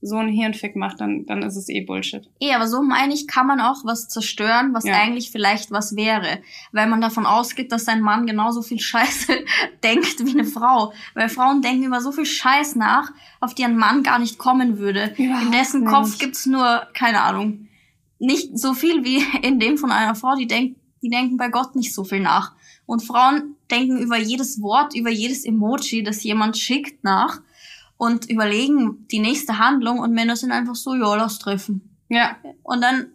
so 0.00 0.16
einen 0.16 0.30
Hirnfick 0.32 0.74
macht, 0.74 1.00
dann, 1.00 1.26
dann 1.26 1.42
ist 1.42 1.54
es 1.54 1.68
eh 1.68 1.82
Bullshit. 1.82 2.28
Eh, 2.40 2.54
aber 2.54 2.66
so 2.66 2.82
meine 2.82 3.14
ich, 3.14 3.28
kann 3.28 3.46
man 3.46 3.60
auch 3.60 3.84
was 3.84 4.08
zerstören, 4.08 4.74
was 4.74 4.84
ja. 4.84 4.94
eigentlich 4.94 5.30
vielleicht 5.30 5.70
was 5.70 5.94
wäre. 5.94 6.40
Weil 6.72 6.88
man 6.88 7.00
davon 7.00 7.24
ausgeht, 7.24 7.70
dass 7.70 7.86
ein 7.86 8.00
Mann 8.00 8.26
genauso 8.26 8.62
viel 8.62 8.80
Scheiße 8.80 9.32
denkt 9.84 10.24
wie 10.24 10.32
eine 10.32 10.44
Frau. 10.44 10.92
Weil 11.14 11.28
Frauen 11.28 11.62
denken 11.62 11.84
über 11.84 12.00
so 12.00 12.10
viel 12.10 12.26
Scheiß 12.26 12.74
nach, 12.74 13.12
auf 13.38 13.54
die 13.54 13.64
ein 13.64 13.76
Mann 13.76 14.02
gar 14.02 14.18
nicht 14.18 14.38
kommen 14.38 14.78
würde. 14.78 15.14
Überhaupt 15.16 15.44
In 15.44 15.52
dessen 15.52 15.82
nicht. 15.82 15.92
Kopf 15.92 16.18
gibt's 16.18 16.46
nur, 16.46 16.88
keine 16.94 17.22
Ahnung, 17.22 17.68
nicht 18.22 18.58
so 18.58 18.72
viel 18.72 19.04
wie 19.04 19.22
in 19.46 19.58
dem 19.58 19.76
von 19.76 19.90
einer 19.90 20.14
Frau, 20.14 20.34
die 20.36 20.46
denkt, 20.46 20.78
die 21.02 21.10
denken 21.10 21.36
bei 21.36 21.48
Gott 21.48 21.74
nicht 21.74 21.92
so 21.92 22.04
viel 22.04 22.20
nach. 22.20 22.52
Und 22.86 23.02
Frauen 23.02 23.56
denken 23.70 23.98
über 23.98 24.16
jedes 24.16 24.62
Wort, 24.62 24.94
über 24.94 25.10
jedes 25.10 25.44
Emoji, 25.44 26.02
das 26.02 26.22
jemand 26.22 26.56
schickt, 26.56 27.04
nach 27.04 27.40
und 27.96 28.28
überlegen 28.28 29.06
die 29.10 29.20
nächste 29.20 29.58
Handlung 29.58 29.98
und 29.98 30.12
Männer 30.12 30.36
sind 30.36 30.52
einfach 30.52 30.74
so, 30.74 30.94
ja, 30.94 31.14
lass 31.14 31.38
treffen. 31.38 31.96
Ja. 32.08 32.36
Und 32.62 32.80
dann, 32.80 33.06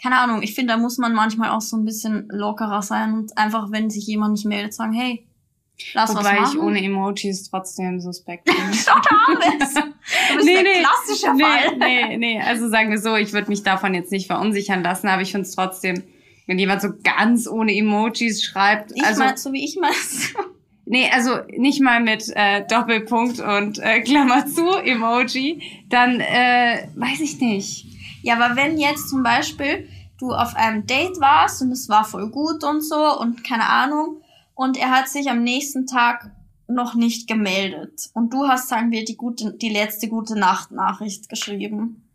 keine 0.00 0.18
Ahnung, 0.18 0.42
ich 0.42 0.54
finde, 0.54 0.74
da 0.74 0.78
muss 0.78 0.98
man 0.98 1.12
manchmal 1.12 1.50
auch 1.50 1.60
so 1.60 1.76
ein 1.76 1.84
bisschen 1.84 2.28
lockerer 2.30 2.82
sein 2.82 3.14
und 3.14 3.36
einfach, 3.36 3.70
wenn 3.70 3.90
sich 3.90 4.06
jemand 4.06 4.32
nicht 4.32 4.46
meldet, 4.46 4.72
sagen, 4.72 4.92
hey, 4.92 5.26
Lass 5.94 6.14
Wobei 6.14 6.38
ich 6.42 6.58
ohne 6.58 6.82
Emojis 6.82 7.48
trotzdem 7.50 8.00
suspekt 8.00 8.44
bin. 8.44 8.54
Schon 8.74 9.00
alles. 9.26 9.74
Du 9.74 10.36
bist 10.36 10.46
nee, 10.46 10.62
nee, 10.62 10.82
klassische 10.82 11.34
nee, 11.34 11.42
Fall. 11.42 11.76
Nee, 11.78 12.16
nee, 12.16 12.40
also 12.40 12.68
sagen 12.68 12.90
wir 12.90 12.98
so, 12.98 13.16
ich 13.16 13.32
würde 13.32 13.48
mich 13.48 13.62
davon 13.62 13.94
jetzt 13.94 14.12
nicht 14.12 14.26
verunsichern 14.26 14.82
lassen, 14.82 15.08
aber 15.08 15.22
ich 15.22 15.32
finde 15.32 15.46
es 15.46 15.54
trotzdem, 15.54 16.02
wenn 16.46 16.58
jemand 16.58 16.82
so 16.82 16.88
ganz 17.02 17.48
ohne 17.48 17.76
Emojis 17.76 18.42
schreibt. 18.42 18.92
Ich 18.94 19.04
also, 19.04 19.22
mein, 19.22 19.36
so 19.36 19.52
wie 19.52 19.64
ich 19.64 19.78
mein's. 19.80 20.34
Nee, 20.86 21.08
also 21.12 21.38
nicht 21.56 21.80
mal 21.80 22.00
mit 22.00 22.24
äh, 22.34 22.66
Doppelpunkt 22.66 23.38
und 23.38 23.78
äh, 23.78 24.00
Klammer 24.00 24.44
zu 24.46 24.70
Emoji, 24.70 25.62
dann 25.88 26.18
äh, 26.18 26.88
weiß 26.96 27.20
ich 27.20 27.38
nicht. 27.38 27.86
Ja, 28.22 28.34
aber 28.34 28.56
wenn 28.56 28.76
jetzt 28.76 29.08
zum 29.08 29.22
Beispiel 29.22 29.88
du 30.18 30.32
auf 30.32 30.56
einem 30.56 30.86
Date 30.86 31.20
warst 31.20 31.62
und 31.62 31.70
es 31.70 31.88
war 31.88 32.04
voll 32.04 32.28
gut 32.30 32.64
und 32.64 32.82
so 32.82 33.20
und 33.20 33.44
keine 33.44 33.68
Ahnung 33.68 34.19
und 34.60 34.76
er 34.76 34.90
hat 34.90 35.08
sich 35.08 35.30
am 35.30 35.42
nächsten 35.42 35.86
Tag 35.86 36.32
noch 36.68 36.94
nicht 36.94 37.26
gemeldet 37.26 38.10
und 38.12 38.34
du 38.34 38.46
hast, 38.46 38.68
sagen 38.68 38.90
wir, 38.90 39.06
die 39.06 39.16
gute, 39.16 39.54
die 39.54 39.70
letzte 39.70 40.06
gute 40.06 40.38
Nacht-Nachricht 40.38 41.30
geschrieben. 41.30 42.06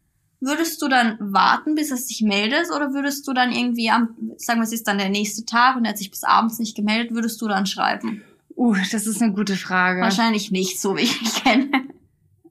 Würdest 0.42 0.80
du 0.84 0.88
dann 0.88 1.18
warten, 1.20 1.74
bis 1.74 1.90
er 1.90 1.98
sich 1.98 2.22
meldet, 2.22 2.70
oder 2.70 2.94
würdest 2.94 3.28
du 3.28 3.34
dann 3.34 3.52
irgendwie 3.52 3.90
am, 3.90 4.16
sagen 4.38 4.60
wir, 4.60 4.66
es 4.66 4.74
ist 4.74 4.88
dann 4.88 5.00
der 5.00 5.10
nächste 5.10 5.44
Tag 5.46 5.76
und 5.76 5.86
er 5.86 5.90
hat 5.90 5.98
sich 5.98 6.12
bis 6.12 6.24
abends 6.24 6.60
nicht 6.60 6.76
gemeldet, 6.76 7.16
würdest 7.16 7.42
du 7.42 7.48
dann 7.48 7.66
schreiben? 7.66 8.22
Uh, 8.56 8.76
das 8.92 9.08
ist 9.08 9.24
eine 9.24 9.34
gute 9.34 9.56
Frage. 9.56 10.02
Wahrscheinlich 10.02 10.52
nicht, 10.52 10.80
so 10.80 10.96
wie 10.98 11.02
ich 11.02 11.20
mich 11.20 11.44
kenne. 11.44 11.72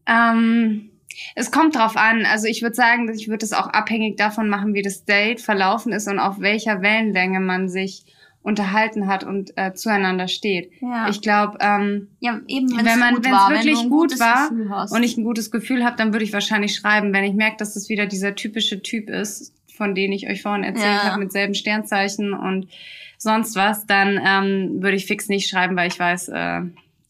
Ähm, 0.07 0.91
es 1.37 1.53
kommt 1.53 1.77
drauf 1.77 1.97
an. 1.97 2.27
Also 2.27 2.49
ich 2.49 2.63
würde 2.63 2.75
sagen, 2.75 3.09
ich 3.15 3.29
würde 3.29 3.47
es 3.47 3.53
auch 3.53 3.69
abhängig 3.69 4.17
davon 4.17 4.49
machen, 4.49 4.75
wie 4.75 4.83
das 4.83 5.05
Date 5.05 5.41
verlaufen 5.41 5.93
ist 5.93 6.09
und 6.09 6.19
auf 6.19 6.41
welcher 6.41 6.83
Wellenlänge 6.83 7.39
man 7.39 7.69
sich 7.69 8.05
unterhalten 8.45 9.07
hat 9.07 9.25
und 9.25 9.57
äh, 9.57 9.73
zueinander 9.73 10.29
steht. 10.29 10.71
Ja. 10.81 11.09
Ich 11.09 11.23
glaube, 11.23 11.57
ähm, 11.61 12.09
ja, 12.21 12.41
eben, 12.47 12.77
wenn 12.77 12.99
man, 12.99 13.25
wenn 13.25 13.33
es 13.33 13.49
wirklich 13.49 13.89
gut 13.89 14.21
war 14.21 14.51
und 14.91 15.03
ich 15.03 15.17
ein 15.17 15.25
gutes 15.25 15.51
Gefühl 15.51 15.83
habe, 15.83 15.97
dann 15.97 16.13
würde 16.13 16.27
ich 16.27 16.33
wahrscheinlich 16.35 16.75
schreiben, 16.77 17.15
wenn 17.15 17.25
ich 17.25 17.33
merke, 17.33 17.57
dass 17.57 17.73
das 17.73 17.89
wieder 17.89 18.05
dieser 18.05 18.35
typische 18.35 18.83
Typ 18.83 19.09
ist, 19.09 19.55
von 19.75 19.95
dem 19.95 20.13
ich 20.13 20.29
euch 20.29 20.43
vorhin 20.43 20.63
erzählt 20.63 20.85
ja. 20.85 21.05
habe, 21.05 21.21
mit 21.21 21.33
selben 21.33 21.55
Sternzeichen 21.55 22.35
und 22.35 22.69
sonst 23.17 23.57
was, 23.57 23.87
dann 23.87 24.21
ähm, 24.23 24.83
würde 24.83 24.97
ich 24.97 25.07
fix 25.07 25.29
nicht 25.29 25.49
schreiben, 25.49 25.75
weil 25.75 25.89
ich 25.89 25.99
weiß, 25.99 26.29
äh, 26.29 26.61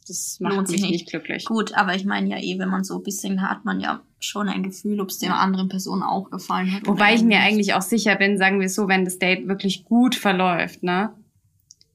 das 0.06 0.38
macht 0.38 0.54
Lohnt 0.54 0.68
sich 0.68 0.82
nicht. 0.82 0.92
nicht 0.92 1.08
glücklich. 1.08 1.46
Gut, 1.46 1.74
aber 1.74 1.96
ich 1.96 2.04
meine 2.04 2.28
ja 2.28 2.38
eh, 2.38 2.60
wenn 2.60 2.68
man 2.68 2.84
so 2.84 2.96
ein 2.96 3.02
bisschen 3.02 3.42
hat 3.42 3.64
man 3.64 3.80
ja 3.80 4.02
schon 4.20 4.48
ein 4.48 4.62
Gefühl, 4.62 5.00
ob 5.00 5.08
es 5.08 5.18
der 5.18 5.34
anderen 5.34 5.68
Person 5.68 6.04
auch 6.04 6.30
gefallen 6.30 6.72
hat. 6.72 6.86
Wobei 6.86 7.14
ich 7.14 7.22
mir 7.24 7.40
eigentlich 7.40 7.74
auch 7.74 7.82
sicher 7.82 8.14
bin, 8.14 8.38
sagen 8.38 8.60
wir 8.60 8.68
so, 8.68 8.86
wenn 8.86 9.04
das 9.04 9.18
Date 9.18 9.48
wirklich 9.48 9.84
gut 9.84 10.14
verläuft, 10.14 10.84
ne, 10.84 11.12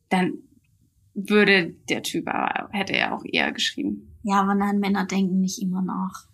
dann 0.10 0.34
würde 1.14 1.76
der 1.90 2.04
Typ 2.04 2.28
aber, 2.28 2.70
hätte 2.72 2.94
er 2.94 3.14
auch 3.14 3.24
eher 3.26 3.52
geschrieben. 3.52 4.18
Ja, 4.24 4.42
aber 4.42 4.56
nein, 4.56 4.80
Männer 4.80 5.06
denken 5.06 5.40
nicht 5.40 5.62
immer 5.62 5.82
nach. 5.82 6.28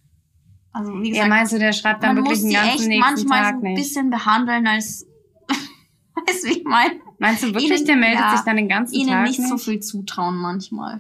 Also, 0.72 0.92
wie 1.02 1.10
gesagt, 1.10 1.28
ja, 1.28 1.34
meinst 1.34 1.54
du, 1.54 1.60
der 1.60 1.72
schreibt 1.72 2.04
dann 2.04 2.18
wirklich 2.18 2.42
den 2.42 2.52
ganzen 2.52 2.90
nächsten 2.90 3.00
manchmal 3.00 3.42
Tag 3.44 3.56
so 3.62 3.66
ein 3.66 3.76
bisschen 3.76 4.10
behandeln 4.10 4.68
als, 4.68 5.08
weißt 6.28 6.44
du, 6.44 6.48
wie 6.50 6.58
ich 6.58 6.64
meine? 6.66 7.00
Meinst 7.18 7.44
du 7.44 7.48
wirklich, 7.48 7.72
ihnen, 7.72 7.86
der 7.86 7.96
meldet 7.96 8.20
ja, 8.20 8.32
sich 8.36 8.42
dann 8.42 8.58
den 8.58 8.68
ganzen 8.68 8.96
ihnen 8.96 9.10
Tag 9.10 9.24
nicht, 9.24 9.40
nicht 9.40 9.50
so 9.50 9.58
viel 9.58 9.80
zutrauen 9.80 10.36
manchmal. 10.36 11.00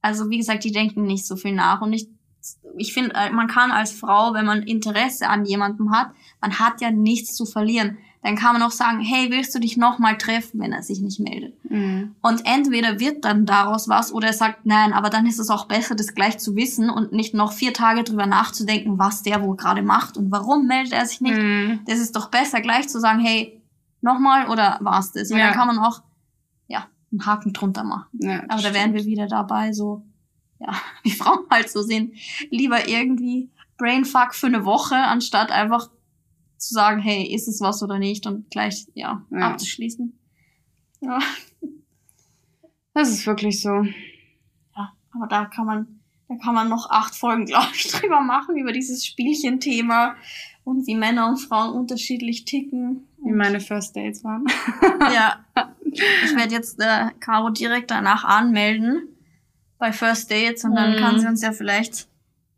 Also, 0.00 0.30
wie 0.30 0.38
gesagt, 0.38 0.62
die 0.64 0.70
denken 0.70 1.04
nicht 1.04 1.26
so 1.26 1.34
viel 1.34 1.52
nach 1.52 1.80
und 1.80 1.94
ich, 1.94 2.08
ich 2.76 2.92
finde, 2.92 3.14
äh, 3.14 3.30
man 3.30 3.48
kann 3.48 3.72
als 3.72 3.90
Frau, 3.90 4.34
wenn 4.34 4.46
man 4.46 4.62
Interesse 4.62 5.28
an 5.28 5.44
jemandem 5.44 5.90
hat, 5.90 6.12
man 6.40 6.58
hat 6.58 6.80
ja 6.80 6.92
nichts 6.92 7.34
zu 7.34 7.46
verlieren 7.46 7.98
dann 8.24 8.36
kann 8.36 8.54
man 8.54 8.62
auch 8.62 8.70
sagen, 8.70 9.00
hey, 9.00 9.30
willst 9.30 9.54
du 9.54 9.58
dich 9.58 9.76
nochmal 9.76 10.16
treffen, 10.16 10.58
wenn 10.58 10.72
er 10.72 10.82
sich 10.82 11.00
nicht 11.00 11.20
meldet? 11.20 11.52
Mhm. 11.70 12.16
Und 12.22 12.46
entweder 12.46 12.98
wird 12.98 13.22
dann 13.22 13.44
daraus 13.44 13.86
was 13.86 14.12
oder 14.14 14.28
er 14.28 14.32
sagt, 14.32 14.64
nein, 14.64 14.94
aber 14.94 15.10
dann 15.10 15.26
ist 15.26 15.38
es 15.38 15.50
auch 15.50 15.66
besser, 15.66 15.94
das 15.94 16.14
gleich 16.14 16.38
zu 16.38 16.56
wissen 16.56 16.88
und 16.88 17.12
nicht 17.12 17.34
noch 17.34 17.52
vier 17.52 17.74
Tage 17.74 18.02
drüber 18.02 18.24
nachzudenken, 18.24 18.98
was 18.98 19.22
der 19.22 19.42
wohl 19.42 19.56
gerade 19.56 19.82
macht 19.82 20.16
und 20.16 20.32
warum 20.32 20.66
meldet 20.66 20.94
er 20.94 21.04
sich 21.04 21.20
nicht. 21.20 21.36
Mhm. 21.36 21.80
Das 21.84 21.98
ist 21.98 22.16
doch 22.16 22.30
besser, 22.30 22.62
gleich 22.62 22.88
zu 22.88 22.98
sagen, 22.98 23.20
hey, 23.20 23.60
nochmal 24.00 24.48
oder 24.48 24.78
war's 24.80 25.12
das? 25.12 25.30
Weil 25.30 25.40
ja. 25.40 25.48
dann 25.48 25.54
kann 25.54 25.66
man 25.66 25.78
auch, 25.78 26.02
ja, 26.66 26.86
einen 27.12 27.26
Haken 27.26 27.52
drunter 27.52 27.84
machen. 27.84 28.06
Ja, 28.14 28.42
aber 28.48 28.62
da 28.62 28.72
wären 28.72 28.94
wir 28.94 29.04
wieder 29.04 29.26
dabei, 29.26 29.74
so, 29.74 30.02
ja, 30.60 30.72
wie 31.02 31.10
Frauen 31.10 31.44
halt 31.50 31.68
so 31.68 31.82
sind. 31.82 32.14
Lieber 32.48 32.88
irgendwie 32.88 33.50
Brainfuck 33.76 34.34
für 34.34 34.46
eine 34.46 34.64
Woche, 34.64 34.96
anstatt 34.96 35.52
einfach 35.52 35.90
zu 36.66 36.74
sagen, 36.74 37.00
hey, 37.00 37.24
ist 37.34 37.48
es 37.48 37.60
was 37.60 37.82
oder 37.82 37.98
nicht 37.98 38.26
und 38.26 38.50
gleich, 38.50 38.86
ja, 38.94 39.24
ja. 39.30 39.50
abzuschließen. 39.50 40.18
Ja. 41.00 41.18
Das 42.96 43.08
ist 43.08 43.26
wirklich 43.26 43.60
so. 43.60 43.82
Ja, 44.76 44.92
aber 45.10 45.26
da 45.28 45.46
kann 45.46 45.66
man, 45.66 46.00
da 46.28 46.36
kann 46.36 46.54
man 46.54 46.68
noch 46.68 46.88
acht 46.90 47.16
Folgen, 47.16 47.44
glaube 47.44 47.70
ich, 47.74 47.88
drüber 47.90 48.20
machen, 48.20 48.56
über 48.56 48.70
dieses 48.70 49.04
Spielchenthema 49.04 50.14
und 50.62 50.86
wie 50.86 50.94
Männer 50.94 51.28
und 51.28 51.38
Frauen 51.38 51.74
unterschiedlich 51.74 52.44
ticken. 52.44 53.08
Wie 53.18 53.32
meine 53.32 53.58
First 53.58 53.96
Dates 53.96 54.22
waren. 54.22 54.44
ja. 55.12 55.44
Ich 55.92 56.36
werde 56.36 56.54
jetzt 56.54 56.80
äh, 56.80 57.10
Caro 57.18 57.50
direkt 57.50 57.90
danach 57.90 58.22
anmelden 58.24 59.08
bei 59.78 59.92
First 59.92 60.30
Dates 60.30 60.64
und 60.64 60.76
dann 60.76 60.96
kann 60.96 61.16
mhm. 61.16 61.18
sie 61.20 61.26
uns 61.26 61.42
ja 61.42 61.52
vielleicht 61.52 62.06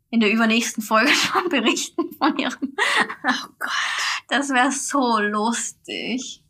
in 0.09 0.19
der 0.19 0.31
übernächsten 0.31 0.83
Folge 0.83 1.11
schon 1.11 1.49
berichten 1.49 2.11
von 2.17 2.37
ihrem. 2.37 2.75
Oh 3.23 3.47
Gott. 3.59 3.96
Das 4.27 4.49
wäre 4.49 4.71
so 4.71 5.19
lustig. 5.19 6.43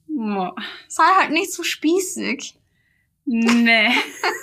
Sei 0.88 1.04
halt 1.20 1.32
nicht 1.32 1.54
so 1.54 1.64
spießig. 1.64 2.58
Nee. 3.26 3.90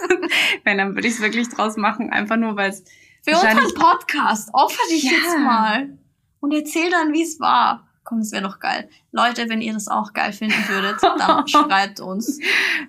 Wenn, 0.64 0.78
dann 0.78 0.95
würde 0.95 1.09
ich 1.09 1.14
es 1.14 1.20
wirklich 1.20 1.49
draus 1.49 1.76
machen, 1.76 2.11
einfach 2.11 2.37
nur, 2.37 2.57
weil 2.57 2.70
es. 2.70 2.85
Für 3.22 3.32
unseren 3.32 3.72
Podcast, 3.74 4.51
opfer 4.53 4.87
dich 4.91 5.05
ja. 5.05 5.12
jetzt 5.12 5.39
mal. 5.39 5.99
Und 6.41 6.53
erzähl 6.53 6.91
dann, 6.91 7.12
wie 7.14 7.22
es 7.22 7.41
war. 7.41 7.89
Komm, 8.05 8.18
das 8.18 8.32
wäre 8.32 8.43
doch 8.43 8.61
geil. 8.61 8.91
Leute, 9.12 9.49
wenn 9.49 9.62
ihr 9.62 9.72
das 9.72 9.89
auch 9.89 10.12
geil 10.12 10.35
finden 10.35 10.62
würdet, 10.68 11.03
dann 11.03 11.49
schreibt 11.49 12.01
uns. 12.01 12.39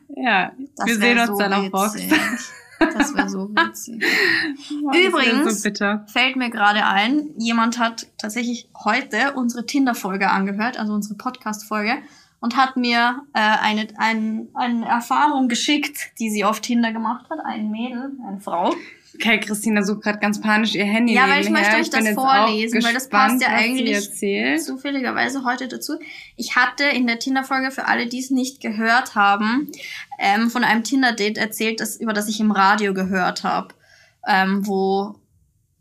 Ja, 0.10 0.52
das 0.76 0.88
wir 0.88 0.96
sehen 0.98 1.20
uns 1.20 1.30
so 1.30 1.40
dann 1.40 1.54
auf 1.54 1.72
Box. 1.72 1.96
Das 2.80 3.16
wäre 3.16 3.30
so 3.30 3.50
witzig. 3.50 4.04
Übrigens 4.70 5.62
so 5.62 5.70
fällt 6.08 6.36
mir 6.36 6.50
gerade 6.50 6.86
ein, 6.86 7.30
jemand 7.38 7.80
hat 7.80 8.08
tatsächlich 8.18 8.70
heute 8.84 9.34
unsere 9.36 9.66
Tinder-Folge 9.66 10.30
angehört, 10.30 10.78
also 10.78 10.94
unsere 10.94 11.16
Podcast-Folge, 11.16 11.98
und 12.40 12.56
hat 12.56 12.78
mir 12.78 13.24
äh, 13.34 13.40
eine, 13.40 13.88
ein, 13.98 14.50
eine 14.54 14.86
Erfahrung 14.86 15.48
geschickt, 15.48 15.98
die 16.20 16.30
sie 16.30 16.44
auf 16.44 16.60
Tinder 16.60 16.92
gemacht 16.92 17.26
hat. 17.30 17.40
Ein 17.44 17.72
Mädel, 17.72 18.12
eine 18.28 18.40
Frau. 18.40 18.76
Okay, 19.16 19.40
Christina 19.40 19.82
sucht 19.82 20.04
gerade 20.04 20.20
ganz 20.20 20.42
panisch 20.42 20.76
ihr 20.76 20.84
Handy. 20.84 21.14
Ja, 21.14 21.30
weil 21.30 21.42
ich 21.42 21.50
möchte 21.50 21.78
euch 21.78 21.90
das 21.90 22.10
vorlesen, 22.10 22.84
weil 22.84 22.94
das 22.94 23.10
passt 23.10 23.42
ja 23.42 23.48
eigentlich 23.50 24.12
zufälligerweise 24.64 25.46
heute 25.46 25.68
dazu. 25.68 25.94
Ich 26.36 26.56
hatte 26.56 26.84
in 26.84 27.08
der 27.08 27.20
Tinder-Folge, 27.20 27.72
für 27.72 27.88
alle, 27.88 28.08
die 28.08 28.20
es 28.20 28.30
nicht 28.30 28.62
gehört 28.62 29.16
haben, 29.16 29.72
ähm, 30.20 30.50
von 30.50 30.64
einem 30.64 30.84
Tinder-Date 30.84 31.38
erzählt, 31.38 31.80
das, 31.80 31.98
über 31.98 32.14
das 32.14 32.28
ich 32.28 32.40
im 32.40 32.52
Radio 32.52 32.94
gehört 32.94 33.44
habe, 33.44 33.70
ähm, 34.28 34.66
wo 34.66 35.16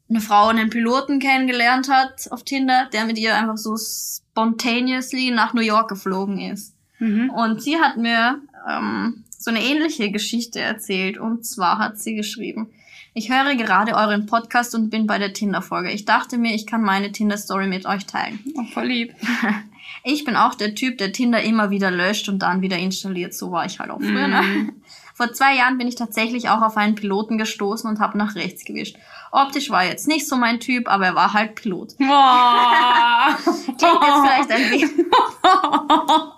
eine 0.09 0.21
Frau 0.21 0.49
einen 0.49 0.71
Piloten 0.71 1.19
kennengelernt 1.19 1.89
hat 1.89 2.31
auf 2.31 2.45
Tinder, 2.45 2.89
der 2.93 3.05
mit 3.05 3.19
ihr 3.19 3.35
einfach 3.35 3.57
so 3.57 3.77
spontaneously 3.77 5.31
nach 5.31 5.55
New 5.55 5.63
York 5.63 5.89
geflogen 5.89 6.39
ist. 6.39 6.75
Mhm. 6.99 7.31
Und 7.31 7.63
sie 7.63 7.79
hat 7.79 7.97
mir 7.97 8.41
ähm, 8.69 9.25
so 9.31 9.51
eine 9.51 9.63
ähnliche 9.63 10.11
Geschichte 10.11 10.61
erzählt. 10.61 11.19
Und 11.19 11.47
zwar 11.47 11.79
hat 11.79 11.99
sie 11.99 12.15
geschrieben, 12.15 12.71
ich 13.15 13.31
höre 13.31 13.55
gerade 13.55 13.95
euren 13.95 14.27
Podcast 14.27 14.75
und 14.75 14.91
bin 14.91 15.07
bei 15.07 15.19
der 15.19 15.33
Tinder-Folge. 15.33 15.93
Ich 15.93 16.05
dachte 16.05 16.37
mir, 16.37 16.55
ich 16.55 16.67
kann 16.67 16.83
meine 16.83 17.13
Tinder-Story 17.13 17.69
mit 17.69 17.87
euch 17.87 18.07
teilen. 18.07 18.41
Oh, 18.57 18.65
voll 18.65 18.87
lieb. 18.87 19.15
Ich 20.07 20.25
bin 20.25 20.37
auch 20.37 20.55
der 20.55 20.75
Typ, 20.75 20.99
der 20.99 21.13
Tinder 21.13 21.43
immer 21.43 21.71
wieder 21.71 21.91
löscht 21.91 22.29
und 22.29 22.41
dann 22.41 22.61
wieder 22.61 22.77
installiert. 22.77 23.33
So 23.33 23.51
war 23.51 23.65
ich 23.65 23.81
halt 23.81 23.91
auch 23.91 24.01
früher. 24.01 24.29
Ne? 24.29 24.43
Mm. 24.43 24.83
Vor 25.15 25.33
zwei 25.33 25.57
Jahren 25.57 25.79
bin 25.79 25.89
ich 25.89 25.95
tatsächlich 25.95 26.51
auch 26.51 26.61
auf 26.61 26.77
einen 26.77 26.95
Piloten 26.95 27.39
gestoßen 27.39 27.89
und 27.89 28.01
habe 28.01 28.19
nach 28.19 28.35
rechts 28.35 28.65
gewischt. 28.65 28.97
Optisch 29.33 29.71
war 29.71 29.85
jetzt 29.85 30.07
nicht 30.07 30.29
so 30.29 30.37
mein 30.37 30.61
Typ, 30.61 30.89
aber 30.89 31.07
er 31.07 31.15
war 31.15 31.33
halt 31.33 31.55
Pilot. 31.55 31.97
Boah. 31.99 33.37
Klingt 33.45 34.03
jetzt 34.03 34.21
vielleicht 34.23 34.51
ein 34.51 34.71
wenig. 34.71 34.91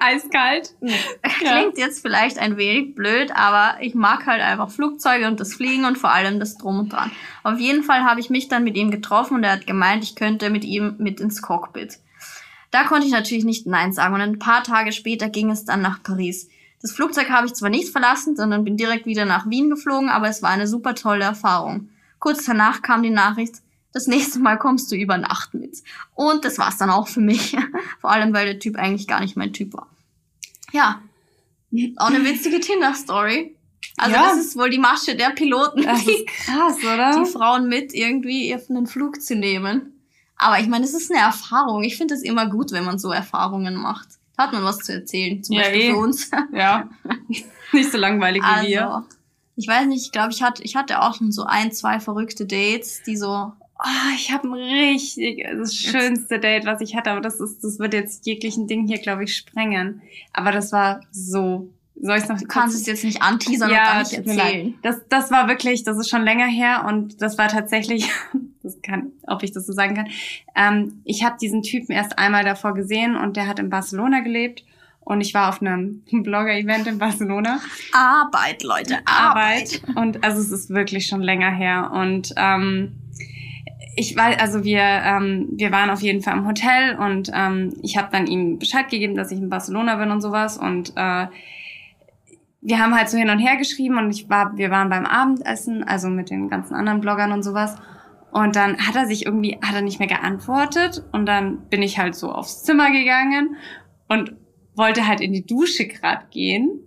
Eiskalt. 0.00 0.74
Klingt 0.80 1.78
ja. 1.78 1.86
jetzt 1.86 2.02
vielleicht 2.02 2.38
ein 2.38 2.56
wenig 2.56 2.94
blöd, 2.94 3.32
aber 3.34 3.80
ich 3.80 3.94
mag 3.94 4.26
halt 4.26 4.42
einfach 4.42 4.70
Flugzeuge 4.70 5.26
und 5.26 5.38
das 5.38 5.54
Fliegen 5.54 5.84
und 5.84 5.98
vor 5.98 6.10
allem 6.10 6.40
das 6.40 6.56
Drum 6.56 6.80
und 6.80 6.92
Dran. 6.92 7.10
Auf 7.42 7.58
jeden 7.58 7.82
Fall 7.82 8.04
habe 8.04 8.20
ich 8.20 8.30
mich 8.30 8.48
dann 8.48 8.64
mit 8.64 8.76
ihm 8.76 8.90
getroffen 8.90 9.34
und 9.34 9.44
er 9.44 9.52
hat 9.52 9.66
gemeint, 9.66 10.02
ich 10.02 10.16
könnte 10.16 10.50
mit 10.50 10.64
ihm 10.64 10.96
mit 10.98 11.20
ins 11.20 11.42
Cockpit. 11.42 11.98
Da 12.70 12.84
konnte 12.84 13.06
ich 13.06 13.12
natürlich 13.12 13.44
nicht 13.44 13.66
Nein 13.66 13.92
sagen 13.92 14.14
und 14.14 14.20
ein 14.20 14.38
paar 14.38 14.62
Tage 14.62 14.92
später 14.92 15.28
ging 15.28 15.50
es 15.50 15.64
dann 15.64 15.82
nach 15.82 16.02
Paris. 16.02 16.48
Das 16.80 16.92
Flugzeug 16.92 17.28
habe 17.28 17.46
ich 17.46 17.54
zwar 17.54 17.68
nicht 17.68 17.90
verlassen, 17.90 18.36
sondern 18.36 18.64
bin 18.64 18.76
direkt 18.76 19.06
wieder 19.06 19.24
nach 19.24 19.48
Wien 19.50 19.68
geflogen, 19.68 20.08
aber 20.08 20.28
es 20.28 20.42
war 20.42 20.50
eine 20.50 20.66
super 20.66 20.94
tolle 20.94 21.24
Erfahrung. 21.24 21.90
Kurz 22.18 22.44
danach 22.44 22.82
kam 22.82 23.02
die 23.02 23.10
Nachricht, 23.10 23.56
das 23.92 24.06
nächste 24.06 24.38
Mal 24.38 24.56
kommst 24.56 24.90
du 24.92 24.96
über 24.96 25.18
Nacht 25.18 25.52
mit. 25.52 25.82
Und 26.14 26.44
das 26.44 26.58
war's 26.58 26.78
dann 26.78 26.90
auch 26.90 27.08
für 27.08 27.20
mich. 27.20 27.56
Vor 28.00 28.10
allem, 28.10 28.32
weil 28.32 28.46
der 28.46 28.58
Typ 28.58 28.76
eigentlich 28.76 29.08
gar 29.08 29.20
nicht 29.20 29.36
mein 29.36 29.52
Typ 29.52 29.74
war. 29.74 29.88
Ja. 30.72 31.02
Auch 31.96 32.06
eine 32.06 32.24
witzige 32.24 32.60
Tinder-Story. 32.60 33.56
Also 33.96 34.14
ja. 34.14 34.22
das 34.22 34.38
ist 34.38 34.56
wohl 34.56 34.70
die 34.70 34.78
Masche 34.78 35.16
der 35.16 35.30
Piloten. 35.30 35.80
Ist 35.82 36.26
krass, 36.26 36.78
oder? 36.78 37.22
Die 37.22 37.30
Frauen 37.30 37.68
mit 37.68 37.92
irgendwie 37.92 38.54
auf 38.54 38.70
einen 38.70 38.86
Flug 38.86 39.20
zu 39.20 39.34
nehmen. 39.34 39.99
Aber 40.40 40.58
ich 40.58 40.68
meine, 40.68 40.84
es 40.84 40.94
ist 40.94 41.12
eine 41.12 41.20
Erfahrung. 41.20 41.82
Ich 41.82 41.96
finde 41.96 42.14
es 42.14 42.22
immer 42.22 42.48
gut, 42.48 42.72
wenn 42.72 42.84
man 42.84 42.98
so 42.98 43.12
Erfahrungen 43.12 43.74
macht. 43.74 44.08
Da 44.36 44.44
hat 44.44 44.52
man 44.54 44.64
was 44.64 44.78
zu 44.78 44.94
erzählen, 44.94 45.42
zum 45.44 45.56
ja, 45.56 45.62
Beispiel 45.62 45.80
eh. 45.82 45.90
für 45.90 45.96
uns. 45.98 46.30
Ja. 46.52 46.88
Nicht 47.72 47.92
so 47.92 47.98
langweilig 47.98 48.42
also, 48.42 48.66
wie 48.66 48.72
wir. 48.72 49.04
Ich 49.56 49.68
weiß 49.68 49.86
nicht, 49.86 50.06
ich 50.06 50.12
glaube, 50.12 50.32
ich 50.32 50.42
hatte, 50.42 50.62
ich 50.62 50.76
hatte 50.76 51.02
auch 51.02 51.14
schon 51.14 51.30
so 51.30 51.44
ein, 51.44 51.72
zwei 51.72 52.00
verrückte 52.00 52.46
Dates, 52.46 53.02
die 53.06 53.16
so 53.16 53.52
Oh, 53.82 54.14
ich 54.14 54.30
habe 54.30 54.46
ein 54.46 54.52
richtig, 54.52 55.46
das 55.56 55.74
schönste 55.74 56.38
Date, 56.38 56.66
was 56.66 56.82
ich 56.82 56.94
hatte, 56.96 57.12
aber 57.12 57.22
das 57.22 57.40
ist, 57.40 57.64
das 57.64 57.78
wird 57.78 57.94
jetzt 57.94 58.26
jeglichen 58.26 58.66
Ding 58.66 58.86
hier, 58.86 58.98
glaube 58.98 59.24
ich, 59.24 59.34
sprengen. 59.34 60.02
Aber 60.34 60.52
das 60.52 60.70
war 60.70 61.00
so. 61.10 61.70
Soll 61.98 62.18
ich 62.18 62.28
noch? 62.28 62.38
Du 62.38 62.46
kannst 62.46 62.76
es 62.76 62.86
jetzt 62.86 63.04
nicht 63.04 63.22
anteasern 63.22 63.70
ja, 63.70 63.78
und 63.78 63.86
gar 63.86 63.98
nicht 64.00 64.12
erzählen. 64.12 64.74
Das, 64.82 65.00
das 65.08 65.30
war 65.30 65.48
wirklich, 65.48 65.82
das 65.82 65.96
ist 65.96 66.10
schon 66.10 66.22
länger 66.22 66.46
her 66.46 66.84
und 66.86 67.22
das 67.22 67.38
war 67.38 67.48
tatsächlich, 67.48 68.10
das 68.72 68.82
kann, 68.82 69.12
ob 69.26 69.42
ich 69.42 69.52
das 69.52 69.66
so 69.66 69.72
sagen 69.72 69.94
kann. 69.94 70.08
Ähm, 70.56 71.00
ich 71.04 71.24
habe 71.24 71.36
diesen 71.40 71.62
Typen 71.62 71.92
erst 71.92 72.18
einmal 72.18 72.44
davor 72.44 72.74
gesehen 72.74 73.16
und 73.16 73.36
der 73.36 73.46
hat 73.46 73.58
in 73.58 73.70
Barcelona 73.70 74.20
gelebt 74.20 74.64
und 75.00 75.20
ich 75.20 75.34
war 75.34 75.48
auf 75.48 75.60
einem 75.60 76.02
Blogger-Event 76.12 76.86
in 76.86 76.98
Barcelona. 76.98 77.60
Arbeit, 77.92 78.62
Leute, 78.62 78.98
Arbeit. 79.04 79.82
Arbeit. 79.86 79.96
Und 79.96 80.24
also 80.24 80.40
es 80.40 80.50
ist 80.50 80.70
wirklich 80.70 81.06
schon 81.06 81.22
länger 81.22 81.50
her 81.50 81.90
und 81.92 82.32
ähm, 82.36 82.92
ich 83.96 84.16
weiß, 84.16 84.38
also 84.38 84.64
wir, 84.64 84.80
ähm, 84.80 85.48
wir 85.52 85.72
waren 85.72 85.90
auf 85.90 86.00
jeden 86.00 86.22
Fall 86.22 86.36
im 86.36 86.46
Hotel 86.46 86.96
und 86.96 87.30
ähm, 87.34 87.74
ich 87.82 87.96
habe 87.96 88.08
dann 88.12 88.26
ihm 88.26 88.58
Bescheid 88.58 88.88
gegeben, 88.88 89.14
dass 89.14 89.32
ich 89.32 89.38
in 89.38 89.50
Barcelona 89.50 89.96
bin 89.96 90.10
und 90.10 90.20
sowas 90.20 90.56
und 90.56 90.92
äh, 90.96 91.26
wir 92.62 92.78
haben 92.78 92.94
halt 92.94 93.08
so 93.08 93.16
hin 93.16 93.30
und 93.30 93.38
her 93.38 93.56
geschrieben 93.56 93.98
und 93.98 94.10
ich 94.10 94.28
war, 94.28 94.56
wir 94.56 94.70
waren 94.70 94.90
beim 94.90 95.06
Abendessen, 95.06 95.82
also 95.82 96.08
mit 96.08 96.30
den 96.30 96.48
ganzen 96.48 96.74
anderen 96.74 97.00
Bloggern 97.00 97.32
und 97.32 97.42
sowas. 97.42 97.76
Und 98.32 98.56
dann 98.56 98.86
hat 98.86 98.96
er 98.96 99.06
sich 99.06 99.26
irgendwie, 99.26 99.58
hat 99.62 99.74
er 99.74 99.82
nicht 99.82 99.98
mehr 99.98 100.08
geantwortet 100.08 101.02
und 101.12 101.26
dann 101.26 101.68
bin 101.68 101.82
ich 101.82 101.98
halt 101.98 102.14
so 102.14 102.30
aufs 102.30 102.62
Zimmer 102.62 102.90
gegangen 102.92 103.56
und 104.08 104.36
wollte 104.74 105.06
halt 105.06 105.20
in 105.20 105.32
die 105.32 105.44
Dusche 105.44 105.88
grad 105.88 106.30
gehen 106.30 106.80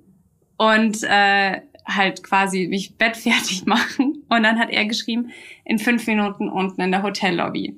und 0.58 1.04
äh, 1.04 1.62
halt 1.86 2.24
quasi 2.24 2.68
mich 2.68 2.98
bettfertig 2.98 3.66
machen. 3.66 4.24
Und 4.30 4.44
dann 4.44 4.58
hat 4.58 4.70
er 4.70 4.86
geschrieben, 4.86 5.32
in 5.66 5.80
fünf 5.80 6.08
Minuten 6.08 6.50
unten 6.50 6.82
in 6.82 6.92
der 6.92 7.04
Hotellobby. 7.04 7.76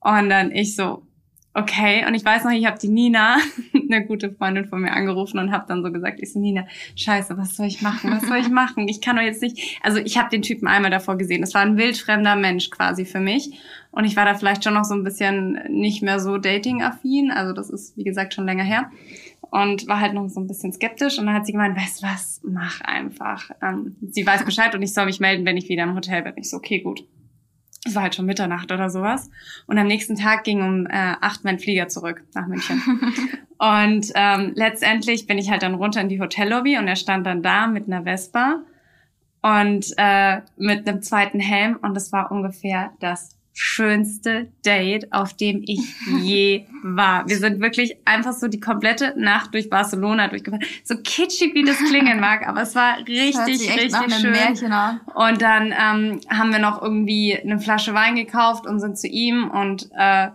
Und 0.00 0.30
dann 0.30 0.50
ich 0.50 0.74
so, 0.74 1.06
okay. 1.54 2.04
Und 2.06 2.14
ich 2.14 2.24
weiß 2.24 2.44
noch, 2.44 2.52
ich 2.52 2.66
habe 2.66 2.78
die 2.78 2.88
Nina, 2.88 3.36
eine 3.74 4.06
gute 4.06 4.32
Freundin 4.32 4.66
von 4.66 4.80
mir, 4.80 4.92
angerufen 4.92 5.38
und 5.38 5.52
habe 5.52 5.64
dann 5.68 5.82
so 5.82 5.92
gesagt, 5.92 6.20
ich 6.20 6.32
so, 6.32 6.40
Nina, 6.40 6.66
scheiße, 6.96 7.36
was 7.36 7.56
soll 7.56 7.66
ich 7.66 7.82
machen? 7.82 8.10
Was 8.10 8.26
soll 8.26 8.38
ich 8.38 8.48
machen? 8.48 8.88
Ich 8.88 9.00
kann 9.00 9.16
doch 9.16 9.22
jetzt 9.22 9.42
nicht. 9.42 9.80
Also 9.82 9.98
ich 9.98 10.18
habe 10.18 10.30
den 10.30 10.42
Typen 10.42 10.68
einmal 10.68 10.90
davor 10.90 11.16
gesehen. 11.16 11.40
Das 11.40 11.54
war 11.54 11.62
ein 11.62 11.76
wildfremder 11.76 12.36
Mensch 12.36 12.70
quasi 12.70 13.04
für 13.04 13.20
mich. 13.20 13.58
Und 13.90 14.04
ich 14.04 14.16
war 14.16 14.24
da 14.24 14.34
vielleicht 14.34 14.64
schon 14.64 14.74
noch 14.74 14.84
so 14.84 14.94
ein 14.94 15.04
bisschen 15.04 15.58
nicht 15.68 16.02
mehr 16.02 16.18
so 16.18 16.38
dating-affin. 16.38 17.30
Also 17.30 17.52
das 17.52 17.68
ist, 17.68 17.96
wie 17.96 18.04
gesagt, 18.04 18.34
schon 18.34 18.46
länger 18.46 18.64
her 18.64 18.90
und 19.52 19.86
war 19.86 20.00
halt 20.00 20.14
noch 20.14 20.28
so 20.28 20.40
ein 20.40 20.46
bisschen 20.46 20.72
skeptisch. 20.72 21.18
Und 21.18 21.26
dann 21.26 21.34
hat 21.34 21.44
sie 21.44 21.52
gemeint, 21.52 21.76
weißt 21.76 22.02
du 22.02 22.06
was, 22.06 22.40
mach 22.42 22.80
einfach. 22.80 23.50
Ähm, 23.60 23.96
sie 24.00 24.26
weiß 24.26 24.46
Bescheid 24.46 24.74
und 24.74 24.80
ich 24.80 24.94
soll 24.94 25.04
mich 25.04 25.20
melden, 25.20 25.44
wenn 25.44 25.58
ich 25.58 25.68
wieder 25.68 25.82
im 25.82 25.94
Hotel 25.94 26.22
bin. 26.22 26.32
Ich 26.36 26.48
so, 26.48 26.56
okay, 26.56 26.80
gut. 26.80 27.04
Es 27.84 27.94
war 27.94 28.02
halt 28.02 28.14
schon 28.14 28.26
Mitternacht 28.26 28.70
oder 28.70 28.90
sowas. 28.90 29.30
Und 29.66 29.78
am 29.78 29.88
nächsten 29.88 30.16
Tag 30.16 30.44
ging 30.44 30.62
um 30.62 30.86
äh, 30.86 31.14
acht 31.20 31.44
mein 31.44 31.58
Flieger 31.58 31.88
zurück 31.88 32.22
nach 32.34 32.46
München. 32.46 32.80
und 33.58 34.12
ähm, 34.14 34.52
letztendlich 34.54 35.26
bin 35.26 35.38
ich 35.38 35.50
halt 35.50 35.62
dann 35.62 35.74
runter 35.74 36.00
in 36.00 36.08
die 36.08 36.20
Hotellobby 36.20 36.78
und 36.78 36.86
er 36.86 36.96
stand 36.96 37.26
dann 37.26 37.42
da 37.42 37.66
mit 37.66 37.86
einer 37.86 38.04
Vespa 38.04 38.60
und 39.42 39.92
äh, 39.96 40.40
mit 40.56 40.88
einem 40.88 41.02
zweiten 41.02 41.40
Helm 41.40 41.76
und 41.82 41.96
es 41.96 42.12
war 42.12 42.30
ungefähr 42.30 42.92
das 43.00 43.36
schönste 43.54 44.48
Date, 44.64 45.12
auf 45.12 45.34
dem 45.34 45.62
ich 45.66 45.80
je 46.22 46.66
war. 46.82 47.28
Wir 47.28 47.36
sind 47.36 47.60
wirklich 47.60 47.96
einfach 48.04 48.32
so 48.32 48.48
die 48.48 48.60
komplette 48.60 49.14
Nacht 49.16 49.52
durch 49.54 49.68
Barcelona 49.68 50.28
durchgefahren. 50.28 50.64
So 50.84 50.96
kitschig 50.96 51.54
wie 51.54 51.64
das 51.64 51.76
klingen 51.76 52.20
mag, 52.20 52.46
aber 52.48 52.62
es 52.62 52.74
war 52.74 52.98
richtig, 53.06 53.70
richtig 53.76 54.14
schön. 54.14 54.70
Und 55.14 55.42
dann 55.42 55.66
ähm, 55.72 56.20
haben 56.28 56.52
wir 56.52 56.58
noch 56.58 56.80
irgendwie 56.80 57.38
eine 57.38 57.58
Flasche 57.58 57.94
Wein 57.94 58.16
gekauft 58.16 58.66
und 58.66 58.80
sind 58.80 58.98
zu 58.98 59.08
ihm 59.08 59.50
und 59.50 59.90
äh, 59.92 60.28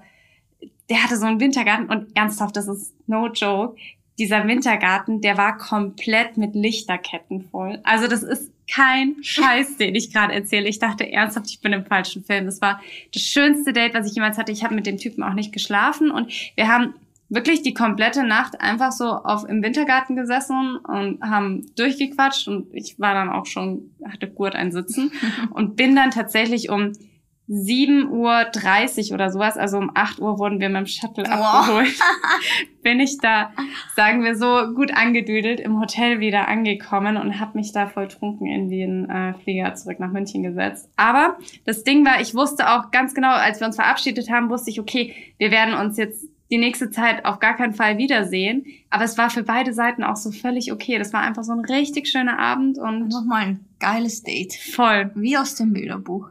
der 0.90 1.04
hatte 1.04 1.18
so 1.18 1.26
einen 1.26 1.40
Wintergarten 1.40 1.90
und 1.90 2.16
ernsthaft, 2.16 2.56
das 2.56 2.68
ist 2.68 2.94
no 3.08 3.28
joke 3.28 3.78
dieser 4.18 4.48
Wintergarten, 4.48 5.22
der 5.22 5.38
war 5.38 5.58
komplett 5.58 6.38
mit 6.38 6.56
Lichterketten 6.56 7.42
voll. 7.42 7.80
Also 7.84 8.08
das 8.08 8.24
ist 8.24 8.52
kein 8.70 9.16
Scheiß, 9.22 9.78
den 9.78 9.96
ich 9.96 10.12
gerade 10.12 10.34
erzähle. 10.34 10.68
Ich 10.68 10.80
dachte 10.80 11.10
ernsthaft, 11.10 11.50
ich 11.50 11.62
bin 11.62 11.74
im 11.74 11.86
falschen 11.86 12.24
Film. 12.24 12.46
Das 12.46 12.62
war 12.62 12.82
das 13.14 13.24
schönste 13.24 13.74
Date, 13.74 13.94
was 13.94 14.08
ich 14.08 14.16
jemals 14.16 14.38
hatte. 14.38 14.52
Ich 14.52 14.64
habe 14.64 14.76
mit 14.76 14.86
dem 14.86 14.98
Typen 14.98 15.24
auch 15.24 15.34
nicht 15.34 15.54
geschlafen 15.54 16.12
und 16.12 16.32
wir 16.56 16.68
haben 16.68 16.96
wirklich 17.30 17.62
die 17.62 17.74
komplette 17.74 18.26
Nacht 18.26 18.62
einfach 18.62 18.92
so 18.92 19.06
auf 19.06 19.48
im 19.48 19.62
Wintergarten 19.62 20.16
gesessen 20.16 20.78
und 20.78 21.22
haben 21.22 21.66
durchgequatscht 21.76 22.48
und 22.48 22.74
ich 22.74 23.00
war 23.00 23.14
dann 23.14 23.30
auch 23.30 23.46
schon 23.46 23.92
hatte 24.06 24.28
Gurt 24.28 24.56
ein 24.56 24.72
Sitzen 24.72 25.12
und 25.52 25.76
bin 25.76 25.96
dann 25.96 26.12
tatsächlich 26.12 26.70
um 26.70 26.94
7.30 27.50 29.10
Uhr 29.10 29.14
oder 29.14 29.30
sowas, 29.32 29.58
also 29.58 29.78
um 29.78 29.92
8 29.94 30.20
Uhr 30.20 30.38
wurden 30.38 30.60
wir 30.60 30.68
mit 30.68 30.80
dem 30.80 30.86
Shuttle 30.86 31.24
wow. 31.26 31.32
abgeholt, 31.32 31.96
bin 32.84 33.00
ich 33.00 33.18
da, 33.20 33.52
sagen 33.96 34.24
wir 34.24 34.36
so, 34.36 34.74
gut 34.74 34.94
angedüdelt 34.94 35.62
im 35.62 35.80
Hotel 35.80 36.20
wieder 36.20 36.50
angekommen 36.50 37.16
und 37.16 37.40
habe 37.40 37.58
mich 37.58 37.72
da 37.72 37.88
voll 37.88 38.10
trunken 38.10 38.48
in 38.48 38.70
den 38.70 39.10
äh, 39.10 39.34
Flieger 39.44 39.74
zurück 39.76 40.00
nach 40.00 40.12
München 40.12 40.44
gesetzt. 40.44 40.90
Aber 40.98 41.38
das 41.66 41.84
Ding 41.84 42.06
war, 42.06 42.20
ich 42.20 42.36
wusste 42.36 42.70
auch 42.70 42.92
ganz 42.92 43.14
genau, 43.14 43.32
als 43.32 43.62
wir 43.62 43.68
uns 43.68 43.78
verabschiedet 43.78 44.30
haben, 44.30 44.50
wusste 44.50 44.70
ich, 44.70 44.82
okay, 44.82 45.14
wir 45.38 45.52
werden 45.52 45.74
uns 45.74 45.98
jetzt 45.98 46.28
die 46.50 46.58
nächste 46.58 46.92
Zeit 46.92 47.26
auf 47.26 47.40
gar 47.40 47.56
keinen 47.56 47.74
Fall 47.74 47.98
wiedersehen. 47.98 48.66
Aber 48.90 49.04
es 49.04 49.18
war 49.18 49.30
für 49.30 49.44
beide 49.44 49.74
Seiten 49.74 50.04
auch 50.04 50.16
so 50.16 50.32
völlig 50.32 50.72
okay. 50.72 50.98
Das 50.98 51.12
war 51.14 51.22
einfach 51.22 51.44
so 51.44 51.52
ein 51.52 51.66
richtig 51.66 52.08
schöner 52.08 52.40
Abend 52.40 52.78
und. 52.78 53.10
Nochmal 53.10 53.42
ein 53.44 53.66
geiles 53.80 54.24
Date. 54.24 54.54
Voll. 54.54 55.12
Wie 55.16 55.38
aus 55.38 55.56
dem 55.56 55.74
Bilderbuch. 55.74 56.30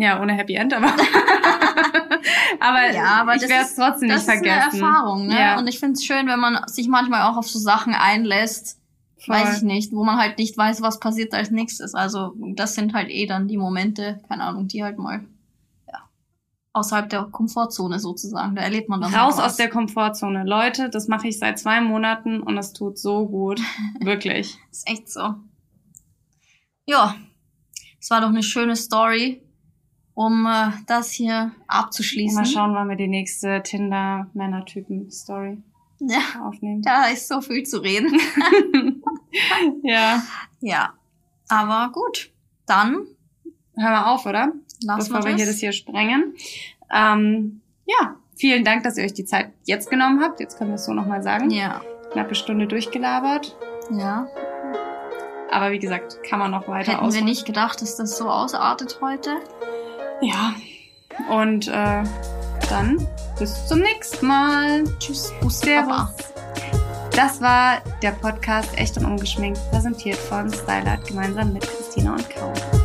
Ja, 0.00 0.20
ohne 0.20 0.32
Happy 0.32 0.54
End, 0.54 0.72
aber. 0.72 0.86
aber, 2.60 2.92
ja, 2.92 3.20
aber 3.20 3.36
ich 3.36 3.42
werde 3.42 3.64
es 3.64 3.74
trotzdem 3.74 4.08
nicht 4.08 4.22
vergessen. 4.22 4.44
Das 4.44 4.74
ist 4.74 4.82
eine 4.82 4.88
Erfahrung, 4.88 5.26
ne? 5.26 5.38
Ja. 5.38 5.58
Und 5.58 5.66
ich 5.66 5.78
finde 5.78 5.94
es 5.94 6.04
schön, 6.04 6.26
wenn 6.26 6.40
man 6.40 6.66
sich 6.68 6.88
manchmal 6.88 7.30
auch 7.30 7.36
auf 7.36 7.48
so 7.48 7.58
Sachen 7.58 7.92
einlässt, 7.92 8.78
Voll. 9.18 9.36
weiß 9.36 9.58
ich 9.58 9.62
nicht, 9.62 9.92
wo 9.92 10.02
man 10.04 10.16
halt 10.16 10.38
nicht 10.38 10.56
weiß, 10.56 10.80
was 10.80 11.00
passiert 11.00 11.34
als 11.34 11.50
nächstes. 11.50 11.94
Also, 11.94 12.34
das 12.54 12.74
sind 12.74 12.94
halt 12.94 13.10
eh 13.10 13.26
dann 13.26 13.46
die 13.46 13.58
Momente, 13.58 14.20
keine 14.28 14.44
Ahnung, 14.44 14.68
die 14.68 14.82
halt 14.82 14.96
mal 14.96 15.24
außerhalb 16.72 17.08
der 17.08 17.24
Komfortzone 17.24 17.98
sozusagen. 17.98 18.54
Da 18.54 18.62
erlebt 18.62 18.88
man 18.88 19.00
dann 19.00 19.14
raus 19.14 19.38
aus 19.38 19.56
der 19.56 19.68
Komfortzone. 19.68 20.44
Leute, 20.44 20.88
das 20.88 21.08
mache 21.08 21.28
ich 21.28 21.38
seit 21.38 21.58
zwei 21.58 21.80
Monaten 21.80 22.40
und 22.40 22.56
das 22.56 22.72
tut 22.72 22.98
so 22.98 23.26
gut, 23.26 23.60
wirklich. 24.00 24.58
ist 24.70 24.88
echt 24.88 25.10
so. 25.10 25.34
Ja, 26.86 27.16
es 28.00 28.10
war 28.10 28.20
doch 28.20 28.28
eine 28.28 28.42
schöne 28.42 28.76
Story, 28.76 29.42
um 30.20 30.44
äh, 30.44 30.72
das 30.86 31.12
hier 31.12 31.52
abzuschließen. 31.66 32.42
Mal 32.42 32.44
schauen, 32.44 32.74
wann 32.74 32.90
wir 32.90 32.96
die 32.96 33.08
nächste 33.08 33.62
Tinder 33.62 34.26
Männertypen 34.34 35.10
Story 35.10 35.56
ja. 35.98 36.18
aufnehmen. 36.44 36.82
Da 36.82 37.06
ist 37.06 37.26
so 37.26 37.40
viel 37.40 37.62
zu 37.62 37.78
reden. 37.78 38.20
ja. 39.82 40.22
Ja. 40.60 40.92
Aber 41.48 41.90
gut, 41.90 42.30
dann 42.66 43.06
hören 43.76 43.92
wir 43.92 44.08
auf, 44.08 44.26
oder? 44.26 44.52
Lassen 44.84 45.08
Bevor 45.08 45.24
wir, 45.24 45.30
wir 45.30 45.36
hier 45.36 45.46
das 45.46 45.56
hier 45.56 45.72
sprengen. 45.72 46.34
Ähm, 46.94 47.62
ja, 47.86 48.16
vielen 48.36 48.62
Dank, 48.62 48.82
dass 48.82 48.98
ihr 48.98 49.04
euch 49.04 49.14
die 49.14 49.24
Zeit 49.24 49.54
jetzt 49.64 49.88
genommen 49.88 50.20
habt. 50.20 50.38
Jetzt 50.38 50.58
können 50.58 50.68
wir 50.68 50.74
es 50.74 50.84
so 50.84 50.92
nochmal 50.92 51.22
sagen. 51.22 51.48
Ja. 51.50 51.80
Knappe 52.12 52.34
Stunde 52.34 52.66
durchgelabert. 52.66 53.56
Ja. 53.90 54.26
Aber 55.50 55.70
wie 55.70 55.78
gesagt, 55.78 56.22
kann 56.24 56.38
man 56.38 56.50
noch 56.50 56.68
weiter 56.68 56.92
Hätten 56.92 57.04
ausmachen. 57.06 57.24
wir 57.24 57.24
nicht 57.24 57.46
gedacht, 57.46 57.80
dass 57.80 57.96
das 57.96 58.18
so 58.18 58.28
ausartet 58.28 58.98
heute. 59.00 59.38
Ja. 60.20 60.54
Und 61.28 61.68
äh, 61.68 62.02
dann 62.68 63.06
bis 63.38 63.66
zum 63.66 63.80
nächsten 63.80 64.26
Mal. 64.26 64.84
Tschüss. 64.98 65.32
Servus. 65.48 66.14
Das 67.12 67.40
war 67.40 67.82
der 68.02 68.12
Podcast 68.12 68.76
Echt 68.78 68.96
und 68.96 69.04
Ungeschminkt, 69.04 69.60
präsentiert 69.70 70.16
von 70.16 70.50
Stylight 70.52 71.04
gemeinsam 71.06 71.52
mit 71.52 71.62
Christina 71.62 72.12
und 72.12 72.30
Kaum. 72.30 72.79